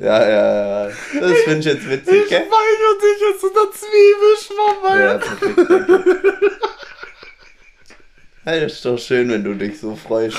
Ja, 0.00 0.28
ja, 0.28 0.88
ja. 0.88 0.92
Das 1.20 1.38
finde 1.44 1.58
ich 1.60 1.64
jetzt 1.66 1.88
witzig, 1.88 2.22
Ich 2.24 2.28
gell? 2.28 2.40
weigere 2.50 2.98
dich 3.00 3.20
jetzt 3.30 3.44
unter 3.44 3.70
Zwiebelschwamm, 3.72 4.98
Ja, 4.98 5.10
Alter. 5.12 5.36
perfekt, 5.36 5.70
danke. 5.70 6.50
Ja, 8.44 8.60
das 8.60 8.72
ist 8.74 8.84
doch 8.84 8.98
schön, 8.98 9.30
wenn 9.30 9.42
du 9.44 9.54
dich 9.54 9.80
so 9.80 9.96
freust, 9.96 10.36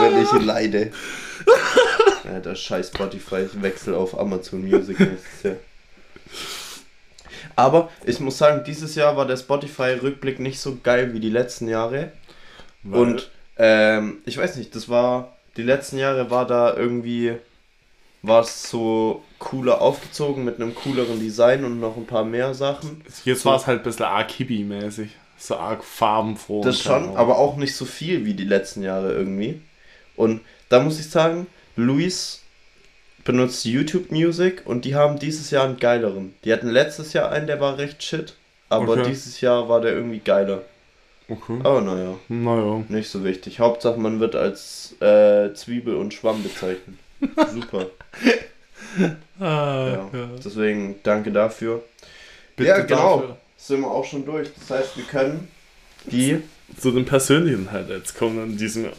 wenn 0.00 0.22
ich 0.22 0.32
leide. 0.44 0.90
Ja, 2.24 2.40
das 2.40 2.60
scheiß 2.60 2.88
Spotify, 2.88 3.46
ich 3.50 3.62
wechsle 3.62 3.96
auf 3.96 4.18
Amazon 4.18 4.62
Music 4.62 5.00
nächstes 5.00 5.42
Jahr. 5.44 5.56
Aber 7.56 7.90
ich 8.04 8.20
muss 8.20 8.38
sagen, 8.38 8.62
dieses 8.64 8.94
Jahr 8.94 9.16
war 9.16 9.26
der 9.26 9.36
Spotify-Rückblick 9.36 10.38
nicht 10.38 10.60
so 10.60 10.78
geil 10.82 11.12
wie 11.12 11.20
die 11.20 11.30
letzten 11.30 11.68
Jahre. 11.68 12.12
Weil- 12.82 13.00
Und 13.00 13.30
ähm, 13.56 14.18
ich 14.26 14.38
weiß 14.38 14.56
nicht, 14.56 14.74
das 14.76 14.88
war, 14.88 15.36
die 15.56 15.62
letzten 15.62 15.98
Jahre 15.98 16.30
war 16.30 16.46
da 16.46 16.74
irgendwie, 16.76 17.34
war 18.22 18.42
es 18.42 18.68
so 18.70 19.24
cooler 19.38 19.80
aufgezogen 19.80 20.44
mit 20.44 20.56
einem 20.56 20.74
cooleren 20.74 21.18
Design 21.18 21.64
und 21.64 21.80
noch 21.80 21.96
ein 21.96 22.06
paar 22.06 22.24
mehr 22.24 22.54
Sachen. 22.54 23.02
Jetzt 23.24 23.44
war 23.44 23.56
es 23.56 23.66
halt 23.66 23.80
ein 23.80 23.84
bisschen 23.84 24.04
arg 24.04 24.30
hippie-mäßig. 24.30 25.08
So 25.38 25.56
arg 25.56 25.84
farbenfroh. 25.84 26.62
Das 26.64 26.80
schon, 26.82 27.16
aber 27.16 27.38
auch 27.38 27.56
nicht 27.56 27.74
so 27.76 27.84
viel 27.84 28.24
wie 28.24 28.34
die 28.34 28.44
letzten 28.44 28.82
Jahre 28.82 29.12
irgendwie. 29.12 29.60
Und 30.16 30.40
da 30.68 30.80
muss 30.80 30.98
ich 30.98 31.08
sagen, 31.10 31.46
Luis 31.76 32.42
benutzt 33.24 33.64
YouTube 33.64 34.10
Music 34.10 34.62
und 34.64 34.84
die 34.84 34.94
haben 34.94 35.18
dieses 35.18 35.50
Jahr 35.50 35.64
einen 35.64 35.78
geileren. 35.78 36.34
Die 36.44 36.52
hatten 36.52 36.68
letztes 36.68 37.12
Jahr 37.12 37.30
einen, 37.30 37.46
der 37.46 37.60
war 37.60 37.78
recht 37.78 38.02
shit, 38.02 38.34
aber 38.68 38.92
Okay. 38.94 39.04
dieses 39.08 39.40
Jahr 39.40 39.68
war 39.68 39.80
der 39.80 39.92
irgendwie 39.92 40.18
geiler. 40.18 40.62
Okay. 41.28 41.58
Aber 41.62 41.82
naja, 41.82 42.14
Naja. 42.28 42.82
nicht 42.88 43.10
so 43.10 43.22
wichtig. 43.22 43.60
Hauptsache 43.60 44.00
man 44.00 44.18
wird 44.18 44.34
als 44.34 44.94
äh, 45.00 45.52
Zwiebel 45.54 45.94
und 45.94 46.14
Schwamm 46.14 46.42
bezeichnet. 46.42 46.96
Super. 47.52 47.86
Ah, 49.38 49.88
Ja. 50.12 50.18
ja. 50.18 50.28
Deswegen 50.44 50.96
danke 51.02 51.30
dafür. 51.30 51.82
Bitte 52.56 52.70
ja, 52.70 52.80
genau. 52.80 53.20
dafür. 53.20 53.36
Sind 53.58 53.80
wir 53.80 53.90
auch 53.90 54.04
schon 54.04 54.24
durch. 54.24 54.48
Das 54.58 54.70
heißt, 54.70 54.96
wir 54.96 55.04
können 55.04 55.48
die. 56.04 56.42
Zu 56.78 56.90
den 56.92 57.04
persönlichen 57.04 57.70
Highlights 57.72 58.14
kommen 58.14 58.42
in 58.52 58.56
diesem 58.56 58.84
Jahr. 58.84 58.92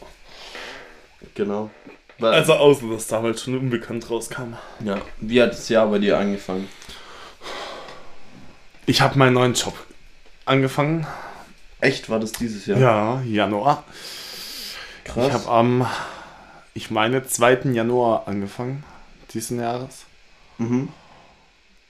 Genau. 1.36 1.70
Weil- 2.18 2.34
Also 2.34 2.54
außer, 2.54 2.88
dass 2.90 3.08
damals 3.08 3.44
schon 3.44 3.58
unbekannt 3.58 4.10
rauskam. 4.10 4.56
Ja. 4.84 5.00
Wie 5.22 5.42
hat 5.42 5.52
das 5.54 5.70
Jahr 5.70 5.88
bei 5.88 6.00
dir 6.00 6.18
angefangen? 6.18 6.68
Ich 8.86 9.02
habe 9.02 9.18
meinen 9.20 9.34
neuen 9.34 9.54
Job 9.54 9.74
angefangen. 10.46 11.06
Echt, 11.80 12.10
war 12.10 12.20
das 12.20 12.32
dieses 12.34 12.66
Jahr? 12.66 12.80
Ja, 12.80 13.22
Januar. 13.22 13.84
Krass. 15.06 15.28
Ich 15.28 15.34
habe 15.34 15.48
am, 15.50 15.88
ich 16.74 16.92
meine, 16.92 17.26
2. 17.26 17.72
Januar 17.72 18.28
angefangen, 18.28 18.84
diesen 19.34 19.60
Jahres. 19.60 20.06
mhm. 20.58 20.90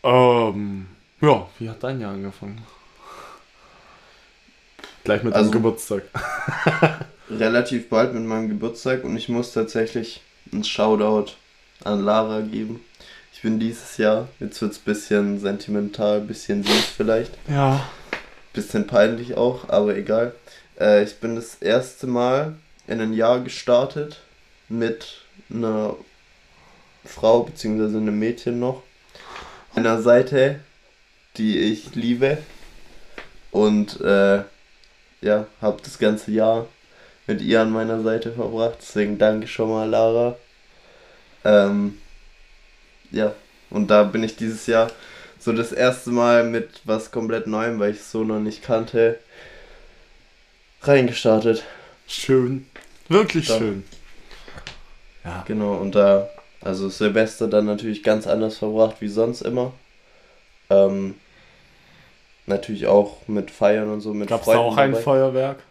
Ähm, 0.04 0.88
ja, 1.22 1.48
wie 1.60 1.70
hat 1.70 1.84
dein 1.84 2.00
Jahr 2.02 2.14
angefangen? 2.14 2.62
Gleich 5.04 5.24
mit 5.24 5.34
Also- 5.34 5.50
dem 5.50 5.54
Geburtstag. 5.54 6.04
Relativ 7.30 7.90
bald 7.90 8.14
mit 8.14 8.24
meinem 8.24 8.50
Geburtstag 8.50 9.04
und 9.04 9.16
ich 9.16 9.30
muss 9.30 9.54
tatsächlich 9.54 10.22
einen 10.52 10.64
Shoutout 10.64 11.34
an 11.84 12.04
Lara 12.04 12.42
geben. 12.42 12.84
Ich 13.34 13.42
bin 13.44 13.60
dieses 13.60 13.98
Jahr, 13.98 14.28
jetzt 14.40 14.62
wird 14.62 14.72
es 14.74 14.80
bisschen 14.80 15.40
sentimental, 15.40 16.20
bisschen 16.22 16.64
süß 16.64 16.86
vielleicht, 16.98 17.32
Ja. 17.48 17.88
bisschen 18.54 18.88
peinlich 18.88 19.38
auch, 19.38 19.70
aber 19.70 19.96
egal. 19.96 20.34
Äh, 20.80 21.04
ich 21.04 21.20
bin 21.20 21.36
das 21.36 21.56
erste 21.56 22.08
Mal 22.08 22.56
in 22.88 23.00
ein 23.00 23.14
Jahr 23.14 23.40
gestartet 23.42 24.20
mit 24.68 25.22
einer 25.54 25.96
Frau 27.06 27.44
bzw. 27.44 27.84
einem 27.98 28.18
Mädchen 28.20 28.60
noch. 28.60 28.82
Einer 29.76 30.02
Seite, 30.02 30.60
die 31.40 31.58
ich 31.58 31.96
liebe. 31.96 32.38
Und 33.52 34.00
äh, 34.02 34.44
ja, 35.22 35.48
habe 35.62 35.82
das 35.84 35.98
ganze 35.98 36.32
Jahr 36.32 36.68
mit 37.26 37.42
ihr 37.42 37.62
an 37.62 37.72
meiner 37.72 38.04
Seite 38.04 38.32
verbracht. 38.32 38.78
Deswegen 38.82 39.18
danke 39.18 39.48
schon 39.48 39.70
mal, 39.70 39.90
Lara. 39.90 40.38
Ähm, 41.44 41.98
ja, 43.12 43.34
und 43.70 43.88
da 43.90 44.04
bin 44.04 44.24
ich 44.24 44.36
dieses 44.36 44.68
Jahr 44.68 44.92
so 45.40 45.54
das 45.54 45.72
erste 45.72 46.12
Mal 46.12 46.44
mit 46.44 46.82
was 46.84 47.12
komplett 47.12 47.48
Neuem, 47.48 47.80
weil 47.80 47.92
ich 47.92 48.00
es 48.00 48.12
so 48.12 48.24
noch 48.24 48.40
nicht 48.40 48.62
kannte, 48.62 49.20
reingestartet. 50.82 51.64
Schön. 52.08 52.68
Wirklich 53.08 53.48
Ja. 53.48 53.58
schön. 53.58 53.84
Ja. 55.24 55.44
Genau, 55.48 55.74
und 55.76 55.96
da, 55.96 56.30
also 56.62 56.90
Silvester 56.90 57.48
dann 57.48 57.66
natürlich 57.66 58.04
ganz 58.04 58.28
anders 58.28 58.58
verbracht 58.58 58.98
wie 59.00 59.08
sonst 59.08 59.42
immer. 59.42 59.74
Ähm, 60.70 61.16
natürlich 62.50 62.88
auch 62.88 63.28
mit 63.28 63.52
Feiern 63.52 63.90
und 63.90 64.02
so, 64.02 64.14
mit 64.14 64.30
Gab 64.30 64.42
es 64.42 64.48
auch 64.50 64.76
ein 64.76 64.92
dabei. 64.92 65.04
Feuerwerk? 65.04 65.64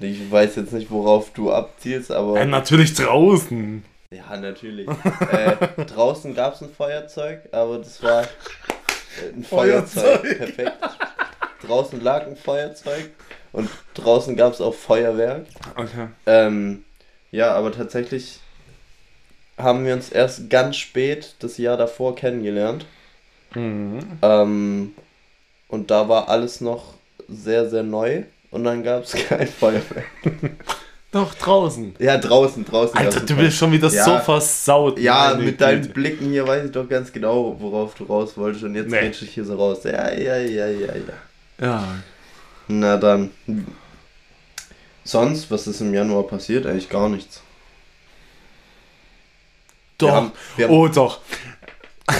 Ich 0.00 0.30
weiß 0.30 0.56
jetzt 0.56 0.72
nicht, 0.72 0.90
worauf 0.90 1.32
du 1.32 1.50
abzielst, 1.50 2.12
aber... 2.12 2.40
Äh, 2.40 2.46
natürlich 2.46 2.94
draußen. 2.94 3.82
Ja, 4.10 4.36
natürlich. 4.36 4.88
äh, 5.32 5.84
draußen 5.84 6.34
gab 6.34 6.54
es 6.54 6.62
ein 6.62 6.70
Feuerzeug, 6.70 7.40
aber 7.52 7.78
das 7.78 8.02
war 8.02 8.22
äh, 8.22 8.26
ein 9.34 9.44
Feuerzeug. 9.44 10.20
Feuerzeug. 10.20 10.38
Perfekt. 10.38 10.72
Draußen 11.66 12.00
lag 12.00 12.26
ein 12.26 12.36
Feuerzeug 12.36 13.10
und 13.52 13.68
draußen 13.94 14.36
gab 14.36 14.52
es 14.52 14.60
auch 14.60 14.74
Feuerwerk. 14.74 15.46
Okay. 15.74 16.08
Ähm, 16.26 16.84
ja, 17.32 17.52
aber 17.54 17.72
tatsächlich 17.72 18.38
haben 19.58 19.84
wir 19.84 19.92
uns 19.94 20.10
erst 20.10 20.48
ganz 20.48 20.76
spät 20.76 21.34
das 21.40 21.58
Jahr 21.58 21.76
davor 21.76 22.14
kennengelernt. 22.14 22.86
Mhm. 23.54 23.98
Ähm, 24.22 24.92
und 25.68 25.90
da 25.90 26.08
war 26.08 26.28
alles 26.28 26.60
noch 26.60 26.94
sehr, 27.28 27.68
sehr 27.68 27.82
neu 27.82 28.22
und 28.50 28.64
dann 28.64 28.82
gab 28.82 29.04
es 29.04 29.12
kein 29.28 29.46
Feuerwerk. 29.48 30.06
Doch, 31.10 31.32
draußen. 31.34 31.94
Ja, 31.98 32.18
draußen, 32.18 32.64
draußen. 32.66 32.96
Alter, 32.96 33.20
du 33.20 33.34
bist 33.36 33.56
schon 33.56 33.72
wieder 33.72 33.88
Ja. 33.88 34.04
so 34.04 34.18
versaut. 34.18 34.98
Ja, 34.98 35.34
mit 35.38 35.58
deinen 35.60 35.80
Güte. 35.82 35.94
Blicken 35.94 36.30
hier 36.30 36.46
weiß 36.46 36.66
ich 36.66 36.72
doch 36.72 36.86
ganz 36.88 37.10
genau, 37.10 37.56
worauf 37.58 37.94
du 37.94 38.04
raus 38.04 38.36
wolltest 38.36 38.64
und 38.64 38.74
jetzt 38.74 38.90
Nee. 38.90 39.00
nee. 39.00 39.08
ich 39.08 39.30
hier 39.30 39.44
so 39.44 39.56
raus. 39.56 39.84
Ja, 39.84 40.12
ja, 40.12 40.36
ja, 40.36 40.66
ja, 40.66 40.92
ja. 40.94 41.02
Ja. 41.60 41.84
Na 42.68 42.96
dann. 42.98 43.30
Sonst, 45.02 45.50
was 45.50 45.66
ist 45.66 45.80
im 45.80 45.94
Januar 45.94 46.24
passiert? 46.24 46.66
Eigentlich 46.66 46.90
gar 46.90 47.08
nichts. 47.08 47.40
Doch. 49.96 50.10
haben- 50.12 50.32
wir 50.56 50.66
haben- 50.68 50.74
oh, 50.74 50.88
doch. 50.88 51.20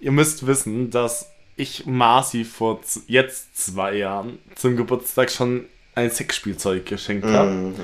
Ihr 0.00 0.12
müsst 0.12 0.46
wissen, 0.46 0.90
dass 0.90 1.30
ich 1.56 1.84
Marci 1.86 2.44
vor 2.44 2.80
jetzt 3.06 3.56
zwei 3.56 3.96
Jahren 3.96 4.38
zum 4.54 4.76
Geburtstag 4.76 5.30
schon 5.30 5.66
ein 5.94 6.10
Sexspielzeug 6.10 6.86
geschenkt 6.86 7.26
habe. 7.26 7.50
Mhm. 7.50 7.74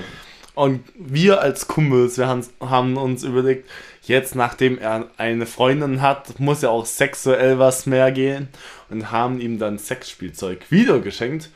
Und 0.55 0.81
wir 0.95 1.43
als 1.43 1.69
Kumpels, 1.69 2.17
wir 2.17 2.29
haben, 2.29 2.47
haben 2.61 2.97
uns 2.97 3.23
überlegt, 3.25 3.69
jetzt 4.05 4.35
nachdem 4.35 4.79
er 4.79 5.11
eine 5.19 5.45
Freundin 5.45 6.01
hat, 6.01 6.41
muss 6.41 6.63
ja 6.63 6.71
auch 6.71 6.87
sexuell 6.87 7.59
was 7.59 7.85
mehr 7.85 8.11
gehen. 8.13 8.49
Und 8.89 9.11
haben 9.11 9.39
ihm 9.41 9.59
dann 9.59 9.79
Sexspielzeug 9.79 10.71
wieder 10.71 11.01
geschenkt. 11.01 11.51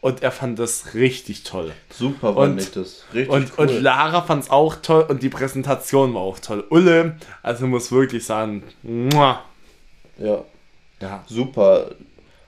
Und 0.00 0.22
er 0.22 0.30
fand 0.30 0.58
das 0.58 0.94
richtig 0.94 1.42
toll. 1.42 1.72
Super 1.90 2.28
Und- 2.30 2.36
fand 2.36 2.60
ich 2.62 2.70
das. 2.70 3.04
Richtig 3.12 3.28
Und, 3.28 3.52
cool. 3.58 3.66
und 3.66 3.82
Lara 3.82 4.22
fand 4.22 4.44
es 4.44 4.50
auch 4.50 4.76
toll 4.76 5.04
und 5.08 5.22
die 5.22 5.28
Präsentation 5.28 6.14
war 6.14 6.22
auch 6.22 6.38
toll. 6.38 6.64
Ulle, 6.70 7.16
also 7.42 7.66
muss 7.66 7.92
wirklich 7.92 8.24
sagen, 8.24 8.62
muah. 8.82 9.42
Ja, 10.18 10.44
ja. 11.00 11.24
super. 11.26 11.90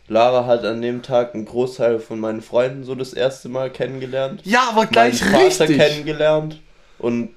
Lara 0.08 0.46
hat 0.46 0.64
an 0.64 0.80
dem 0.80 1.02
Tag 1.02 1.34
einen 1.34 1.44
Großteil 1.44 1.98
von 1.98 2.18
meinen 2.18 2.40
Freunden 2.40 2.82
so 2.84 2.94
das 2.94 3.12
erste 3.12 3.48
Mal 3.50 3.70
kennengelernt. 3.70 4.40
Ja, 4.44 4.70
aber 4.70 4.86
gleich 4.86 5.20
meinen 5.22 5.50
Vater 5.50 5.68
richtig. 5.68 5.78
kennengelernt. 5.78 6.60
Und 6.98 7.30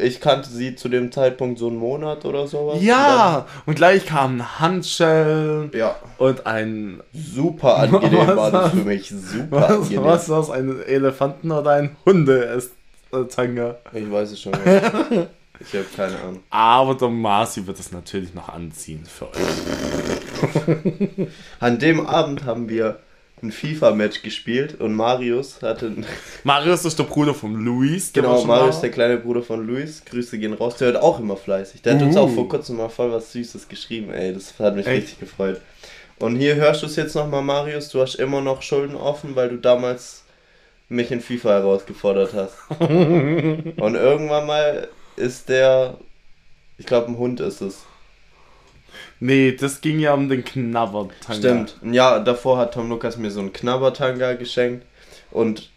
ich 0.00 0.20
kannte 0.20 0.48
sie 0.48 0.74
zu 0.76 0.88
dem 0.88 1.12
Zeitpunkt 1.12 1.58
so 1.58 1.68
einen 1.68 1.76
Monat 1.76 2.24
oder 2.24 2.46
sowas. 2.46 2.78
Ja, 2.80 3.46
und 3.66 3.74
gleich 3.74 4.06
kam 4.06 4.36
ein 4.40 4.58
Handshell 4.60 5.58
Und 5.64 5.74
dann, 5.74 5.80
ja. 5.80 5.96
und 6.18 6.46
ein. 6.46 7.02
Super 7.12 7.76
angenehm 7.80 8.26
Was 8.26 8.36
war 8.36 8.50
das 8.52 8.70
für 8.70 8.76
mich. 8.76 9.08
Super 9.10 9.60
Was, 9.60 9.70
angenehm. 9.70 10.04
was 10.04 10.28
war 10.28 10.38
das? 10.38 10.50
Ein 10.50 10.82
Elefanten 10.86 11.50
oder 11.50 11.72
ein 11.72 11.96
Hunde-Tanga? 12.06 13.76
Ich 13.92 14.10
weiß 14.10 14.30
es 14.30 14.40
schon. 14.40 14.52
Nicht. 15.10 15.28
Ich 15.60 15.72
habe 15.74 15.86
keine 15.96 16.18
Ahnung. 16.20 16.40
Aber 16.50 16.94
der 16.94 17.08
Marci 17.08 17.66
wird 17.66 17.78
es 17.80 17.92
natürlich 17.92 18.34
noch 18.34 18.48
anziehen 18.48 19.04
für 19.06 19.26
euch. 19.28 19.36
An 21.60 21.78
dem 21.78 22.06
Abend 22.06 22.44
haben 22.44 22.68
wir 22.68 23.00
ein 23.42 23.52
FIFA-Match 23.52 24.22
gespielt 24.22 24.80
und 24.80 24.94
Marius 24.94 25.62
hatte 25.62 25.86
ein 25.86 26.06
Marius 26.44 26.84
ist 26.84 26.98
der 26.98 27.04
Bruder 27.04 27.34
von 27.34 27.54
Luis. 27.54 28.12
Genau, 28.12 28.44
Marius, 28.44 28.76
da. 28.76 28.80
der 28.82 28.90
kleine 28.90 29.16
Bruder 29.18 29.42
von 29.42 29.64
Luis. 29.66 30.02
Grüße 30.04 30.38
gehen 30.38 30.54
raus. 30.54 30.76
Der 30.76 30.88
hört 30.92 31.02
auch 31.02 31.20
immer 31.20 31.36
fleißig. 31.36 31.82
Der 31.82 31.94
hat 31.94 32.02
uns 32.02 32.16
Uh. 32.16 32.20
auch 32.20 32.30
vor 32.30 32.48
kurzem 32.48 32.76
mal 32.78 32.88
voll 32.88 33.12
was 33.12 33.32
Süßes 33.32 33.68
geschrieben, 33.68 34.12
ey. 34.12 34.34
Das 34.34 34.58
hat 34.58 34.74
mich 34.74 34.86
Echt? 34.86 35.02
richtig 35.02 35.20
gefreut. 35.20 35.60
Und 36.18 36.34
hier 36.36 36.56
hörst 36.56 36.82
du 36.82 36.86
es 36.86 36.96
jetzt 36.96 37.14
nochmal, 37.14 37.42
Marius. 37.42 37.90
Du 37.90 38.00
hast 38.00 38.16
immer 38.16 38.40
noch 38.40 38.62
Schulden 38.62 38.96
offen, 38.96 39.36
weil 39.36 39.50
du 39.50 39.56
damals 39.56 40.24
mich 40.88 41.12
in 41.12 41.20
FIFA 41.20 41.50
herausgefordert 41.50 42.32
hast. 42.34 42.54
Und 42.80 43.94
irgendwann 43.94 44.46
mal 44.46 44.88
ist 45.18 45.48
der. 45.48 45.98
Ich 46.78 46.86
glaube, 46.86 47.08
ein 47.08 47.18
Hund 47.18 47.40
ist 47.40 47.60
es. 47.60 47.84
Nee, 49.20 49.52
das 49.52 49.80
ging 49.80 49.98
ja 49.98 50.14
um 50.14 50.28
den 50.28 50.44
Knabbertanga. 50.44 51.34
Stimmt. 51.34 51.76
Ein 51.82 51.92
Jahr 51.92 52.22
davor 52.22 52.58
hat 52.58 52.74
Tom 52.74 52.88
Lukas 52.88 53.16
mir 53.16 53.30
so 53.30 53.40
einen 53.40 53.52
Knabbertanga 53.52 54.34
geschenkt. 54.34 54.86
Und 55.30 55.70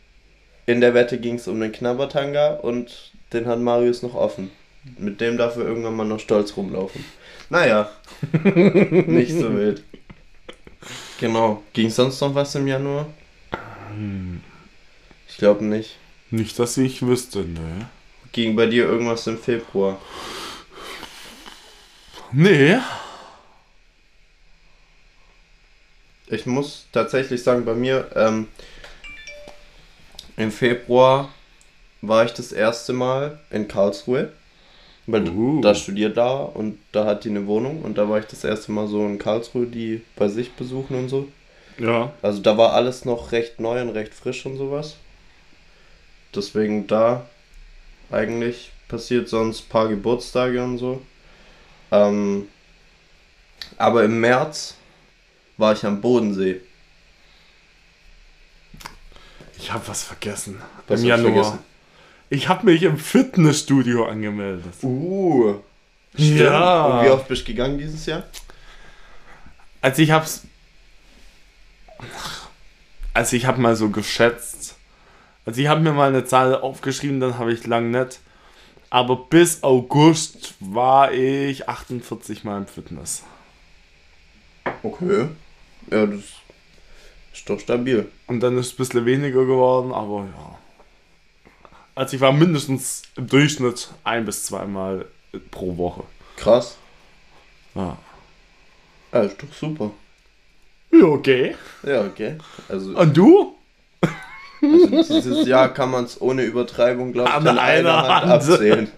in 0.66 0.80
der 0.80 0.94
Wette 0.94 1.20
ging 1.20 1.36
es 1.36 1.48
um 1.48 1.60
den 1.60 1.72
Knabbertanga 1.72 2.54
und 2.56 3.12
den 3.34 3.48
hat 3.48 3.60
Marius 3.60 4.04
noch 4.04 4.14
offen. 4.14 4.52
Mit 4.98 5.22
dem 5.22 5.38
darf 5.38 5.58
er 5.58 5.64
irgendwann 5.64 5.96
mal 5.96 6.06
noch 6.06 6.20
stolz 6.20 6.56
rumlaufen. 6.56 7.04
Naja, 7.50 7.90
nicht 8.44 9.34
so 9.34 9.56
wild. 9.56 9.84
Genau. 11.20 11.62
Ging 11.74 11.90
sonst 11.90 12.20
noch 12.22 12.34
was 12.34 12.56
im 12.56 12.68
Januar? 12.68 13.08
Ich 15.28 15.38
glaube 15.38 15.66
nicht. 15.66 15.98
Nicht, 16.32 16.58
dass 16.58 16.78
ich 16.78 17.06
wüsste, 17.06 17.40
ne. 17.40 17.90
Ging 18.32 18.56
bei 18.56 18.66
dir 18.66 18.86
irgendwas 18.86 19.28
im 19.28 19.38
Februar? 19.38 20.00
Nee. 22.32 22.78
Ich 26.28 26.46
muss 26.46 26.88
tatsächlich 26.94 27.44
sagen, 27.44 27.66
bei 27.66 27.74
mir 27.74 28.10
ähm, 28.16 28.48
im 30.38 30.52
Februar 30.52 31.30
war 32.02 32.24
ich 32.24 32.32
das 32.32 32.54
erste 32.54 32.94
Mal 32.94 33.40
in 33.50 33.68
Karlsruhe. 33.68 34.32
Weil 35.08 35.28
Uh. 35.30 35.62
da 35.62 35.74
studiert 35.74 36.16
da 36.16 36.38
und 36.38 36.78
da 36.92 37.06
hat 37.06 37.26
die 37.26 37.30
eine 37.30 37.48
Wohnung 37.48 37.82
und 37.82 37.98
da 37.98 38.08
war 38.08 38.20
ich 38.20 38.26
das 38.26 38.44
erste 38.44 38.72
Mal 38.72 38.88
so 38.88 39.06
in 39.06 39.18
Karlsruhe, 39.18 39.66
die 39.66 40.04
bei 40.16 40.28
sich 40.28 40.54
besuchen 40.54 40.96
und 40.96 41.10
so. 41.10 41.28
Ja. 41.80 42.14
Also 42.22 42.40
da 42.42 42.58
war 42.58 42.74
alles 42.74 43.04
noch 43.04 43.32
recht 43.32 43.60
neu 43.60 43.82
und 43.82 43.90
recht 43.90 44.14
frisch 44.14 44.46
und 44.46 44.58
sowas. 44.58 44.96
Deswegen 46.36 46.88
da 46.88 47.26
eigentlich 48.12 48.72
passiert 48.88 49.30
sonst 49.30 49.66
ein 49.66 49.70
paar 49.70 49.88
Geburtstage 49.88 50.64
und 50.64 50.78
so. 50.78 51.02
Ähm, 51.92 52.48
aber 53.78 54.04
im 54.04 54.20
März 54.20 54.76
war 55.58 55.74
ich 55.74 55.86
am 55.86 56.02
Bodensee. 56.02 56.62
Ich 59.58 59.72
habe 59.72 59.88
was 59.88 60.04
vergessen. 60.04 60.62
Was 60.88 61.02
Im 61.02 61.08
Januar. 61.08 61.34
vergessen? 61.34 61.60
Ich 62.30 62.48
habe 62.48 62.66
mich 62.66 62.82
im 62.84 62.98
Fitnessstudio 62.98 64.06
angemeldet. 64.06 64.74
Uh. 64.82 65.56
Stimmt. 66.16 66.40
Ja. 66.40 66.86
Und 66.86 67.06
wie 67.06 67.10
oft 67.10 67.28
bist 67.28 67.44
du 67.44 67.46
gegangen 67.48 67.78
dieses 67.78 68.06
Jahr? 68.06 68.24
Also 69.82 70.02
ich 70.02 70.12
hab's. 70.12 70.44
Also 73.14 73.36
ich 73.36 73.46
hab 73.46 73.58
mal 73.58 73.76
so 73.76 73.90
geschätzt. 73.90 74.71
Also 75.52 75.60
ich 75.64 75.68
habe 75.68 75.82
mir 75.82 75.92
mal 75.92 76.08
eine 76.08 76.24
Zahl 76.24 76.56
aufgeschrieben, 76.56 77.20
dann 77.20 77.38
habe 77.38 77.52
ich 77.52 77.68
lang 77.68 77.92
nicht. 77.92 78.22
Aber 78.90 79.18
bis 79.18 79.64
August 79.64 80.54
war 80.62 81.12
ich 81.12 81.68
48 81.68 82.46
Mal 82.46 82.60
im 82.60 82.68
Fitness. 82.68 83.24
Okay. 84.82 85.28
Ja, 85.92 86.06
das 86.06 86.22
ist 87.34 87.50
doch 87.50 87.60
stabil. 87.60 88.10
Und 88.28 88.40
dann 88.40 88.58
ist 88.58 88.68
es 88.68 88.72
ein 88.72 88.78
bisschen 88.78 89.06
weniger 89.06 89.44
geworden, 89.46 89.92
aber 89.92 90.20
ja. 90.20 90.58
Also 91.96 92.16
ich 92.16 92.22
war 92.22 92.32
mindestens 92.32 93.02
im 93.18 93.28
Durchschnitt 93.28 93.90
ein 94.06 94.24
bis 94.24 94.46
zweimal 94.46 95.06
pro 95.52 95.76
Woche. 95.76 96.06
Krass. 96.38 96.78
Ja. 97.76 97.98
Ja, 99.12 99.20
ist 99.24 99.44
doch 99.44 99.54
super. 99.54 99.92
Ja, 100.94 101.08
okay. 101.08 101.58
Ja, 101.84 102.06
okay. 102.06 102.38
Also, 102.70 102.98
Und 102.98 103.18
du? 103.18 103.51
Also 104.62 105.14
dieses 105.14 105.48
Jahr 105.48 105.74
kann 105.74 105.92
man 105.92 106.06
es 106.06 106.20
ohne 106.22 106.44
Übertreibung, 106.44 107.14
glaube 107.14 107.30
ich, 107.30 107.36
An 107.36 107.48
an 107.48 107.58
einer 107.58 107.98
einer 108.04 108.08
Hand 108.08 108.26
Hand. 108.32 108.50
abzählen. 108.50 108.92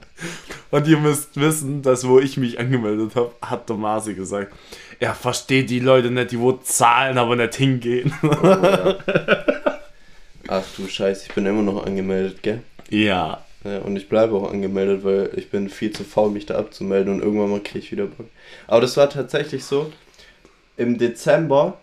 Und 0.71 0.87
ihr 0.87 0.97
müsst 0.97 1.39
wissen, 1.39 1.81
dass 1.81 2.07
wo 2.07 2.19
ich 2.19 2.37
mich 2.37 2.59
angemeldet 2.59 3.15
habe, 3.15 3.31
hat 3.41 3.69
der 3.69 3.75
Masi 3.75 4.13
gesagt, 4.13 4.53
er 4.99 5.13
versteht 5.13 5.69
die 5.69 5.79
Leute 5.79 6.11
nicht, 6.11 6.31
die 6.31 6.39
wo 6.39 6.53
zahlen, 6.53 7.17
aber 7.17 7.35
nicht 7.35 7.55
hingehen. 7.55 8.13
Oh, 8.23 8.27
ja. 8.45 8.95
Ach 10.47 10.63
du 10.77 10.87
Scheiße, 10.87 11.27
ich 11.29 11.35
bin 11.35 11.45
immer 11.45 11.61
noch 11.61 11.85
angemeldet, 11.85 12.41
gell? 12.43 12.61
ja. 12.89 13.43
Ja, 13.65 13.77
und 13.79 13.95
ich 13.95 14.09
bleibe 14.09 14.35
auch 14.35 14.51
angemeldet, 14.51 15.05
weil 15.05 15.29
ich 15.37 15.49
bin 15.49 15.69
viel 15.69 15.89
zu 15.93 16.03
faul, 16.03 16.31
mich 16.31 16.45
da 16.45 16.55
abzumelden 16.57 17.13
und 17.13 17.21
irgendwann 17.23 17.49
mal 17.49 17.61
kriege 17.61 17.79
ich 17.79 17.93
wieder 17.93 18.07
Bock. 18.07 18.27
Aber 18.67 18.81
das 18.81 18.97
war 18.97 19.09
tatsächlich 19.09 19.63
so, 19.63 19.89
im 20.75 20.97
Dezember 20.97 21.77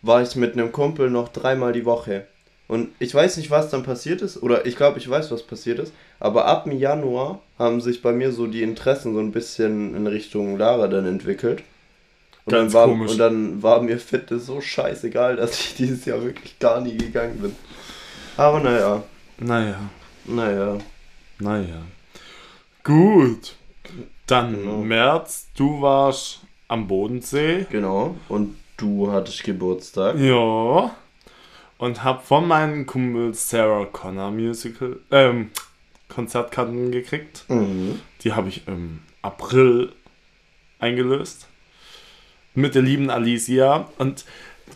war 0.00 0.22
ich 0.22 0.36
mit 0.36 0.54
einem 0.54 0.72
Kumpel 0.72 1.10
noch 1.10 1.28
dreimal 1.28 1.74
die 1.74 1.84
Woche. 1.84 2.26
Und 2.68 2.88
ich 2.98 3.14
weiß 3.14 3.36
nicht, 3.36 3.50
was 3.50 3.70
dann 3.70 3.84
passiert 3.84 4.22
ist, 4.22 4.42
oder 4.42 4.66
ich 4.66 4.76
glaube, 4.76 4.98
ich 4.98 5.08
weiß, 5.08 5.30
was 5.30 5.44
passiert 5.44 5.78
ist, 5.78 5.92
aber 6.18 6.46
ab 6.46 6.66
Januar 6.70 7.40
haben 7.58 7.80
sich 7.80 8.02
bei 8.02 8.12
mir 8.12 8.32
so 8.32 8.46
die 8.48 8.62
Interessen 8.62 9.14
so 9.14 9.20
ein 9.20 9.30
bisschen 9.32 9.94
in 9.94 10.06
Richtung 10.08 10.58
Lara 10.58 10.88
dann 10.88 11.06
entwickelt. 11.06 11.62
Und, 12.44 12.52
Ganz 12.52 12.72
dann, 12.72 12.80
war, 12.80 12.88
komisch. 12.88 13.12
und 13.12 13.18
dann 13.18 13.62
war 13.62 13.80
mir 13.82 13.98
Fitness 13.98 14.46
so 14.46 14.60
scheißegal, 14.60 15.36
dass 15.36 15.58
ich 15.60 15.74
dieses 15.78 16.04
Jahr 16.06 16.22
wirklich 16.22 16.58
gar 16.58 16.80
nie 16.80 16.96
gegangen 16.96 17.38
bin. 17.38 17.54
Aber 18.36 18.60
naja, 18.60 19.02
Naja, 19.38 19.78
naja. 20.24 20.78
naja. 21.38 21.82
Gut. 22.84 23.54
Dann 24.26 24.56
Genau. 24.56 24.78
März, 24.78 25.48
du 25.56 25.80
warst 25.82 26.40
am 26.68 26.88
Bodensee. 26.88 27.66
Genau. 27.70 28.16
Und 28.28 28.56
du 28.76 29.10
hattest 29.12 29.44
Geburtstag. 29.44 30.16
Ja. 30.18 30.94
Und 31.78 32.04
hab 32.04 32.26
von 32.26 32.48
meinem 32.48 32.86
Kumpel 32.86 33.34
Sarah 33.34 33.84
Connor 33.84 34.30
Musical, 34.30 34.98
ähm, 35.10 35.50
Konzertkarten 36.08 36.90
gekriegt. 36.90 37.44
Mhm. 37.48 38.00
Die 38.22 38.32
habe 38.32 38.48
ich 38.48 38.66
im 38.66 39.00
April 39.22 39.92
eingelöst. 40.78 41.48
Mit 42.54 42.74
der 42.74 42.82
lieben 42.82 43.10
Alicia. 43.10 43.90
Und 43.98 44.24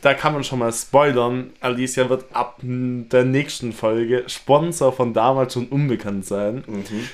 da 0.02 0.14
kann 0.14 0.34
man 0.34 0.44
schon 0.44 0.58
mal 0.58 0.72
spoilern. 0.72 1.50
Alicia 1.60 2.08
wird 2.08 2.24
ab 2.34 2.58
der 2.62 3.24
nächsten 3.24 3.72
Folge 3.72 4.24
Sponsor 4.26 4.92
von 4.92 5.14
damals 5.14 5.54
schon 5.54 5.68
unbekannt 5.68 6.26
sein. 6.26 6.64
Mhm. 6.66 7.08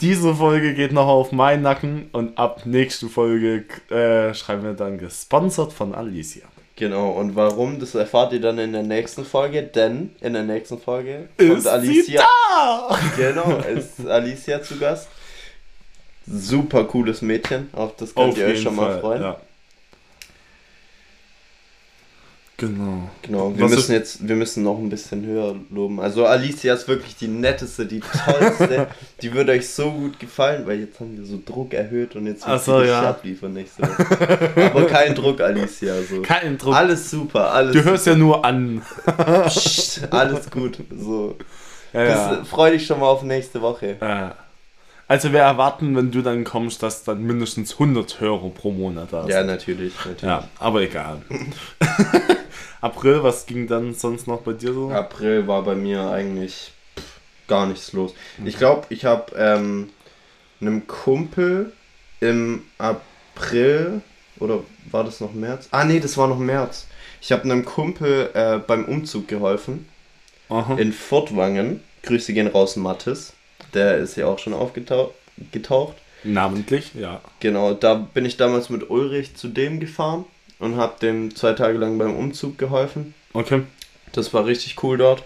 Diese 0.00 0.34
Folge 0.34 0.74
geht 0.74 0.92
noch 0.92 1.06
auf 1.06 1.32
meinen 1.32 1.62
Nacken 1.62 2.10
und 2.12 2.36
ab 2.36 2.66
nächste 2.66 3.08
Folge 3.08 3.64
äh, 3.88 4.34
schreiben 4.34 4.62
wir 4.62 4.74
dann 4.74 4.98
gesponsert 4.98 5.72
von 5.72 5.94
Alicia. 5.94 6.44
Genau. 6.76 7.10
Und 7.10 7.34
warum, 7.36 7.80
das 7.80 7.94
erfahrt 7.94 8.32
ihr 8.34 8.40
dann 8.40 8.58
in 8.58 8.72
der 8.72 8.82
nächsten 8.82 9.24
Folge, 9.24 9.62
denn 9.62 10.14
in 10.20 10.34
der 10.34 10.42
nächsten 10.42 10.78
Folge 10.78 11.28
kommt 11.38 11.50
Ist 11.58 11.66
Alicia. 11.66 12.22
da? 12.22 12.98
Genau, 13.16 13.58
ist 13.74 14.06
Alicia 14.06 14.62
zu 14.62 14.78
Gast. 14.78 15.08
Super 16.26 16.84
cooles 16.84 17.22
Mädchen, 17.22 17.70
auf 17.72 17.96
das 17.96 18.14
könnt 18.14 18.32
Auf 18.32 18.38
ihr 18.38 18.46
euch 18.46 18.60
schon 18.60 18.76
mal 18.76 18.92
Fall, 18.92 19.00
freuen. 19.00 19.22
Ja. 19.22 19.40
Genau. 22.58 23.10
Genau, 23.20 23.54
wir 23.54 23.64
Was 23.64 23.70
müssen 23.70 23.92
jetzt, 23.92 24.26
wir 24.26 24.34
müssen 24.34 24.62
noch 24.62 24.78
ein 24.78 24.88
bisschen 24.88 25.26
höher 25.26 25.56
loben. 25.70 26.00
Also 26.00 26.24
Alicia 26.24 26.72
ist 26.72 26.88
wirklich 26.88 27.14
die 27.14 27.28
netteste, 27.28 27.84
die 27.84 28.00
tollste. 28.00 28.86
die 29.20 29.34
würde 29.34 29.52
euch 29.52 29.68
so 29.68 29.90
gut 29.90 30.18
gefallen, 30.18 30.66
weil 30.66 30.80
jetzt 30.80 30.98
haben 30.98 31.18
wir 31.18 31.26
so 31.26 31.38
Druck 31.44 31.74
erhöht 31.74 32.16
und 32.16 32.26
jetzt 32.26 32.48
wird 32.48 32.64
so, 32.64 32.80
sie 32.80 32.86
ja. 32.86 33.02
ja. 33.02 33.10
abliefern 33.10 33.52
nächste 33.52 33.82
Woche. 33.82 34.70
Aber 34.72 34.86
kein 34.86 35.14
Druck, 35.14 35.42
Alicia. 35.42 35.96
So. 36.02 36.22
Kein 36.22 36.56
Druck. 36.56 36.74
Alles 36.74 37.10
super, 37.10 37.52
alles 37.52 37.74
Du 37.74 37.84
hörst 37.84 38.06
ja 38.06 38.14
nur 38.14 38.42
an. 38.42 38.80
Psst, 39.48 40.08
alles 40.10 40.50
gut. 40.50 40.78
So. 40.98 41.36
Ja, 41.92 42.36
Bis, 42.36 42.48
freu 42.48 42.70
dich 42.70 42.86
schon 42.86 43.00
mal 43.00 43.06
auf 43.06 43.22
nächste 43.22 43.60
Woche. 43.60 43.96
ja. 44.00 44.34
Also 45.08 45.32
wir 45.32 45.40
erwarten, 45.40 45.94
wenn 45.94 46.10
du 46.10 46.20
dann 46.20 46.42
kommst, 46.42 46.82
dass 46.82 47.04
dann 47.04 47.22
mindestens 47.22 47.74
100 47.74 48.20
Hörer 48.20 48.50
pro 48.50 48.72
Monat 48.72 49.12
da 49.12 49.22
sind. 49.22 49.30
Ja, 49.30 49.44
natürlich. 49.44 49.94
natürlich. 49.98 50.22
Ja, 50.22 50.48
aber 50.58 50.80
egal. 50.80 51.22
April, 52.86 53.22
was 53.24 53.46
ging 53.46 53.66
dann 53.66 53.94
sonst 53.94 54.28
noch 54.28 54.42
bei 54.42 54.52
dir 54.52 54.72
so? 54.72 54.90
April 54.90 55.48
war 55.48 55.62
bei 55.62 55.74
mir 55.74 56.08
eigentlich 56.08 56.72
gar 57.48 57.66
nichts 57.66 57.92
los. 57.92 58.14
Ich 58.44 58.58
glaube, 58.58 58.86
ich 58.90 59.04
habe 59.04 59.34
ähm, 59.36 59.90
einem 60.60 60.86
Kumpel 60.86 61.72
im 62.20 62.62
April 62.78 64.02
oder 64.38 64.60
war 64.90 65.02
das 65.02 65.20
noch 65.20 65.32
März? 65.32 65.68
Ah 65.72 65.84
nee, 65.84 65.98
das 65.98 66.16
war 66.16 66.28
noch 66.28 66.38
März. 66.38 66.86
Ich 67.20 67.32
habe 67.32 67.42
einem 67.42 67.64
Kumpel 67.64 68.30
äh, 68.34 68.58
beim 68.58 68.84
Umzug 68.84 69.26
geholfen 69.26 69.88
Aha. 70.48 70.76
in 70.76 70.92
Fortwangen. 70.92 71.80
Grüße 72.04 72.32
gehen 72.32 72.46
raus, 72.46 72.76
Mattes. 72.76 73.32
Der 73.74 73.96
ist 73.96 74.16
ja 74.16 74.26
auch 74.26 74.38
schon 74.38 74.54
aufgetaucht. 74.54 75.14
Getaucht. 75.50 75.96
Namentlich, 76.22 76.94
ja. 76.94 77.20
Genau, 77.40 77.74
da 77.74 77.94
bin 77.94 78.24
ich 78.24 78.36
damals 78.36 78.70
mit 78.70 78.88
Ulrich 78.90 79.36
zu 79.36 79.48
dem 79.48 79.80
gefahren 79.80 80.24
und 80.58 80.76
habe 80.76 80.98
dem 81.00 81.34
zwei 81.34 81.52
Tage 81.52 81.78
lang 81.78 81.98
beim 81.98 82.16
Umzug 82.16 82.58
geholfen. 82.58 83.14
Okay. 83.32 83.62
Das 84.12 84.32
war 84.32 84.46
richtig 84.46 84.82
cool 84.82 84.96
dort. 84.96 85.24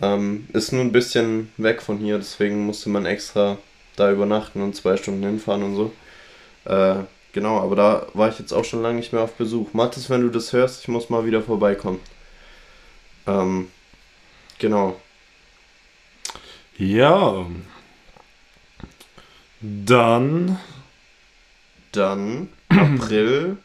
Ähm, 0.00 0.46
ist 0.52 0.72
nur 0.72 0.82
ein 0.82 0.92
bisschen 0.92 1.52
weg 1.56 1.82
von 1.82 1.98
hier, 1.98 2.18
deswegen 2.18 2.64
musste 2.64 2.88
man 2.88 3.04
extra 3.04 3.58
da 3.96 4.12
übernachten 4.12 4.62
und 4.62 4.76
zwei 4.76 4.96
Stunden 4.96 5.24
hinfahren 5.24 5.62
und 5.62 5.74
so. 5.74 5.92
Äh, 6.64 7.04
genau, 7.32 7.60
aber 7.60 7.76
da 7.76 8.06
war 8.14 8.28
ich 8.28 8.38
jetzt 8.38 8.52
auch 8.52 8.64
schon 8.64 8.82
lange 8.82 8.98
nicht 8.98 9.12
mehr 9.12 9.22
auf 9.22 9.34
Besuch. 9.34 9.72
Mathis, 9.72 10.08
wenn 10.08 10.22
du 10.22 10.28
das 10.30 10.52
hörst, 10.52 10.82
ich 10.82 10.88
muss 10.88 11.10
mal 11.10 11.26
wieder 11.26 11.42
vorbeikommen. 11.42 12.00
Ähm, 13.26 13.68
genau. 14.58 15.00
Ja. 16.76 17.46
Dann. 19.60 20.58
Dann 21.90 22.48
April, 22.68 23.56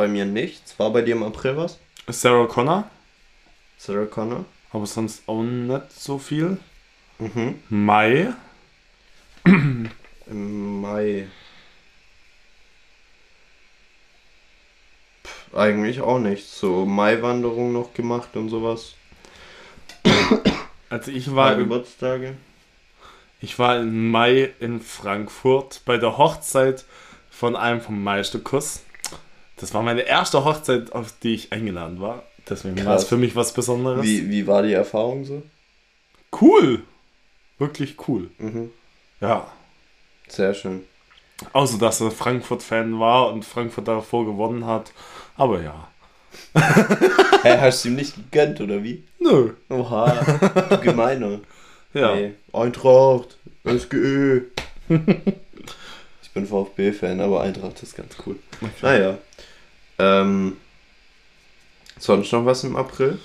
bei 0.00 0.08
mir 0.08 0.24
nichts. 0.24 0.78
War 0.78 0.90
bei 0.94 1.02
dir 1.02 1.14
im 1.14 1.22
April 1.22 1.58
was? 1.58 1.78
Sarah 2.08 2.46
Connor. 2.46 2.88
Sarah 3.76 4.06
Connor? 4.06 4.46
Aber 4.72 4.86
sonst 4.86 5.22
auch 5.26 5.42
nicht 5.42 5.92
so 5.92 6.18
viel. 6.18 6.56
Mhm. 7.18 7.62
Mai. 7.68 8.32
Im 9.44 10.80
Mai. 10.80 11.28
Pff, 15.22 15.54
eigentlich 15.54 16.00
auch 16.00 16.18
nichts. 16.18 16.58
So 16.58 16.86
Maiwanderung 16.86 17.74
noch 17.74 17.92
gemacht 17.92 18.36
und 18.36 18.48
sowas. 18.48 18.94
Also 20.88 21.10
ich 21.10 21.34
war, 21.36 21.52
im, 21.52 21.58
Geburtstage. 21.58 22.36
ich 23.42 23.58
war 23.58 23.78
im 23.78 24.10
Mai 24.10 24.54
in 24.60 24.80
Frankfurt 24.80 25.82
bei 25.84 25.98
der 25.98 26.16
Hochzeit 26.16 26.86
von 27.30 27.54
einem 27.54 27.82
vom 27.82 28.02
Meisterkurs. 28.02 28.82
Das 29.60 29.74
war 29.74 29.82
meine 29.82 30.02
erste 30.02 30.44
Hochzeit, 30.44 30.92
auf 30.92 31.12
die 31.22 31.34
ich 31.34 31.52
eingeladen 31.52 32.00
war. 32.00 32.22
Deswegen 32.48 32.82
war 32.86 32.96
es 32.96 33.04
für 33.04 33.18
mich 33.18 33.36
was 33.36 33.52
Besonderes. 33.52 34.02
Wie, 34.02 34.30
wie 34.30 34.46
war 34.46 34.62
die 34.62 34.72
Erfahrung 34.72 35.24
so? 35.26 35.42
Cool. 36.40 36.82
Wirklich 37.58 37.96
cool. 38.08 38.30
Mhm. 38.38 38.70
Ja. 39.20 39.46
Sehr 40.28 40.54
schön. 40.54 40.84
Außer, 41.52 41.78
dass 41.78 42.00
er 42.00 42.10
Frankfurt-Fan 42.10 42.98
war 42.98 43.32
und 43.32 43.44
Frankfurt 43.44 43.86
davor 43.86 44.24
gewonnen 44.24 44.64
hat. 44.64 44.92
Aber 45.36 45.62
ja. 45.62 45.88
Hä, 47.42 47.58
hast 47.60 47.84
du 47.84 47.90
ihm 47.90 47.96
nicht 47.96 48.14
gegönnt, 48.14 48.60
oder 48.60 48.82
wie? 48.82 49.04
Nö. 49.18 49.52
Oha, 49.68 50.10
du 50.70 50.78
gemeiner. 50.78 51.40
Ja. 51.92 52.14
Nee. 52.14 52.32
Eintracht, 52.52 53.36
SGÖ. 53.64 54.42
ich 54.88 56.30
bin 56.32 56.46
VfB-Fan, 56.46 57.20
aber 57.20 57.42
Eintracht 57.42 57.82
ist 57.82 57.96
ganz 57.96 58.16
cool. 58.24 58.36
Naja. 58.80 59.18
Ähm, 60.00 60.56
sonst 61.98 62.32
noch 62.32 62.46
was 62.46 62.64
im 62.64 62.76
April? 62.76 63.18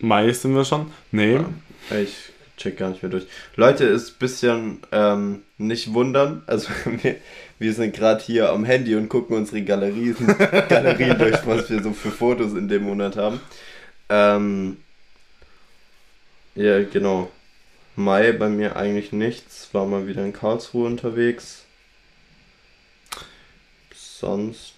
Mai 0.00 0.32
sind 0.32 0.54
wir 0.54 0.64
schon. 0.64 0.90
Nee. 1.12 1.38
Ich 1.90 2.32
check 2.56 2.78
gar 2.78 2.90
nicht 2.90 3.02
mehr 3.02 3.10
durch. 3.10 3.26
Leute, 3.54 3.84
ist 3.84 4.10
ein 4.10 4.18
bisschen 4.18 4.80
ähm, 4.90 5.42
nicht 5.56 5.94
wundern. 5.94 6.42
Also 6.46 6.68
wir, 7.02 7.16
wir 7.58 7.72
sind 7.72 7.94
gerade 7.94 8.22
hier 8.22 8.50
am 8.50 8.64
Handy 8.64 8.96
und 8.96 9.08
gucken 9.08 9.36
unsere 9.36 9.62
Galerien, 9.62 10.16
Galerien 10.68 11.16
durch, 11.16 11.46
was 11.46 11.70
wir 11.70 11.82
so 11.82 11.92
für 11.92 12.10
Fotos 12.10 12.54
in 12.54 12.68
dem 12.68 12.82
Monat 12.84 13.16
haben. 13.16 13.40
Ähm, 14.08 14.78
ja, 16.56 16.82
genau. 16.82 17.30
Mai 17.96 18.32
bei 18.32 18.48
mir 18.48 18.76
eigentlich 18.76 19.12
nichts. 19.12 19.68
War 19.72 19.86
mal 19.86 20.08
wieder 20.08 20.24
in 20.24 20.32
Karlsruhe 20.32 20.86
unterwegs. 20.86 21.64
Sonst 23.94 24.73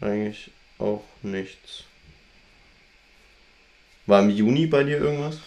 eigentlich 0.00 0.50
auch 0.78 1.04
nichts. 1.22 1.84
War 4.06 4.22
im 4.22 4.30
Juni 4.30 4.66
bei 4.66 4.84
dir 4.84 4.98
irgendwas? 4.98 5.38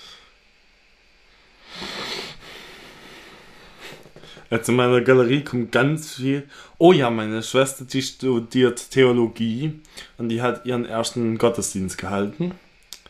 Jetzt 4.49 4.67
in 4.67 4.75
meiner 4.75 5.01
Galerie 5.01 5.43
kommt 5.43 5.71
ganz 5.71 6.15
viel. 6.15 6.47
Oh 6.79 6.91
ja, 6.91 7.09
meine 7.09 7.43
Schwester, 7.43 7.85
die 7.85 8.01
studiert 8.01 8.89
Theologie 8.89 9.79
und 10.17 10.29
die 10.29 10.41
hat 10.41 10.65
ihren 10.65 10.85
ersten 10.85 11.37
Gottesdienst 11.37 11.97
gehalten 11.97 12.53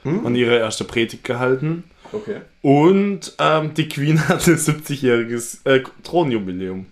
Hm? 0.04 0.26
und 0.26 0.36
ihre 0.36 0.58
erste 0.58 0.86
Predigt 0.86 1.24
gehalten. 1.24 1.84
Okay. 2.12 2.42
Und 2.62 3.34
ähm, 3.38 3.74
die 3.74 3.90
Queen 3.90 4.20
hatte 4.28 4.54
70-jähriges 4.56 5.66
äh, 5.66 5.84
Thronjubiläum. 6.04 6.86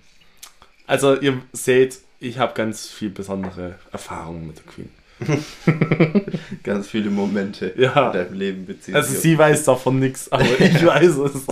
Also 0.85 1.15
ihr 1.15 1.41
seht, 1.53 1.99
ich 2.19 2.37
habe 2.39 2.53
ganz 2.53 2.87
viel 2.87 3.09
besondere 3.09 3.75
Erfahrungen 3.91 4.47
mit 4.47 4.57
der 4.57 4.65
Queen. 4.65 4.89
Ganz 6.63 6.87
viele 6.87 7.09
Momente 7.09 7.73
Ja. 7.77 8.07
in 8.11 8.13
deinem 8.13 8.33
Leben 8.33 8.65
beziehen 8.67 8.95
Also 8.95 9.15
sie 9.19 9.35
weiß 9.35 9.63
davon 9.63 9.99
nichts, 9.99 10.31
aber 10.31 10.45
ich 10.59 10.85
weiß 10.85 11.17
es. 11.17 11.47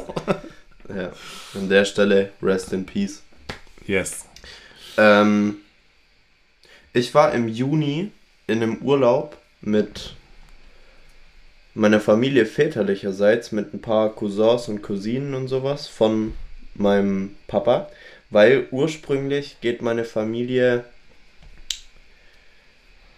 Ja. 0.96 1.12
An 1.56 1.68
der 1.70 1.84
Stelle, 1.86 2.32
rest 2.44 2.74
in 2.74 2.86
peace. 2.86 3.24
Yes. 3.88 4.26
Ähm, 4.98 5.58
ich 6.94 7.14
war 7.16 7.34
im 7.34 7.48
Juni 7.48 8.12
in 8.48 8.62
einem 8.62 8.78
Urlaub 8.84 9.36
mit 9.62 10.16
meiner 11.74 12.00
Familie 12.00 12.46
väterlicherseits, 12.46 13.52
mit 13.52 13.74
ein 13.74 13.82
paar 13.82 14.10
Cousins 14.14 14.68
und 14.70 14.82
Cousinen 14.84 15.34
und 15.34 15.48
sowas 15.48 15.88
von 15.88 16.34
meinem 16.76 17.36
Papa, 17.48 17.90
weil 18.36 18.68
ursprünglich 18.72 19.62
geht 19.62 19.82
meine 19.82 20.04
Familie, 20.04 20.84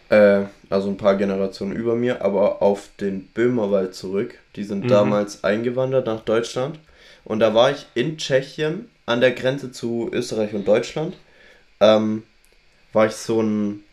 äh, 0.09 0.43
also 0.70 0.89
ein 0.89 0.97
paar 0.97 1.15
Generationen 1.15 1.76
über 1.76 1.95
mir, 1.95 2.22
aber 2.22 2.61
auf 2.61 2.89
den 2.99 3.28
Böhmerwald 3.28 3.95
zurück. 3.95 4.36
Die 4.55 4.63
sind 4.63 4.84
Mhm. 4.84 4.88
damals 4.89 5.43
eingewandert 5.43 6.05
nach 6.05 6.22
Deutschland. 6.22 6.80
Und 7.24 7.39
da 7.39 7.53
war 7.53 7.72
ich 7.72 7.88
in 7.95 8.18
Tschechien 8.18 8.89
an 9.05 9.22
der 9.22 9.32
Grenze 9.32 9.72
zu 9.72 10.09
Österreich 10.13 10.53
und 10.53 10.68
Deutschland. 10.68 11.18
Ähm, 11.82 12.24
war 12.93 13.07
ich 13.07 13.13
so 13.13 13.39
einen 13.39 13.84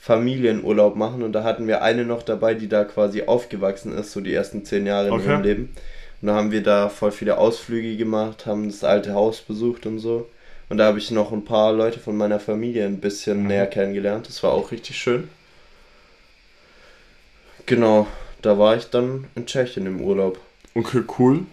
Familienurlaub 0.00 0.96
machen 0.96 1.22
und 1.22 1.32
da 1.32 1.44
hatten 1.44 1.66
wir 1.68 1.82
eine 1.82 2.04
noch 2.04 2.22
dabei, 2.22 2.54
die 2.54 2.68
da 2.68 2.84
quasi 2.84 3.24
aufgewachsen 3.24 3.92
ist, 3.96 4.12
so 4.12 4.20
die 4.20 4.34
ersten 4.34 4.64
zehn 4.64 4.86
Jahre 4.86 5.10
in 5.10 5.14
Okay. 5.14 5.24
ihrem 5.24 5.42
Leben. 5.42 5.76
Und 6.22 6.28
da 6.28 6.34
haben 6.34 6.52
wir 6.52 6.62
da 6.62 6.88
voll 6.88 7.12
viele 7.12 7.38
Ausflüge 7.38 7.96
gemacht, 7.96 8.46
haben 8.46 8.68
das 8.68 8.84
alte 8.84 9.14
Haus 9.14 9.40
besucht 9.42 9.86
und 9.86 9.98
so. 9.98 10.28
Und 10.68 10.78
da 10.78 10.86
habe 10.86 10.98
ich 10.98 11.10
noch 11.10 11.32
ein 11.32 11.44
paar 11.44 11.72
Leute 11.72 12.00
von 12.00 12.16
meiner 12.16 12.40
Familie 12.40 12.86
ein 12.86 13.00
bisschen 13.00 13.42
Mhm. 13.42 13.46
näher 13.48 13.66
kennengelernt. 13.66 14.28
Das 14.28 14.42
war 14.42 14.52
auch 14.52 14.72
richtig 14.72 14.98
schön. 14.98 15.28
Genau, 17.66 18.06
da 18.42 18.58
war 18.58 18.76
ich 18.76 18.90
dann 18.90 19.26
in 19.34 19.46
Tschechien 19.46 19.86
im 19.86 20.00
Urlaub. 20.00 20.38
Okay, 20.74 21.02
cool. 21.18 21.46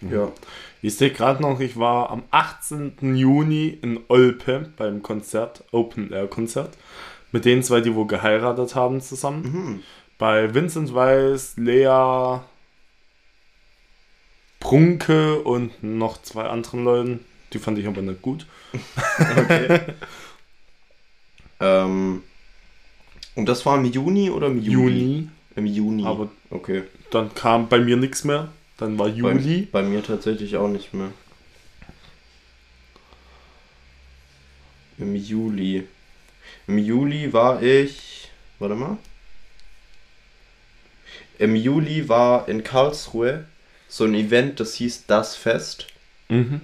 Ja. 0.00 0.30
Ich 0.82 0.96
sehe 0.96 1.10
gerade 1.10 1.40
noch, 1.42 1.60
ich 1.60 1.78
war 1.78 2.10
am 2.10 2.24
18. 2.30 3.14
Juni 3.16 3.68
in 3.80 4.00
Olpe 4.08 4.70
beim 4.76 5.02
Konzert, 5.02 5.64
Open 5.72 6.12
Air 6.12 6.26
Konzert, 6.26 6.76
mit 7.32 7.44
den 7.44 7.62
zwei, 7.62 7.80
die 7.80 7.94
wohl 7.94 8.06
geheiratet 8.06 8.74
haben 8.74 9.00
zusammen. 9.00 9.42
Mhm. 9.42 9.82
Bei 10.18 10.54
Vincent 10.54 10.94
Weiss, 10.94 11.56
Lea 11.56 12.40
Prunke 14.60 15.40
und 15.40 15.82
noch 15.82 16.20
zwei 16.22 16.44
anderen 16.44 16.84
Leuten. 16.84 17.24
Die 17.54 17.60
fand 17.60 17.78
ich 17.78 17.86
aber 17.86 18.02
nicht 18.02 18.20
gut. 18.20 18.46
Okay. 19.36 19.80
ähm, 21.60 22.22
und 23.36 23.48
das 23.48 23.64
war 23.64 23.78
im 23.78 23.84
Juni 23.84 24.30
oder 24.30 24.48
im 24.48 24.60
Juli? 24.60 24.98
Juni. 24.98 25.28
Im 25.54 25.66
Juni. 25.66 26.04
Aber 26.04 26.30
okay. 26.50 26.82
dann 27.10 27.32
kam 27.34 27.68
bei 27.68 27.78
mir 27.78 27.96
nichts 27.96 28.24
mehr. 28.24 28.48
Dann 28.76 28.98
war 28.98 29.06
Juli. 29.06 29.62
Bei, 29.62 29.82
bei 29.82 29.88
mir 29.88 30.02
tatsächlich 30.02 30.56
auch 30.56 30.68
nicht 30.68 30.92
mehr. 30.94 31.10
Im 34.98 35.14
Juli. 35.14 35.86
Im 36.66 36.78
Juli 36.78 37.32
war 37.32 37.62
ich. 37.62 38.30
Warte 38.58 38.74
mal. 38.74 38.98
Im 41.38 41.54
Juli 41.54 42.08
war 42.08 42.48
in 42.48 42.64
Karlsruhe 42.64 43.44
so 43.88 44.04
ein 44.04 44.14
Event, 44.14 44.58
das 44.58 44.74
hieß 44.74 45.06
Das 45.06 45.36
Fest. 45.36 45.86
Mhm. 46.28 46.62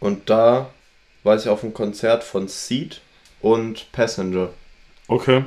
Und 0.00 0.30
da 0.30 0.70
war 1.24 1.36
ich 1.36 1.48
auf 1.48 1.62
einem 1.64 1.74
Konzert 1.74 2.24
von 2.24 2.48
Seed 2.48 3.00
und 3.40 3.90
Passenger. 3.92 4.50
Okay. 5.08 5.44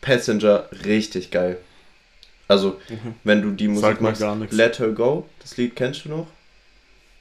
Passenger 0.00 0.68
richtig 0.84 1.30
geil. 1.30 1.58
Also, 2.46 2.80
Mhm. 2.88 3.14
wenn 3.24 3.42
du 3.42 3.50
die 3.50 3.68
Musik 3.68 4.00
machst. 4.00 4.22
Let 4.50 4.78
Her 4.78 4.88
Go, 4.88 5.28
das 5.40 5.56
Lied 5.56 5.76
kennst 5.76 6.04
du 6.04 6.10
noch? 6.10 6.26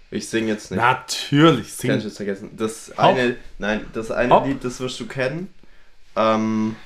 Ich 0.10 0.30
sing 0.30 0.48
jetzt 0.48 0.72
nicht. 0.72 0.80
Natürlich. 0.80 1.78
Kann 1.80 1.98
ich 1.98 1.98
Sing. 1.98 2.02
jetzt 2.02 2.16
vergessen. 2.18 2.52
Das 2.56 2.90
Hopp. 2.92 3.00
eine, 3.18 3.36
nein, 3.58 3.86
das 3.94 4.10
eine 4.10 4.34
Hopp. 4.34 4.46
Lied, 4.48 4.64
das 4.64 4.80
wirst 4.80 5.00
du 5.02 5.06
kennen. 5.08 5.54
Ähm, 6.16 6.78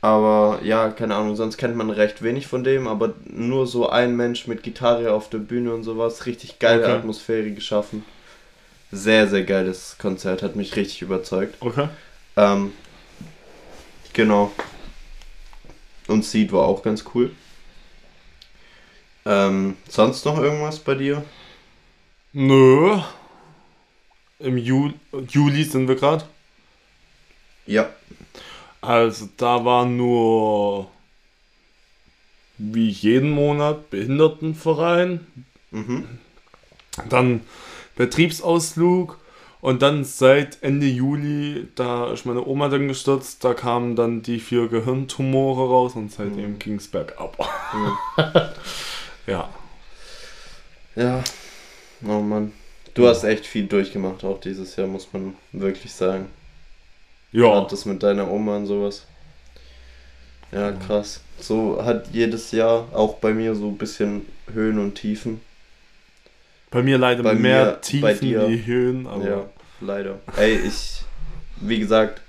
aber 0.00 0.60
ja, 0.62 0.90
keine 0.90 1.16
Ahnung, 1.16 1.34
sonst 1.34 1.56
kennt 1.56 1.76
man 1.76 1.90
recht 1.90 2.22
wenig 2.22 2.46
von 2.46 2.62
dem, 2.62 2.86
aber 2.86 3.14
nur 3.26 3.66
so 3.66 3.88
ein 3.88 4.16
Mensch 4.16 4.46
mit 4.46 4.62
Gitarre 4.62 5.12
auf 5.12 5.28
der 5.28 5.38
Bühne 5.38 5.74
und 5.74 5.82
sowas, 5.82 6.26
richtig 6.26 6.58
geile 6.58 6.84
Okay. 6.84 6.92
Atmosphäre 6.92 7.50
geschaffen. 7.50 8.04
Sehr, 8.92 9.26
sehr 9.26 9.44
geiles 9.44 9.96
Konzert, 9.98 10.42
hat 10.42 10.56
mich 10.56 10.76
richtig 10.76 11.02
überzeugt. 11.02 11.56
Okay. 11.60 11.88
Ähm, 12.36 12.72
genau. 14.12 14.52
Und 16.06 16.24
Seed 16.24 16.52
war 16.52 16.66
auch 16.66 16.82
ganz 16.82 17.04
cool. 17.14 17.32
Ähm, 19.26 19.76
sonst 19.88 20.24
noch 20.24 20.38
irgendwas 20.38 20.78
bei 20.78 20.94
dir? 20.94 21.22
Nö. 22.32 22.98
Im 24.38 24.56
Ju 24.56 24.92
Juli 25.28 25.64
sind 25.64 25.88
wir 25.88 25.96
gerade. 25.96 26.24
Ja. 27.66 27.90
Also 28.80 29.28
da 29.36 29.64
war 29.64 29.84
nur 29.86 30.88
wie 32.58 32.88
jeden 32.88 33.30
Monat 33.30 33.90
Behindertenverein, 33.90 35.26
Mhm. 35.70 36.06
dann 37.08 37.40
Betriebsausflug 37.96 39.18
und 39.60 39.82
dann 39.82 40.04
seit 40.04 40.62
Ende 40.62 40.86
Juli, 40.86 41.68
da 41.74 42.12
ist 42.12 42.24
meine 42.26 42.46
Oma 42.46 42.68
dann 42.68 42.88
gestürzt, 42.88 43.44
da 43.44 43.54
kamen 43.54 43.96
dann 43.96 44.22
die 44.22 44.38
vier 44.40 44.68
Gehirntumore 44.68 45.68
raus 45.68 45.94
und 45.94 46.10
seitdem 46.12 46.52
Mhm. 46.52 46.58
ging 46.58 46.74
es 46.76 46.88
bergab. 46.88 47.36
Ja. 48.16 48.52
Ja. 49.26 49.48
ja. 50.96 51.22
Oh 52.06 52.20
Mann. 52.20 52.52
Du 52.94 53.06
hast 53.06 53.24
echt 53.24 53.44
viel 53.44 53.66
durchgemacht, 53.66 54.24
auch 54.24 54.40
dieses 54.40 54.74
Jahr, 54.76 54.86
muss 54.86 55.12
man 55.12 55.34
wirklich 55.52 55.92
sagen. 55.92 56.26
Ja. 57.32 57.42
Gerade 57.42 57.66
das 57.70 57.84
mit 57.84 58.02
deiner 58.02 58.30
Oma 58.30 58.56
und 58.56 58.66
sowas. 58.66 59.06
Ja, 60.52 60.72
krass. 60.72 61.20
So 61.40 61.84
hat 61.84 62.08
jedes 62.12 62.50
Jahr 62.52 62.88
auch 62.94 63.16
bei 63.16 63.32
mir 63.34 63.54
so 63.54 63.68
ein 63.68 63.76
bisschen 63.78 64.26
Höhen 64.52 64.78
und 64.78 64.94
Tiefen. 64.94 65.40
Bei 66.70 66.82
mir 66.82 66.98
leider 66.98 67.22
Bei 67.22 67.34
mehr 67.34 67.64
mir- 67.66 67.80
Tiefen 67.80 68.20
wie 68.48 68.64
Höhen, 68.66 69.06
aber 69.06 69.28
Ja, 69.28 69.44
leider. 69.80 70.18
Ey, 70.36 70.56
ich, 70.56 71.02
wie 71.60 71.78
gesagt, 71.78 72.20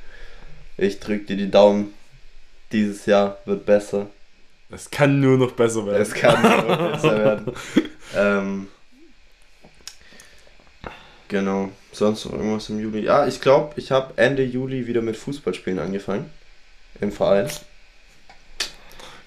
ich 0.77 0.99
drück 0.99 1.27
dir 1.27 1.37
die 1.37 1.49
Daumen. 1.51 1.93
Dieses 2.71 3.05
Jahr 3.05 3.37
wird 3.45 3.65
besser. 3.65 4.07
es 4.69 4.91
kann 4.91 5.19
nur 5.19 5.37
noch 5.37 5.51
besser 5.53 5.85
werden. 5.85 6.01
Es 6.01 6.13
kann 6.13 6.41
nur 6.41 6.77
besser 6.91 7.17
werden. 7.17 7.51
Ähm, 8.15 8.67
genau. 11.27 11.69
Sonst 11.91 12.25
noch 12.25 12.33
irgendwas 12.33 12.69
im 12.69 12.79
Juli? 12.79 13.01
Ja, 13.01 13.27
ich 13.27 13.41
glaube, 13.41 13.73
ich 13.77 13.91
habe 13.91 14.13
Ende 14.17 14.43
Juli 14.43 14.87
wieder 14.87 15.01
mit 15.01 15.17
Fußballspielen 15.17 15.79
angefangen. 15.79 16.29
Im 17.01 17.11
Verein. 17.11 17.49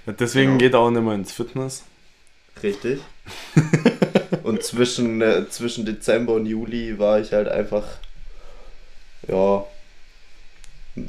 Ja, 0.06 0.12
deswegen 0.12 0.52
Genau. 0.52 0.58
geht 0.58 0.74
er 0.74 0.80
auch 0.80 0.90
nicht 0.90 1.02
mehr 1.02 1.14
ins 1.14 1.32
Fitness. 1.32 1.84
Richtig. 2.62 3.00
und 4.42 4.62
zwischen, 4.62 5.20
äh, 5.22 5.48
zwischen 5.48 5.84
Dezember 5.84 6.34
und 6.34 6.46
Juli 6.46 6.98
war 6.98 7.20
ich 7.20 7.32
halt 7.32 7.48
einfach, 7.48 7.84
ja, 9.28 9.64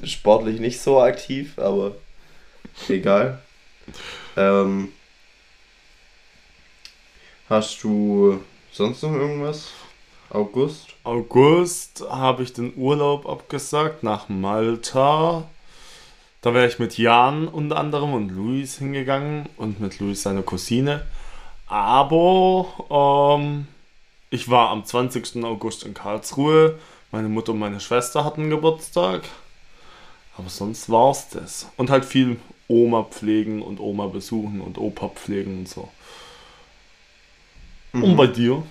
sportlich 0.05 0.59
nicht 0.59 0.81
so 0.81 1.01
aktiv, 1.01 1.57
aber 1.59 1.95
egal. 2.89 3.39
Ähm, 4.37 4.89
Hast 7.49 7.83
du 7.83 8.41
sonst 8.71 9.03
noch 9.03 9.13
irgendwas? 9.13 9.69
August? 10.33 10.95
August 11.03 12.03
habe 12.09 12.41
ich 12.41 12.53
den 12.53 12.73
Urlaub 12.75 13.29
abgesagt 13.29 14.01
nach 14.01 14.29
Malta. 14.29 15.43
Da 16.41 16.53
wäre 16.55 16.67
ich 16.67 16.79
mit 16.79 16.97
Jan 16.97 17.47
unter 17.47 17.77
anderem 17.77 18.13
und 18.13 18.29
Luis 18.29 18.79
hingegangen 18.79 19.47
und 19.57 19.79
mit 19.79 19.99
Luis 19.99 20.23
seiner 20.23 20.41
Cousine. 20.41 21.05
Aber 21.67 23.37
ähm, 23.39 23.67
ich 24.31 24.49
war 24.49 24.71
am 24.71 24.83
20. 24.83 25.43
August 25.43 25.83
in 25.83 25.93
Karlsruhe. 25.93 26.79
Meine 27.11 27.29
Mutter 27.29 27.51
und 27.51 27.59
meine 27.59 27.79
Schwester 27.79 28.25
hatten 28.25 28.49
Geburtstag. 28.49 29.21
Aber 30.35 30.49
sonst 30.49 30.89
war 30.89 31.11
es 31.11 31.29
das. 31.29 31.69
Und 31.77 31.91
halt 31.91 32.05
viel 32.05 32.37
Oma 32.67 33.03
pflegen 33.03 33.61
und 33.61 33.79
Oma 33.79 34.07
besuchen 34.07 34.61
und 34.61 34.79
Opa 34.79 35.09
pflegen 35.09 35.59
und 35.59 35.69
so. 35.69 35.89
Und 37.93 38.15
bei 38.15 38.25
dir? 38.25 38.63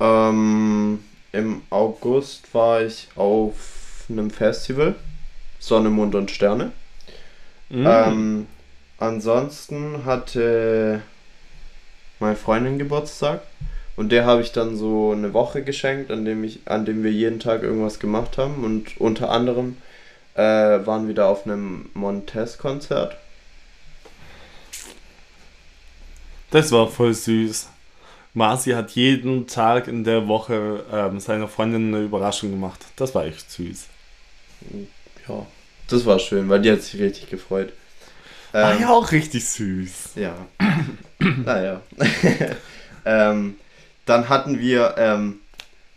Ähm, 0.00 1.00
Im 1.32 1.62
August 1.70 2.54
war 2.54 2.82
ich 2.82 3.08
auf 3.16 4.04
einem 4.08 4.30
Festival. 4.30 4.94
Sonne, 5.58 5.90
Mond 5.90 6.14
und 6.14 6.30
Sterne. 6.30 6.72
Mhm. 7.68 7.86
Ähm, 7.86 8.46
ansonsten 8.98 10.04
hatte 10.04 11.02
meine 12.20 12.36
Freundin 12.36 12.78
Geburtstag 12.78 13.42
und 13.96 14.10
der 14.10 14.24
habe 14.24 14.42
ich 14.42 14.52
dann 14.52 14.76
so 14.76 15.12
eine 15.12 15.34
Woche 15.34 15.62
geschenkt, 15.62 16.10
an 16.10 16.24
dem 16.24 16.44
ich, 16.44 16.60
an 16.66 16.84
dem 16.84 17.02
wir 17.02 17.12
jeden 17.12 17.40
Tag 17.40 17.62
irgendwas 17.62 17.98
gemacht 17.98 18.38
haben 18.38 18.64
und 18.64 19.00
unter 19.00 19.30
anderem 19.30 19.76
äh, 20.34 20.40
waren 20.42 21.08
wir 21.08 21.14
da 21.14 21.28
auf 21.28 21.46
einem 21.46 21.90
Montez-Konzert. 21.94 23.16
Das 26.50 26.72
war 26.72 26.88
voll 26.88 27.12
süß. 27.12 27.68
Marci 28.38 28.70
hat 28.70 28.92
jeden 28.92 29.46
Tag 29.46 29.88
in 29.88 30.04
der 30.04 30.28
Woche 30.28 30.84
ähm, 30.90 31.20
seiner 31.20 31.48
Freundin 31.48 31.94
eine 31.94 32.04
Überraschung 32.04 32.50
gemacht. 32.50 32.80
Das 32.96 33.14
war 33.14 33.26
echt 33.26 33.50
süß. 33.50 33.86
Ja, 35.28 35.46
das 35.88 36.06
war 36.06 36.18
schön, 36.18 36.48
weil 36.48 36.60
die 36.60 36.70
hat 36.72 36.80
sich 36.82 37.00
richtig 37.00 37.28
gefreut. 37.28 37.72
War 38.52 38.74
Ähm, 38.74 38.80
ja 38.82 38.90
auch 38.90 39.12
richtig 39.12 39.46
süß. 39.46 40.12
Ja. 40.16 40.34
naja. 41.44 41.82
ähm, 43.04 43.56
dann 44.06 44.28
hatten 44.28 44.58
wir 44.58 44.94
ähm, 44.96 45.40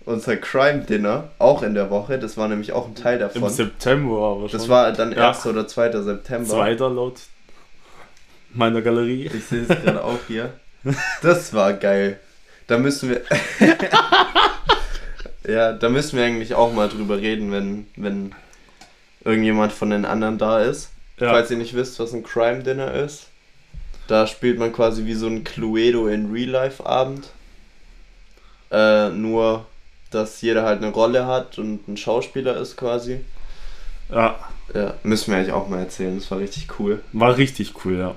unser 0.06 0.36
Crime 0.36 0.80
Dinner 0.82 1.30
auch 1.40 1.64
in 1.64 1.76
der 1.76 1.90
Woche. 1.90 2.20
Das 2.20 2.36
war 2.36 2.48
nämlich 2.48 2.74
auch 2.74 2.88
ein 2.88 2.96
Teil 2.96 3.16
Im 3.16 3.20
davon. 3.22 3.50
September 3.50 4.18
aber 4.18 4.50
schon. 4.50 4.60
Das 4.60 4.68
war 4.68 4.92
dann 4.92 5.14
Ja. 5.14 5.30
1. 5.30 5.46
oder 5.46 5.68
2. 5.68 6.02
September. 6.02 6.50
zweiter 6.50 6.90
laut 6.90 7.22
meiner 8.54 8.82
Galerie. 8.82 9.30
Ich 9.34 9.46
sehe 9.46 9.62
es 9.62 9.68
gerade 9.70 10.04
auch 10.04 10.20
hier. 10.28 10.52
Das 11.22 11.54
war 11.54 11.74
geil. 11.74 12.20
Da 12.72 12.78
müssen 12.78 13.10
wir. 13.10 13.22
ja, 15.46 15.74
da 15.74 15.90
müssen 15.90 16.18
wir 16.18 16.24
eigentlich 16.24 16.54
auch 16.54 16.72
mal 16.72 16.88
drüber 16.88 17.18
reden, 17.18 17.52
wenn, 17.52 17.86
wenn 17.98 18.34
irgendjemand 19.26 19.74
von 19.74 19.90
den 19.90 20.06
anderen 20.06 20.38
da 20.38 20.62
ist. 20.62 20.90
Ja. 21.20 21.32
Falls 21.32 21.52
ihr 21.52 21.58
nicht 21.58 21.74
wisst, 21.74 22.00
was 22.00 22.14
ein 22.14 22.24
Crime 22.24 22.64
Dinner 22.64 22.94
ist. 22.94 23.28
Da 24.08 24.26
spielt 24.26 24.58
man 24.58 24.72
quasi 24.72 25.04
wie 25.06 25.16
so 25.16 25.28
ein 25.28 25.44
Cluedo 25.44 26.08
in 26.08 26.32
Real 26.32 26.48
Life 26.48 26.86
Abend. 26.86 27.28
Äh, 28.72 29.10
nur, 29.10 29.66
dass 30.10 30.42
jeder 30.42 30.64
halt 30.64 30.82
eine 30.82 30.94
Rolle 30.94 31.26
hat 31.26 31.58
und 31.58 31.90
ein 31.90 31.98
Schauspieler 31.98 32.56
ist 32.56 32.78
quasi. 32.78 33.20
ja, 34.10 34.40
Ja, 34.74 34.94
müssen 35.04 35.32
wir 35.32 35.40
eigentlich 35.40 35.52
auch 35.54 35.68
mal 35.68 35.80
erzählen. 35.80 36.18
Das 36.18 36.32
war 36.32 36.40
richtig 36.40 36.80
cool. 36.80 37.04
war 37.12 37.36
richtig 37.36 37.74
cool, 37.84 37.98
ja. 37.98 38.16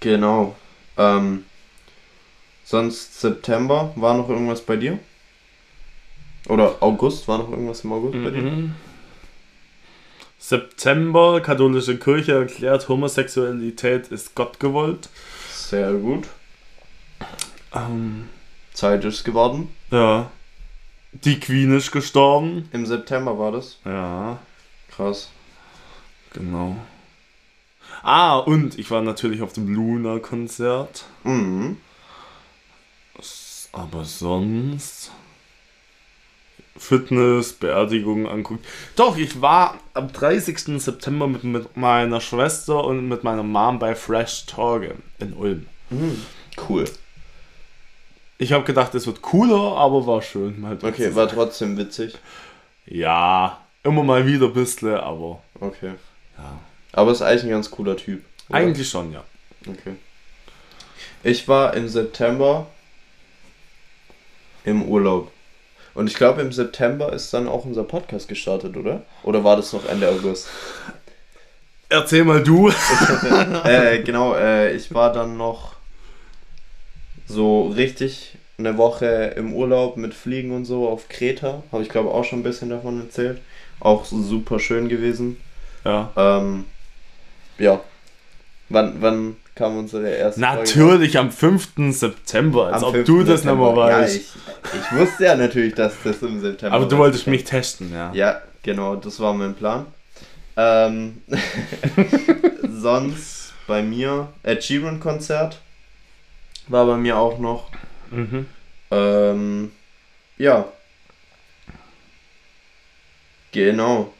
Genau. 0.00 0.54
Ähm, 0.98 1.46
sonst 2.64 3.20
September 3.20 3.92
war 3.96 4.14
noch 4.16 4.28
irgendwas 4.28 4.60
bei 4.62 4.76
dir? 4.76 4.98
Oder 6.48 6.76
August 6.80 7.26
war 7.28 7.38
noch 7.38 7.50
irgendwas 7.50 7.82
im 7.84 7.92
August 7.92 8.22
bei 8.22 8.30
dir? 8.30 8.42
Mhm. 8.42 8.74
September, 10.38 11.40
katholische 11.40 11.98
Kirche 11.98 12.32
erklärt, 12.32 12.88
Homosexualität 12.88 14.08
ist 14.08 14.34
Gott 14.34 14.60
gewollt. 14.60 15.08
Sehr 15.50 15.92
gut. 15.94 16.24
Ähm, 17.74 18.28
Zeit 18.74 19.04
ist 19.04 19.24
geworden. 19.24 19.68
ja. 19.90 20.30
Die 21.22 21.38
Queen 21.38 21.72
ist 21.76 21.92
gestorben. 21.92 22.68
Im 22.72 22.86
September 22.86 23.38
war 23.38 23.52
das. 23.52 23.78
Ja, 23.84 24.40
Krass. 24.90 25.30
genau. 26.32 26.74
Ah, 28.02 28.38
und 28.38 28.76
ich 28.80 28.90
war 28.90 29.00
natürlich 29.00 29.40
auf 29.40 29.52
dem 29.52 29.72
Luna-Konzert. 29.72 31.04
Mhm. 31.22 31.76
Aber 33.74 34.04
sonst. 34.04 35.10
Fitness, 36.76 37.52
Beerdigung 37.52 38.28
angucken. 38.28 38.62
Doch, 38.96 39.16
ich 39.16 39.40
war 39.40 39.78
am 39.94 40.12
30. 40.12 40.82
September 40.82 41.26
mit, 41.28 41.44
mit 41.44 41.76
meiner 41.76 42.20
Schwester 42.20 42.84
und 42.84 43.08
mit 43.08 43.22
meiner 43.22 43.44
Mom 43.44 43.78
bei 43.78 43.94
Fresh 43.94 44.46
Torge 44.46 44.96
in 45.20 45.32
Ulm. 45.34 45.66
Mhm. 45.90 46.22
Cool. 46.68 46.84
Ich 48.38 48.52
habe 48.52 48.64
gedacht, 48.64 48.94
es 48.94 49.06
wird 49.06 49.22
cooler, 49.22 49.76
aber 49.76 50.06
war 50.06 50.20
schön. 50.20 50.60
Mal 50.60 50.76
dort 50.76 50.94
Okay, 50.94 51.14
war 51.14 51.28
trotzdem 51.28 51.76
witzig. 51.76 52.16
Ja, 52.86 53.58
immer 53.84 54.02
mal 54.02 54.26
wieder 54.26 54.46
ein 54.46 54.52
bisschen, 54.54 54.94
aber 54.94 55.40
Okay. 55.60 55.92
ja. 56.36 56.58
Aber 56.92 57.12
ist 57.12 57.22
eigentlich 57.22 57.44
ein 57.44 57.50
ganz 57.50 57.70
cooler 57.70 57.96
Typ. 57.96 58.24
oder? 58.48 58.58
Eigentlich 58.58 58.88
schon, 58.88 59.12
ja. 59.12 59.22
Okay. 59.68 59.94
Ich 61.22 61.46
war 61.48 61.74
im 61.74 61.88
September 61.88 62.66
im 64.64 64.82
Urlaub. 64.82 65.30
Und 65.94 66.08
ich 66.08 66.14
glaube, 66.14 66.42
im 66.42 66.52
September 66.52 67.12
ist 67.12 67.32
dann 67.32 67.46
auch 67.46 67.64
unser 67.64 67.84
Podcast 67.84 68.28
gestartet, 68.28 68.76
oder? 68.76 69.02
Oder 69.22 69.44
war 69.44 69.56
das 69.56 69.72
noch 69.72 69.88
Ende 69.88 70.08
August? 70.08 70.48
Erzähl 71.88 72.24
mal 72.24 72.42
du. 72.42 72.68
äh, 73.64 74.02
genau, 74.02 74.34
äh, 74.34 74.74
ich 74.74 74.92
war 74.92 75.12
dann 75.12 75.36
noch 75.36 75.74
so 77.26 77.68
richtig 77.68 78.36
eine 78.58 78.76
Woche 78.76 79.34
im 79.36 79.52
Urlaub 79.52 79.96
mit 79.96 80.14
Fliegen 80.14 80.52
und 80.52 80.64
so 80.64 80.88
auf 80.88 81.08
Kreta. 81.08 81.62
Habe 81.70 81.82
ich 81.82 81.88
glaube 81.88 82.10
auch 82.10 82.24
schon 82.24 82.40
ein 82.40 82.44
bisschen 82.44 82.70
davon 82.70 83.00
erzählt. 83.00 83.40
Auch 83.80 84.04
super 84.04 84.58
schön 84.58 84.88
gewesen. 84.88 85.36
Ja. 85.84 86.10
Ähm, 86.16 86.64
ja. 87.58 87.80
Wann, 88.68 88.96
wann 89.00 89.36
kam 89.54 89.76
unsere 89.76 90.08
erste 90.08 90.40
Folge? 90.40 90.56
Natürlich 90.58 91.18
am 91.18 91.30
5. 91.30 91.68
September, 91.90 92.72
als 92.72 92.82
Am 92.82 92.88
ob 92.88 92.94
5. 92.94 93.06
du 93.06 93.22
das 93.24 93.44
mehr 93.44 93.58
weißt. 93.58 94.14
Ja, 94.14 94.20
ich, 94.20 94.28
ich 94.72 94.98
wusste 94.98 95.24
ja 95.24 95.36
natürlich, 95.36 95.74
dass 95.74 95.94
das 96.02 96.22
im 96.22 96.40
September 96.40 96.76
aber 96.76 96.86
du 96.86 96.92
war. 96.92 97.04
wolltest 97.04 97.26
mich 97.26 97.44
testen, 97.44 97.92
ja. 97.92 98.12
Ja, 98.12 98.42
genau, 98.62 98.96
das 98.96 99.20
war 99.20 99.34
mein 99.34 99.54
Plan. 99.54 99.86
Ähm, 100.56 101.22
sonst 102.70 103.52
bei 103.66 103.82
mir, 103.82 104.28
Ed 104.42 104.62
Sheeran 104.62 105.00
Konzert 105.00 105.60
war 106.68 106.86
bei 106.86 106.96
mir 106.96 107.16
auch 107.16 107.38
noch. 107.38 107.70
Mhm. 108.10 108.46
Ähm, 108.90 109.72
ja. 110.38 110.66
Genau. 113.52 114.12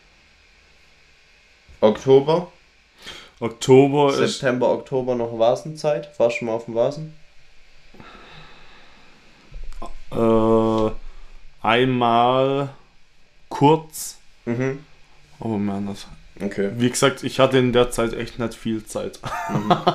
Oktober, 1.81 2.51
Oktober 3.41 4.19
ist. 4.19 4.39
September, 4.39 4.71
Oktober 4.71 5.15
noch 5.15 5.39
Vasenzeit. 5.39 6.09
Warst 6.19 6.37
du 6.37 6.39
schon 6.39 6.47
mal 6.47 6.55
auf 6.55 6.65
dem 6.65 6.75
Vasen? 6.75 7.15
Äh, 10.15 10.91
einmal 11.67 12.71
kurz, 13.49 14.19
Mhm. 14.45 14.85
aber 15.41 15.59
mehr 15.59 15.81
nicht. 15.81 16.07
Okay. 16.43 16.71
Wie 16.77 16.91
gesagt, 16.91 17.23
ich 17.23 17.39
hatte 17.39 17.59
in 17.59 17.73
der 17.73 17.91
Zeit 17.91 18.13
echt 18.13 18.39
nicht 18.39 18.55
viel 18.55 18.85
Zeit. 18.85 19.19
Mhm. 19.51 19.73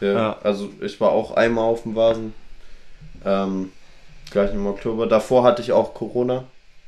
Ja, 0.00 0.12
Ja. 0.12 0.38
Also 0.42 0.70
ich 0.80 1.00
war 1.00 1.10
auch 1.12 1.30
einmal 1.36 1.64
auf 1.64 1.84
dem 1.84 1.94
Vasen. 1.94 2.34
Ähm, 3.24 3.70
gleich 4.30 4.52
im 4.52 4.66
Oktober. 4.66 5.06
Davor 5.06 5.44
hatte 5.44 5.62
ich 5.62 5.72
auch 5.72 5.94
Corona, 5.94 6.44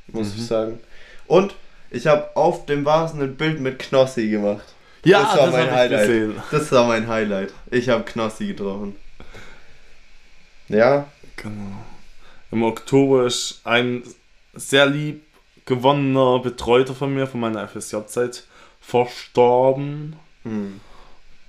muss 0.07 0.27
Mhm. 0.27 0.33
ich 0.37 0.45
sagen. 0.45 0.79
Und 1.25 1.55
ich 1.89 2.05
habe 2.05 2.35
auf 2.35 2.65
dem 2.65 2.85
Vasen 2.85 3.21
ein 3.21 3.35
Bild 3.37 3.59
mit 3.61 3.79
Knossi 3.79 4.27
gemacht. 4.29 4.65
Ja, 5.05 5.21
Das 5.21 5.31
das, 5.31 5.39
war 5.39 5.47
mein 5.47 5.59
habe 5.61 5.65
ich 5.69 5.75
Highlight. 5.77 6.07
gesehen. 6.07 6.35
Das 6.51 6.71
war 6.73 6.85
mein 6.87 7.07
Highlight. 7.07 7.53
Ich 7.71 7.87
habe 7.89 8.03
Knossi 8.03 8.47
getroffen. 8.47 8.95
Ja, 10.67 11.07
Genau. 11.37 11.77
Im 12.51 12.63
Oktober 12.63 13.25
ist 13.25 13.61
ein 13.63 14.03
sehr 14.53 14.85
lieb 14.85 15.23
gewonnener 15.65 16.39
Betreuter 16.39 16.95
von 16.95 17.13
mir, 17.13 17.27
von 17.27 17.39
meiner 17.41 17.67
FSJ-Zeit, 17.67 18.45
verstorben. 18.79 20.15
hm. 20.43 20.79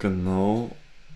Genau. 0.01 0.71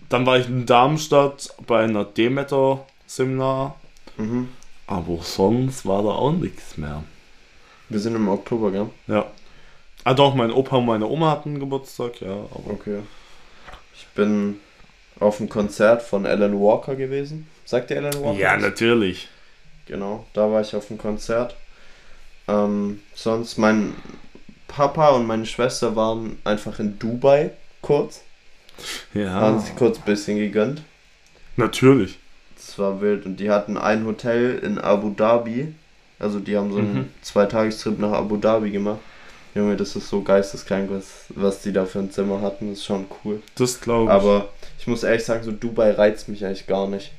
Dann 0.09 0.25
war 0.25 0.37
ich 0.37 0.47
in 0.47 0.65
Darmstadt 0.65 1.55
bei 1.65 1.83
einer 1.83 2.03
Demeter-Seminar. 2.05 3.79
mhm. 4.17 4.49
Aber 4.85 5.19
sonst 5.21 5.85
war 5.85 6.03
da 6.03 6.09
auch 6.09 6.33
nichts 6.33 6.77
mehr. 6.77 7.03
wir 7.87 7.99
sind 7.99 8.15
im 8.15 8.27
Oktober, 8.27 8.71
gell? 8.71 8.89
Ja. 9.07 9.25
Ah 10.03 10.13
doch, 10.13 10.35
mein 10.35 10.51
Opa 10.51 10.75
und 10.75 10.85
meine 10.85 11.07
Oma 11.07 11.31
hatten 11.31 11.57
Geburtstag, 11.59 12.19
ja, 12.19 12.31
aber 12.33 12.71
Okay. 12.71 12.99
Ich 13.95 14.05
bin 14.07 14.59
auf 15.19 15.37
dem 15.37 15.47
Konzert 15.47 16.01
von 16.01 16.25
Alan 16.25 16.59
Walker 16.59 16.95
gewesen. 16.95 17.47
Sagt 17.63 17.89
ihr 17.91 17.97
Alan 17.97 18.21
Walker? 18.21 18.37
Ja, 18.37 18.55
was? 18.55 18.61
natürlich. 18.61 19.29
Genau, 19.85 20.25
da 20.33 20.49
war 20.51 20.61
ich 20.61 20.75
auf 20.75 20.87
dem 20.87 20.97
Konzert. 20.97 21.55
Ähm, 22.47 23.01
sonst, 23.15 23.57
mein 23.57 23.93
Papa 24.67 25.09
und 25.09 25.25
meine 25.27 25.45
Schwester 25.45 25.95
waren 25.95 26.37
einfach 26.43 26.79
in 26.79 26.97
Dubai 26.99 27.51
kurz. 27.81 28.21
Haben 29.13 29.21
Ja, 29.21 29.59
sich 29.59 29.75
kurz 29.75 29.97
ein 29.99 30.05
bisschen 30.05 30.37
gegönnt. 30.37 30.81
natürlich. 31.57 32.17
Das 32.55 32.79
war 32.79 33.01
wild. 33.01 33.25
Und 33.25 33.37
die 33.37 33.51
hatten 33.51 33.77
ein 33.77 34.05
Hotel 34.05 34.57
in 34.59 34.79
Abu 34.79 35.09
Dhabi. 35.11 35.75
Also 36.17 36.39
die 36.39 36.55
haben 36.57 36.71
so 36.71 36.77
einen 36.79 36.93
Mhm. 36.95 37.09
Zweitagestrip 37.21 37.99
nach 37.99 38.13
Abu 38.13 38.37
Dhabi 38.37 38.71
gemacht. 38.71 38.99
Junge, 39.53 39.75
das 39.75 39.95
ist 39.95 40.09
so 40.09 40.21
geisteskrank, 40.21 40.89
was, 40.89 41.25
was 41.29 41.61
die 41.61 41.73
da 41.73 41.85
für 41.85 41.99
ein 41.99 42.09
Zimmer 42.09 42.41
hatten. 42.41 42.69
Das 42.69 42.79
ist 42.79 42.85
schon 42.85 43.05
cool. 43.23 43.41
Das 43.55 43.79
glaube 43.81 44.05
ich. 44.05 44.09
Aber 44.09 44.49
ich 44.79 44.87
muss 44.87 45.03
ehrlich 45.03 45.25
sagen, 45.25 45.43
so 45.43 45.51
Dubai 45.51 45.91
reizt 45.91 46.29
mich 46.29 46.43
eigentlich 46.45 46.65
gar 46.65 46.87
nicht. 46.87 47.11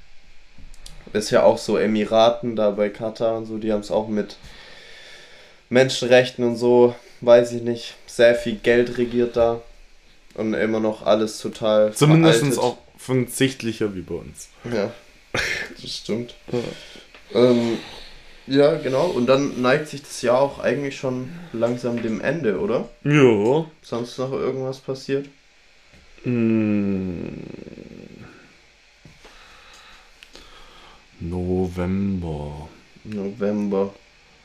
Ist 1.15 1.31
ja 1.31 1.45
auch 1.45 1.59
so 1.59 1.79
Emiraten 1.79 2.57
da 2.57 2.71
bei 2.71 2.91
Katar 2.91 3.39
und 3.39 3.47
so, 3.47 3.57
die 3.57 3.73
haben 3.73 3.81
es 3.81 3.91
auch 3.91 4.09
mit 4.09 4.37
Menschenrechten 5.71 6.45
und 6.45 6.57
so, 6.57 6.95
weiß 7.21 7.53
ich 7.53 7.62
nicht, 7.62 7.95
sehr 8.07 8.35
viel 8.35 8.57
Geld 8.57 8.99
regiert 8.99 9.37
da. 9.37 9.62
Und 10.35 10.55
immer 10.55 10.81
noch 10.81 11.07
alles 11.07 11.39
total. 11.39 11.93
Zumindest 11.95 12.59
auch 12.59 12.79
von 12.99 13.29
sichtlicher 13.29 13.95
wie 13.95 14.01
bei 14.01 14.17
uns. 14.17 14.49
Ja, 14.71 14.93
das 15.81 15.97
stimmt. 15.97 16.35
Ähm, 17.33 17.79
ja, 18.47 18.75
genau. 18.75 19.07
Und 19.07 19.27
dann 19.27 19.62
neigt 19.62 19.89
sich 19.89 20.03
das 20.03 20.21
Jahr 20.23 20.41
auch 20.41 20.59
eigentlich 20.59 20.97
schon 20.97 21.31
langsam 21.53 22.03
dem 22.03 22.21
Ende, 22.21 22.59
oder? 22.59 22.89
Ja. 23.05 23.65
Sonst 23.83 24.19
noch 24.19 24.33
irgendwas 24.33 24.81
passiert? 24.81 25.29
Mm. 26.25 27.29
November. 31.31 32.68
November. 33.05 33.95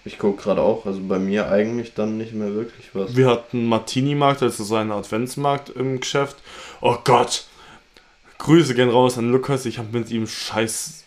Ich 0.05 0.17
gucke 0.17 0.43
gerade 0.43 0.61
auch, 0.61 0.85
also 0.85 1.01
bei 1.01 1.19
mir 1.19 1.51
eigentlich 1.51 1.93
dann 1.93 2.17
nicht 2.17 2.33
mehr 2.33 2.53
wirklich 2.53 2.89
was. 2.93 3.15
Wir 3.15 3.27
hatten 3.27 3.65
Martini-Markt, 3.65 4.41
also 4.41 4.63
so 4.63 4.75
einen 4.75 4.91
Adventsmarkt 4.91 5.69
im 5.69 5.99
Geschäft. 5.99 6.37
Oh 6.81 6.97
Gott! 7.03 7.45
Grüße 8.37 8.73
gehen 8.73 8.89
raus 8.89 9.17
an 9.17 9.31
Lukas. 9.31 9.65
Ich 9.65 9.77
habe 9.77 9.97
mit 9.97 10.09
ihm 10.09 10.25
scheiß 10.25 11.03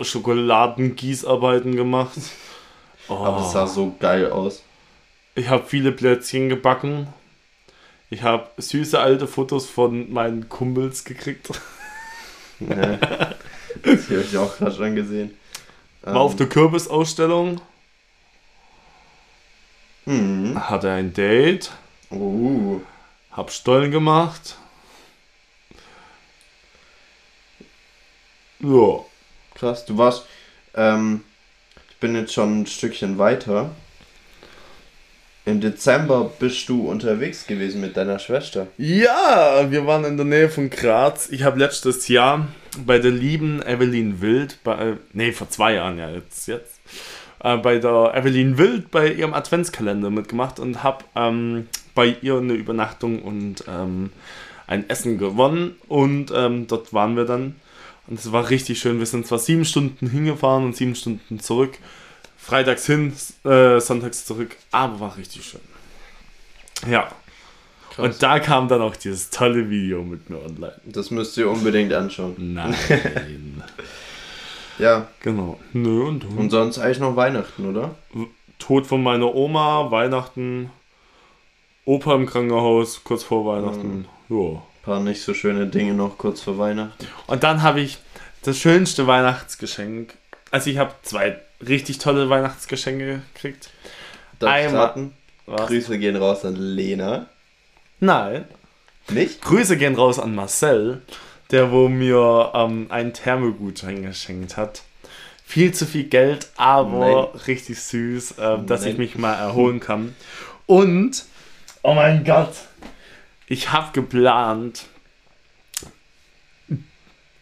Schokoladengießarbeiten 0.00 1.76
gemacht. 1.76 2.18
Oh. 3.08 3.14
Aber 3.14 3.44
es 3.44 3.52
sah 3.52 3.66
so 3.66 3.94
geil 4.00 4.30
aus. 4.30 4.62
Ich 5.34 5.48
habe 5.48 5.64
viele 5.66 5.92
Plätzchen 5.92 6.48
gebacken. 6.48 7.08
Ich 8.10 8.22
habe 8.22 8.48
süße 8.56 8.98
alte 8.98 9.26
Fotos 9.26 9.66
von 9.66 10.10
meinen 10.10 10.48
Kumpels 10.48 11.04
gekriegt. 11.04 11.50
Ja. 12.60 12.98
das 13.82 14.04
habe 14.06 14.20
ich 14.20 14.36
auch 14.36 14.56
gerade 14.56 14.74
schon 14.74 14.94
gesehen. 14.94 15.36
War 16.02 16.20
auf 16.20 16.36
der 16.36 16.48
Kürbisausstellung. 16.48 17.60
Mhm. 20.06 20.68
Hatte 20.68 20.90
ein 20.90 21.12
Date. 21.12 21.70
Uh. 22.10 22.80
Hab 23.30 23.50
Stollen 23.50 23.90
gemacht. 23.90 24.56
Ja. 28.60 29.04
Krass, 29.54 29.84
du 29.84 29.98
warst. 29.98 30.24
Ähm, 30.74 31.24
ich 31.90 31.96
bin 31.96 32.14
jetzt 32.14 32.32
schon 32.32 32.62
ein 32.62 32.66
Stückchen 32.66 33.18
weiter. 33.18 33.70
Im 35.44 35.60
Dezember 35.60 36.30
bist 36.38 36.68
du 36.68 36.88
unterwegs 36.88 37.46
gewesen 37.46 37.80
mit 37.80 37.96
deiner 37.96 38.18
Schwester. 38.18 38.66
Ja, 38.76 39.70
wir 39.70 39.86
waren 39.86 40.04
in 40.04 40.16
der 40.16 40.26
Nähe 40.26 40.50
von 40.50 40.68
Graz. 40.68 41.28
Ich 41.30 41.42
habe 41.42 41.58
letztes 41.58 42.08
Jahr 42.08 42.48
bei 42.86 42.98
der 42.98 43.10
lieben 43.10 43.62
Evelyn 43.62 44.20
Wild, 44.20 44.58
bei, 44.64 44.94
nee, 45.12 45.32
vor 45.32 45.48
zwei 45.50 45.74
Jahren 45.74 45.98
ja, 45.98 46.10
jetzt, 46.10 46.48
jetzt, 46.48 46.80
äh, 47.40 47.56
bei 47.56 47.78
der 47.78 48.12
Evelyn 48.14 48.58
Wild 48.58 48.90
bei 48.90 49.12
ihrem 49.12 49.34
Adventskalender 49.34 50.10
mitgemacht 50.10 50.58
und 50.58 50.82
habe 50.82 51.04
ähm, 51.14 51.68
bei 51.94 52.16
ihr 52.22 52.38
eine 52.38 52.54
Übernachtung 52.54 53.22
und 53.22 53.64
ähm, 53.68 54.10
ein 54.68 54.88
Essen 54.88 55.18
gewonnen. 55.18 55.76
Und 55.88 56.30
ähm, 56.34 56.66
dort 56.68 56.92
waren 56.92 57.16
wir 57.16 57.24
dann. 57.24 57.56
Und 58.06 58.18
es 58.18 58.30
war 58.30 58.48
richtig 58.50 58.78
schön. 58.78 58.98
Wir 59.00 59.06
sind 59.06 59.26
zwar 59.26 59.38
sieben 59.38 59.64
Stunden 59.64 60.08
hingefahren 60.08 60.64
und 60.64 60.76
sieben 60.76 60.94
Stunden 60.94 61.40
zurück. 61.40 61.76
Freitags 62.36 62.86
hin, 62.86 63.12
äh, 63.44 63.80
sonntags 63.80 64.24
zurück, 64.24 64.56
aber 64.70 65.00
war 65.00 65.16
richtig 65.16 65.44
schön. 65.44 65.60
Ja. 66.90 67.10
Krass. 67.98 68.14
Und 68.14 68.22
da 68.22 68.38
kam 68.38 68.68
dann 68.68 68.80
auch 68.80 68.94
dieses 68.94 69.28
tolle 69.30 69.68
Video 69.70 70.04
mit 70.04 70.30
mir 70.30 70.40
online. 70.40 70.80
Das 70.84 71.10
müsst 71.10 71.36
ihr 71.36 71.50
unbedingt 71.50 71.92
anschauen. 71.92 72.54
Nein. 72.54 72.72
Ja, 74.78 75.08
genau. 75.20 75.58
Nö, 75.72 76.04
und, 76.04 76.24
und 76.24 76.50
sonst 76.50 76.78
eigentlich 76.78 77.00
noch 77.00 77.16
Weihnachten, 77.16 77.68
oder? 77.68 77.96
Tod 78.60 78.86
von 78.86 79.02
meiner 79.02 79.34
Oma, 79.34 79.90
Weihnachten, 79.90 80.70
Opa 81.84 82.14
im 82.14 82.26
Krankenhaus, 82.26 83.02
kurz 83.02 83.24
vor 83.24 83.44
Weihnachten. 83.44 84.06
Ja. 84.28 84.36
Ein 84.36 84.62
paar 84.84 85.00
nicht 85.00 85.22
so 85.22 85.34
schöne 85.34 85.66
Dinge 85.66 85.94
noch 85.94 86.18
kurz 86.18 86.40
vor 86.42 86.56
Weihnachten. 86.56 87.04
Und 87.26 87.42
dann 87.42 87.62
habe 87.62 87.80
ich 87.80 87.98
das 88.44 88.58
schönste 88.58 89.08
Weihnachtsgeschenk. 89.08 90.14
Also 90.52 90.70
ich 90.70 90.78
habe 90.78 90.94
zwei 91.02 91.40
richtig 91.66 91.98
tolle 91.98 92.30
Weihnachtsgeschenke 92.30 93.22
gekriegt. 93.34 93.70
Darf 94.38 94.52
Einmal-? 94.52 95.10
Grüße 95.48 95.98
gehen 95.98 96.14
raus 96.14 96.44
an 96.44 96.54
Lena. 96.54 97.26
Nein. 98.00 98.44
Nicht? 99.10 99.40
Grüße 99.40 99.76
gehen 99.76 99.94
raus 99.94 100.18
an 100.18 100.34
Marcel, 100.34 101.02
der 101.50 101.72
wo 101.72 101.88
mir 101.88 102.52
ähm, 102.54 102.86
einen 102.90 103.12
Thermogutschein 103.12 104.02
geschenkt 104.02 104.56
hat. 104.56 104.82
Viel 105.44 105.72
zu 105.72 105.86
viel 105.86 106.04
Geld, 106.04 106.48
aber 106.56 107.32
richtig 107.46 107.80
süß, 107.80 108.34
ähm, 108.38 108.66
dass 108.66 108.82
ich 108.82 108.92
Nein. 108.92 108.98
mich 108.98 109.16
mal 109.16 109.34
erholen 109.34 109.80
kann. 109.80 110.14
Und, 110.66 111.24
oh 111.82 111.94
mein 111.94 112.24
Gott, 112.24 112.54
ich 113.46 113.72
habe 113.72 113.92
geplant, 113.92 114.84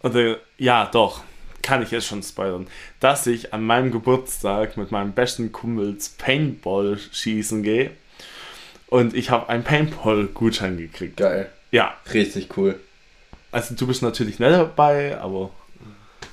oder 0.04 0.36
ja, 0.56 0.86
doch, 0.86 1.24
kann 1.62 1.82
ich 1.82 1.90
jetzt 1.90 2.06
schon 2.06 2.22
spoilern, 2.22 2.68
dass 3.00 3.26
ich 3.26 3.52
an 3.52 3.64
meinem 3.64 3.90
Geburtstag 3.90 4.76
mit 4.76 4.92
meinem 4.92 5.12
besten 5.12 5.50
Kumpels 5.50 6.10
Paintball 6.10 6.96
schießen 7.10 7.64
gehe. 7.64 7.90
Und 8.88 9.14
ich 9.14 9.30
habe 9.30 9.48
einen 9.48 9.64
Paintball-Gutschein 9.64 10.76
gekriegt. 10.76 11.16
Geil. 11.16 11.50
Ja, 11.72 11.94
Richtig 12.12 12.56
cool. 12.56 12.78
also 13.52 13.74
du 13.74 13.86
bist 13.86 14.02
natürlich 14.02 14.38
nicht 14.38 14.50
dabei, 14.52 15.18
aber. 15.18 15.50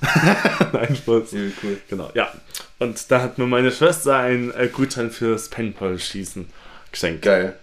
Nein, 0.72 0.94
Spaß. 0.96 1.32
Übel 1.32 1.52
cool. 1.62 1.80
Genau, 1.88 2.10
ja. 2.14 2.32
Und 2.78 3.10
da 3.10 3.22
hat 3.22 3.38
mir 3.38 3.46
meine 3.46 3.70
Schwester 3.72 4.18
einen 4.18 4.52
äh, 4.52 4.68
Gutschein 4.68 5.10
fürs 5.10 5.48
Paintball-Schießen 5.48 6.46
geschenkt. 6.92 7.22
Geil. 7.22 7.56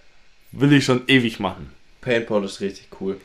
Will 0.52 0.72
ich 0.72 0.84
schon 0.84 1.02
ewig 1.06 1.40
machen. 1.40 1.70
Paintball 2.00 2.44
ist 2.44 2.60
richtig 2.60 2.88
cool. 3.00 3.18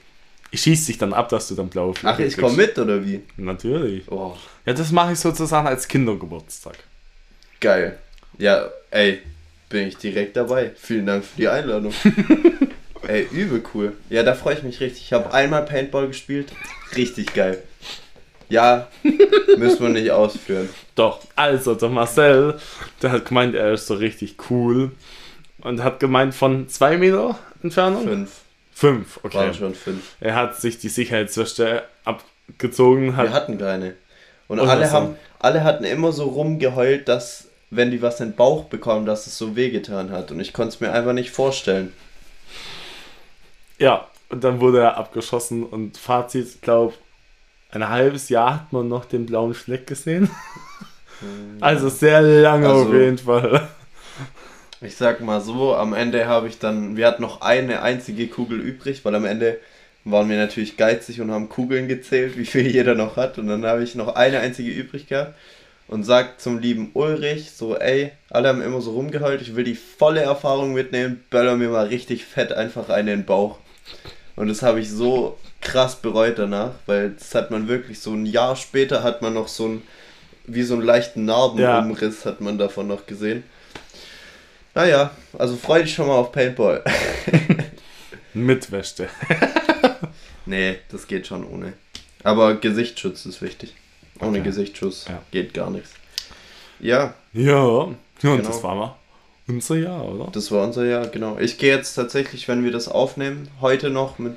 Ich 0.52 0.62
schieß 0.62 0.86
dich 0.86 0.98
dann 0.98 1.12
ab, 1.14 1.28
dass 1.30 1.50
du 1.50 1.56
dann 1.56 1.68
blaue 1.68 1.94
Ach, 1.96 2.16
Flecke 2.16 2.26
ich 2.26 2.38
komme 2.38 2.56
mit, 2.56 2.78
oder 2.80 3.04
wie? 3.06 3.22
Natürlich. 3.36 4.10
Oh, 4.10 4.38
Ja, 4.66 4.74
das 4.74 4.92
mache 4.92 5.12
ich 5.14 5.20
sozusagen 5.20 5.68
als 5.68 5.88
Kindergeburtstag. 5.88 6.78
geil. 7.60 7.98
Ja, 8.38 8.70
ey, 8.92 9.22
bin 9.70 9.88
ich 9.88 9.98
direkt 9.98 10.38
dabei. 10.38 10.72
Vielen 10.76 11.06
Dank 11.06 11.26
für 11.26 11.38
die 11.38 11.48
Einladung. 11.48 11.94
ey, 13.08 13.28
übel 13.32 13.64
cool. 13.74 13.94
Ja, 14.10 14.24
da 14.24 14.34
freue 14.34 14.56
ich 14.56 14.64
mich 14.64 14.80
richtig. 14.80 15.04
Ich 15.04 15.14
habe 15.14 15.34
einmal 15.34 15.64
Paintball 15.64 16.08
gespielt. 16.08 16.52
Richtig 16.96 17.34
geil. 17.34 17.62
Ja, 18.50 18.88
müssen 19.58 19.82
wir 19.82 19.90
nicht 19.90 20.12
ausführen. 20.12 20.70
Doch, 20.96 21.20
also 21.36 21.76
der 21.76 21.90
Marcel, 21.90 22.58
der 23.02 23.12
hat 23.12 23.26
gemeint, 23.26 23.56
er 23.56 23.74
ist 23.74 23.88
so 23.88 23.96
richtig 23.96 24.36
cool. 24.50 24.92
Und 25.62 25.84
hat 25.84 26.00
gemeint, 26.00 26.34
von 26.34 26.70
zwei 26.70 26.98
Meter 26.98 27.38
Entfernung? 27.62 28.04
Fünf. 28.04 28.32
Fünf, 28.72 29.20
okay. 29.24 29.38
Waren 29.38 29.54
schon 29.54 29.76
fünf. 29.76 30.16
Er 30.20 30.36
hat 30.36 30.56
sich 30.56 30.78
die 30.78 30.90
Sicherheitsweste 30.90 31.84
abgezogen. 32.06 33.08
Wir 33.08 33.18
Hat, 33.18 33.32
hatten 33.32 33.58
keine. 33.58 33.96
Und 34.48 34.60
Und 34.60 34.70
alle 34.70 34.92
haben, 34.92 35.16
alle 35.40 35.64
hatten 35.64 35.84
immer 35.84 36.12
so 36.12 36.26
rumgeheult, 36.26 37.08
dass, 37.08 37.47
wenn 37.70 37.92
die 37.92 38.02
was 38.02 38.20
in 38.22 38.30
den 38.30 38.36
Bauch 38.36 38.66
bekommen, 38.66 39.06
dass 39.06 39.28
es 39.28 39.38
so 39.38 39.56
wehgetan 39.56 40.12
hat. 40.12 40.32
Und 40.32 40.40
ich 40.40 40.54
konnte 40.54 40.70
es 40.70 40.80
mir 40.80 40.92
einfach 40.94 41.14
nicht 41.14 41.32
vorstellen. 41.32 41.92
ja, 43.78 44.08
und 44.30 44.44
dann 44.44 44.60
wurde 44.60 44.80
er 44.82 44.98
abgeschossen 44.98 45.64
und 45.64 45.98
Fazit, 45.98 46.62
glaube 46.62 46.94
ein 47.70 47.88
halbes 47.90 48.30
Jahr 48.30 48.54
hat 48.56 48.74
man 48.74 48.88
noch 48.88 49.06
den 49.06 49.26
blauen 49.26 49.54
Fleck 49.54 49.88
gesehen. 49.88 50.30
Also 51.62 51.90
sehr 51.90 52.22
lange 52.22 52.68
Also- 52.68 52.88
auf 52.90 52.94
jeden 52.94 53.18
Fall. 53.18 53.68
Ich 54.80 54.96
sag 54.96 55.22
mal 55.22 55.42
so, 55.42 55.74
am 55.76 55.94
Ende 55.94 56.28
habe 56.28 56.48
ich 56.48 56.60
dann, 56.60 56.96
wir 56.98 57.08
hatten 57.08 57.24
noch 57.24 57.42
eine 57.42 57.82
einzige 57.82 58.28
Kugel 58.28 58.60
übrig, 58.60 59.04
weil 59.04 59.16
am 59.16 59.26
Ende 59.26 59.60
waren 60.04 60.30
wir 60.30 60.38
natürlich 60.38 60.78
geizig 60.78 61.20
und 61.20 61.32
haben 61.32 61.50
Kugeln 61.50 61.88
gezählt, 61.88 62.38
wie 62.38 62.46
viel 62.46 62.68
jeder 62.68 62.94
noch 62.94 63.16
hat. 63.18 63.40
Und 63.40 63.48
dann 63.48 63.66
habe 63.66 63.82
ich 63.84 63.96
noch 63.96 64.16
eine 64.16 64.40
einzige 64.40 64.70
übrig 64.72 65.08
gehabt 65.08 65.34
und 65.88 66.04
sag 66.04 66.42
zum 66.42 66.60
lieben 66.60 66.92
Ulrich 66.94 67.52
so, 67.52 67.78
ey, 67.78 68.12
alle 68.30 68.50
haben 68.50 68.62
immer 68.62 68.82
so 68.82 68.92
rumgeheult, 68.92 69.42
ich 69.42 69.56
will 69.56 69.64
die 69.64 69.76
volle 69.76 70.22
Erfahrung 70.22 70.74
mitnehmen, 70.74 71.24
böller 71.30 71.56
mir 71.56 71.70
mal 71.70 71.88
richtig 71.88 72.26
fett 72.26 72.52
einfach 72.52 72.90
eine 72.90 73.14
in 73.14 73.20
den 73.20 73.26
Bauch. 73.26 73.58
Und 74.36 74.50
das 74.50 74.62
habe 74.62 74.80
ich 74.80 74.90
so 74.90 75.38
krass 75.62 75.96
bereut 75.96 76.38
danach, 76.38 76.72
weil 76.86 77.12
das 77.12 77.34
hat 77.34 77.52
man 77.52 77.68
wirklich 77.68 78.00
so 78.00 78.12
ein 78.14 78.26
Jahr 78.26 78.56
später 78.56 79.04
hat 79.04 79.22
man 79.22 79.34
noch 79.34 79.48
so 79.48 79.68
ein, 79.68 79.84
wie 80.46 80.64
so 80.64 80.76
einen 80.76 80.84
leichten 80.84 81.26
Narbenumriss 81.26 82.26
hat 82.26 82.42
man 82.42 82.58
davon 82.58 82.88
noch 82.88 83.06
gesehen. 83.06 83.44
Naja, 84.76 85.12
also 85.38 85.56
freu 85.56 85.82
dich 85.82 85.94
schon 85.94 86.08
mal 86.08 86.16
auf 86.18 86.32
Paintball. 86.32 86.84
Mit 88.34 88.72
Wäsche. 88.72 89.10
nee, 90.46 90.78
das 90.92 91.08
geht 91.08 91.26
schon 91.26 91.44
ohne. 91.44 91.74
Aber 92.24 92.56
Gesichtsschutz 92.56 93.26
ist 93.26 93.42
wichtig. 93.42 93.74
Ohne 94.20 94.30
Okay. 94.32 94.42
Gesichtsschutz 94.42 95.06
Ja. 95.08 95.22
geht 95.32 95.54
gar 95.54 95.70
nichts. 95.70 95.92
Ja, 96.80 97.14
Ja, 97.34 97.62
und 97.64 97.98
Genau. 98.22 98.38
das 98.38 98.64
war 98.64 98.76
mal 98.76 98.96
unser 99.48 99.76
Jahr, 99.76 100.04
oder? 100.06 100.30
das 100.32 100.52
war 100.52 100.64
unser 100.64 100.86
Jahr, 100.86 101.08
genau. 101.08 101.38
Ich 101.40 101.58
gehe 101.58 101.76
jetzt 101.76 101.94
tatsächlich, 101.94 102.48
wenn 102.48 102.64
wir 102.64 102.72
das 102.72 102.88
aufnehmen, 102.88 103.48
heute 103.62 103.90
noch 103.90 104.20
mit 104.20 104.36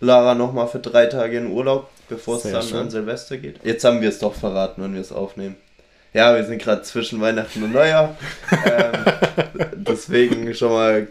Lara 0.00 0.34
nochmal 0.34 0.68
für 0.68 0.78
drei 0.78 1.06
Tage 1.06 1.36
in 1.38 1.48
Urlaub, 1.50 1.90
bevor 2.08 2.36
es 2.36 2.42
dann 2.44 2.62
schön. 2.62 2.78
an 2.78 2.90
Silvester 2.90 3.36
geht. 3.36 3.60
Jetzt 3.64 3.84
haben 3.84 4.00
wir 4.00 4.08
es 4.08 4.18
doch 4.18 4.34
verraten, 4.34 4.82
wenn 4.82 4.94
wir 4.94 5.00
es 5.00 5.12
aufnehmen. 5.12 5.56
Ja, 6.12 6.34
wir 6.34 6.44
sind 6.44 6.60
gerade 6.60 6.82
zwischen 6.82 7.20
Weihnachten 7.20 7.62
und 7.62 7.72
Neujahr. 7.72 8.16
ähm, 8.64 9.04
deswegen 9.76 10.52
schon 10.54 10.72
mal 10.72 11.08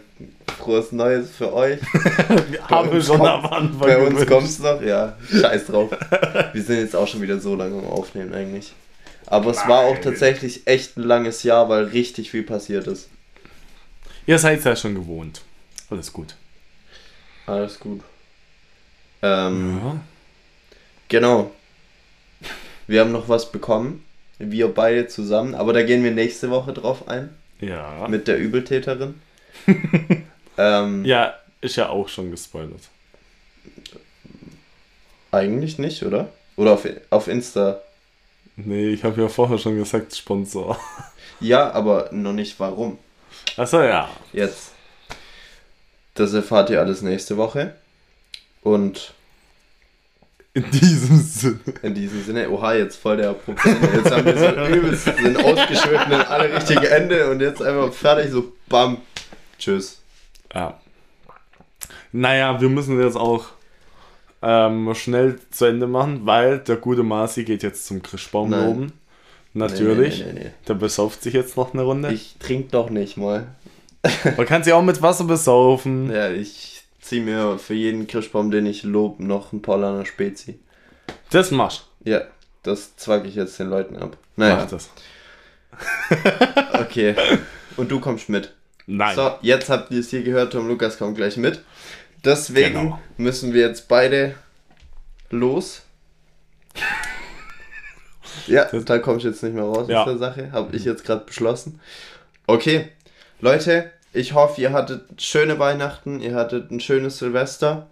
frohes 0.58 0.92
Neues 0.92 1.30
für 1.30 1.52
euch. 1.52 1.80
Haben 2.68 2.88
wir 2.90 2.96
uns 2.96 3.06
schon 3.06 3.18
kommt- 3.18 3.28
am 3.30 3.46
Anfang 3.46 3.78
Bei 3.78 3.98
uns 3.98 4.10
gewünscht. 4.10 4.28
kommt's 4.30 4.58
noch, 4.58 4.82
ja. 4.82 5.16
Scheiß 5.30 5.66
drauf. 5.66 5.90
Wir 6.52 6.62
sind 6.62 6.78
jetzt 6.80 6.94
auch 6.96 7.06
schon 7.08 7.22
wieder 7.22 7.38
so 7.40 7.54
lange 7.54 7.78
am 7.78 7.86
Aufnehmen 7.86 8.32
eigentlich. 8.34 8.72
Aber 9.26 9.50
es 9.52 9.58
war 9.68 9.80
auch 9.80 9.94
Nein. 9.94 10.02
tatsächlich 10.02 10.66
echt 10.66 10.96
ein 10.96 11.02
langes 11.04 11.42
Jahr, 11.44 11.68
weil 11.68 11.84
richtig 11.84 12.30
viel 12.30 12.42
passiert 12.42 12.86
ist. 12.86 13.08
Ihr 14.26 14.38
seid 14.38 14.64
ja 14.64 14.74
schon 14.76 14.94
gewohnt. 14.94 15.42
Alles 15.88 16.12
gut. 16.12 16.34
Alles 17.46 17.78
gut. 17.80 18.00
Ähm, 19.22 19.80
Ja. 19.82 19.96
genau. 21.08 21.50
Wir 22.86 23.00
haben 23.00 23.12
noch 23.12 23.28
was 23.28 23.52
bekommen. 23.52 24.04
Wir 24.38 24.68
beide 24.68 25.06
zusammen. 25.06 25.54
Aber 25.54 25.72
da 25.72 25.82
gehen 25.82 26.02
wir 26.02 26.10
nächste 26.10 26.50
Woche 26.50 26.72
drauf 26.72 27.08
ein. 27.08 27.30
Ja. 27.60 28.06
Mit 28.08 28.26
der 28.28 28.38
Übeltäterin. 28.38 29.14
ähm, 30.58 31.04
ja, 31.04 31.34
ist 31.60 31.76
ja 31.76 31.88
auch 31.88 32.08
schon 32.08 32.30
gespoilert. 32.30 32.82
Eigentlich 35.32 35.78
nicht, 35.78 36.02
oder? 36.02 36.28
Oder 36.56 36.72
auf, 36.72 36.86
auf 37.10 37.28
Insta. 37.28 37.80
Nee, 38.56 38.88
ich 38.88 39.04
habe 39.04 39.20
ja 39.22 39.28
vorher 39.28 39.58
schon 39.58 39.76
gesagt, 39.76 40.14
Sponsor. 40.14 40.78
Ja, 41.40 41.70
aber 41.70 42.10
noch 42.12 42.32
nicht 42.32 42.58
warum. 42.60 42.98
Achso, 43.56 43.80
ja. 43.82 44.08
Jetzt. 44.32 44.72
Das 46.14 46.34
erfahrt 46.34 46.68
ihr 46.70 46.80
alles 46.80 47.00
nächste 47.02 47.36
Woche. 47.36 47.74
Und 48.62 49.14
In 50.52 50.68
diesem 50.70 51.18
Sinne. 51.22 51.60
in 51.82 51.94
diesem 51.94 52.22
Sinne, 52.24 52.50
oha, 52.50 52.74
jetzt 52.74 52.96
voll 52.96 53.16
der 53.16 53.32
Problem. 53.32 53.76
Jetzt 53.94 54.10
haben 54.10 54.24
wir 54.26 54.36
so 54.36 54.74
übelst, 54.74 55.04
sind 55.04 55.36
ausgeschwitten 55.42 56.12
in 56.12 56.20
alle 56.20 56.52
richtigen 56.52 56.84
Ende 56.84 57.30
und 57.30 57.40
jetzt 57.40 57.62
einfach 57.62 57.92
fertig, 57.92 58.32
so 58.32 58.52
bam. 58.68 58.98
Tschüss. 59.60 60.00
Ja. 60.54 60.80
Naja, 62.12 62.60
wir 62.60 62.68
müssen 62.68 63.00
jetzt 63.00 63.16
auch 63.16 63.46
ähm, 64.42 64.92
schnell 64.94 65.38
zu 65.50 65.66
Ende 65.66 65.86
machen, 65.86 66.26
weil 66.26 66.58
der 66.58 66.76
gute 66.76 67.02
Marci 67.02 67.44
geht 67.44 67.62
jetzt 67.62 67.86
zum 67.86 68.02
Christbaum 68.02 68.50
Nein. 68.50 68.68
oben. 68.68 68.92
Natürlich. 69.52 70.20
Nee, 70.24 70.32
nee, 70.32 70.40
nee, 70.44 70.50
Der 70.68 70.74
besauft 70.74 71.22
sich 71.22 71.34
jetzt 71.34 71.56
noch 71.56 71.74
eine. 71.74 71.82
Runde. 71.82 72.12
Ich 72.12 72.36
trink 72.38 72.70
doch 72.70 72.88
nicht 72.90 73.16
mal. 73.16 73.48
Man 74.36 74.46
kann 74.46 74.62
sich 74.64 74.72
auch 74.72 74.82
mit 74.82 75.02
Wasser 75.02 75.24
besaufen. 75.24 76.10
Ja, 76.10 76.30
ich 76.30 76.82
zieh 77.00 77.20
mir 77.20 77.58
für 77.58 77.74
jeden 77.74 78.06
Kirschbaum, 78.06 78.50
den 78.50 78.66
ich 78.66 78.82
lob, 78.82 79.20
noch 79.20 79.52
ein 79.52 79.60
Paulaner 79.62 80.06
Spezi. 80.06 80.58
Das 81.30 81.50
machst 81.50 81.86
Ja, 82.04 82.22
das 82.62 82.96
zwacke 82.96 83.26
ich 83.28 83.34
jetzt 83.34 83.58
den 83.58 83.68
Leuten 83.68 83.96
ab. 83.96 84.16
Naja, 84.36 84.56
Mach 84.56 84.70
das. 84.70 84.90
okay. 86.80 87.14
Und 87.76 87.90
du 87.90 88.00
kommst 88.00 88.28
mit. 88.28 88.54
Nein. 88.96 89.14
So, 89.14 89.32
jetzt 89.42 89.70
habt 89.70 89.90
ihr 89.92 90.00
es 90.00 90.10
hier 90.10 90.22
gehört, 90.22 90.52
Tom 90.52 90.66
Lukas 90.68 90.98
kommt 90.98 91.16
gleich 91.16 91.36
mit. 91.36 91.62
Deswegen 92.24 92.74
Genau. 92.74 93.00
müssen 93.16 93.52
wir 93.54 93.66
jetzt 93.66 93.88
beide 93.88 94.34
los. 95.30 95.82
Ja, 98.46 98.64
Das- 98.64 98.84
da 98.84 98.98
komme 98.98 99.18
ich 99.18 99.24
jetzt 99.24 99.42
nicht 99.42 99.54
mehr 99.54 99.64
raus 99.64 99.86
Ja. 99.88 100.00
aus 100.02 100.06
der 100.08 100.18
Sache. 100.18 100.52
Habe 100.52 100.74
ich 100.76 100.84
jetzt 100.84 101.04
gerade 101.04 101.24
beschlossen. 101.24 101.80
Okay, 102.46 102.88
Leute, 103.40 103.90
ich 104.12 104.34
hoffe, 104.34 104.60
ihr 104.60 104.72
hattet 104.72 105.20
schöne 105.22 105.58
Weihnachten, 105.58 106.20
ihr 106.20 106.34
hattet 106.34 106.70
ein 106.70 106.80
schönes 106.80 107.18
Silvester. 107.18 107.88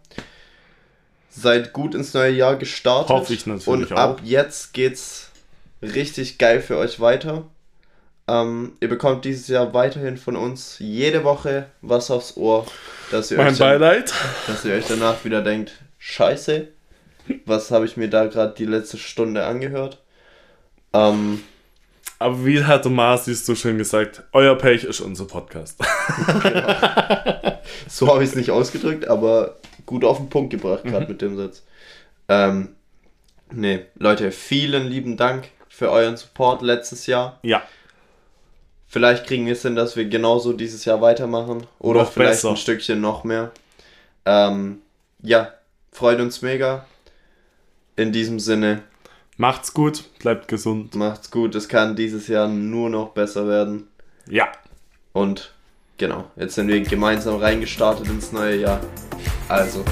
Seid 1.30 1.72
gut 1.72 1.94
ins 1.94 2.14
neue 2.14 2.32
Jahr 2.32 2.56
gestartet. 2.56 3.10
Hoffe 3.10 3.34
ich 3.34 3.46
natürlich 3.46 3.90
Und 3.90 3.92
ab 3.96 4.20
auch. 4.20 4.24
jetzt 4.24 4.72
geht's 4.74 5.30
richtig 5.82 6.38
geil 6.38 6.60
für 6.60 6.76
euch 6.76 6.98
weiter. 7.00 7.44
Ähm, 8.28 8.72
ihr 8.80 8.88
bekommt 8.88 9.24
dieses 9.24 9.48
Jahr 9.48 9.72
weiterhin 9.72 10.18
von 10.18 10.36
uns 10.36 10.76
jede 10.78 11.24
Woche 11.24 11.66
was 11.80 12.10
aufs 12.10 12.36
Ohr, 12.36 12.66
dass 13.10 13.30
ihr, 13.30 13.38
Mein 13.38 13.48
euch, 13.52 13.58
dann, 13.58 13.80
Beileid. 13.80 14.12
dass 14.46 14.64
ihr 14.66 14.74
euch 14.74 14.86
danach 14.86 15.24
wieder 15.24 15.40
denkt, 15.42 15.72
scheiße, 15.98 16.68
was 17.46 17.70
habe 17.70 17.86
ich 17.86 17.96
mir 17.96 18.08
da 18.10 18.26
gerade 18.26 18.54
die 18.54 18.66
letzte 18.66 18.98
Stunde 18.98 19.46
angehört? 19.46 20.02
Ähm, 20.92 21.42
Aber 22.18 22.44
wie 22.44 22.62
hat 22.64 22.84
der 22.84 22.92
Marci 22.92 23.34
so 23.34 23.54
schön 23.54 23.78
gesagt, 23.78 24.24
euer 24.32 24.56
Pech 24.56 24.84
ist 24.84 25.00
unser 25.00 25.26
Podcast. 25.26 25.78
so 27.88 28.08
habe 28.08 28.22
ich 28.24 28.30
es 28.30 28.36
nicht 28.36 28.50
ausgedrückt, 28.50 29.08
aber 29.08 29.56
gut 29.86 30.04
auf 30.04 30.18
den 30.18 30.28
Punkt 30.28 30.50
gebracht 30.50 30.84
gerade 30.84 31.06
mit 31.06 31.22
dem 31.22 31.36
Satz. 31.36 31.62
Ähm, 32.28 32.74
nee, 33.50 33.86
Leute, 33.98 34.32
vielen 34.32 34.86
lieben 34.86 35.16
Dank 35.16 35.48
für 35.68 35.90
euren 35.90 36.16
Support 36.18 36.60
letztes 36.62 37.06
Jahr. 37.06 37.38
ja. 37.42 37.62
Vielleicht 38.90 39.26
kriegen 39.26 39.44
wir 39.46 39.52
es 39.52 39.62
hin, 39.62 39.76
dass 39.76 39.96
wir 39.96 40.06
genauso 40.06 40.52
dieses 40.54 40.84
Jahr 40.86 41.00
weitermachen. 41.02 41.66
Oder 41.78 42.00
Noch 42.04 42.12
vielleicht 42.12 42.32
besser. 42.32 42.50
ein 42.50 42.56
Stückchen 42.56 43.00
noch 43.00 43.22
mehr. 43.22 43.50
Ähm, 44.24 44.78
ja, 45.22 45.52
freut 45.92 46.20
uns 46.20 46.40
mega. 46.42 46.86
In 47.96 48.12
diesem 48.12 48.40
Sinne, 48.40 48.82
Macht's 49.36 49.72
gut, 49.74 50.04
bleibt 50.18 50.48
gesund. 50.48 50.94
macht's 50.94 51.30
gut. 51.30 51.54
Es 51.54 51.68
kann 51.68 51.94
dieses 51.96 52.26
Jahr 52.28 52.48
nur 52.48 52.90
noch 52.90 53.10
besser 53.10 53.46
werden. 53.46 53.88
Ja. 54.28 54.48
Und 55.12 55.52
genau, 55.96 56.24
jetzt 56.36 56.54
sind 56.54 56.68
wir 56.68 56.80
gemeinsam 56.80 57.36
reingestartet 57.36 58.06
ins 58.08 58.32
neue 58.32 58.56
Jahr. 58.56 58.80
Also, 59.48 59.84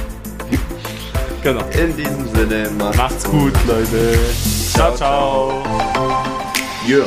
Genau. 1.43 1.65
in 1.79 1.97
diesem 1.97 2.27
Sinne, 2.35 2.71
macht's, 2.77 2.97
Macht's 2.99 3.25
gut, 3.25 3.53
Leute. 3.69 4.19
Ciao, 4.73 4.95
ciao. 4.97 5.63
Yeah. 6.89 7.07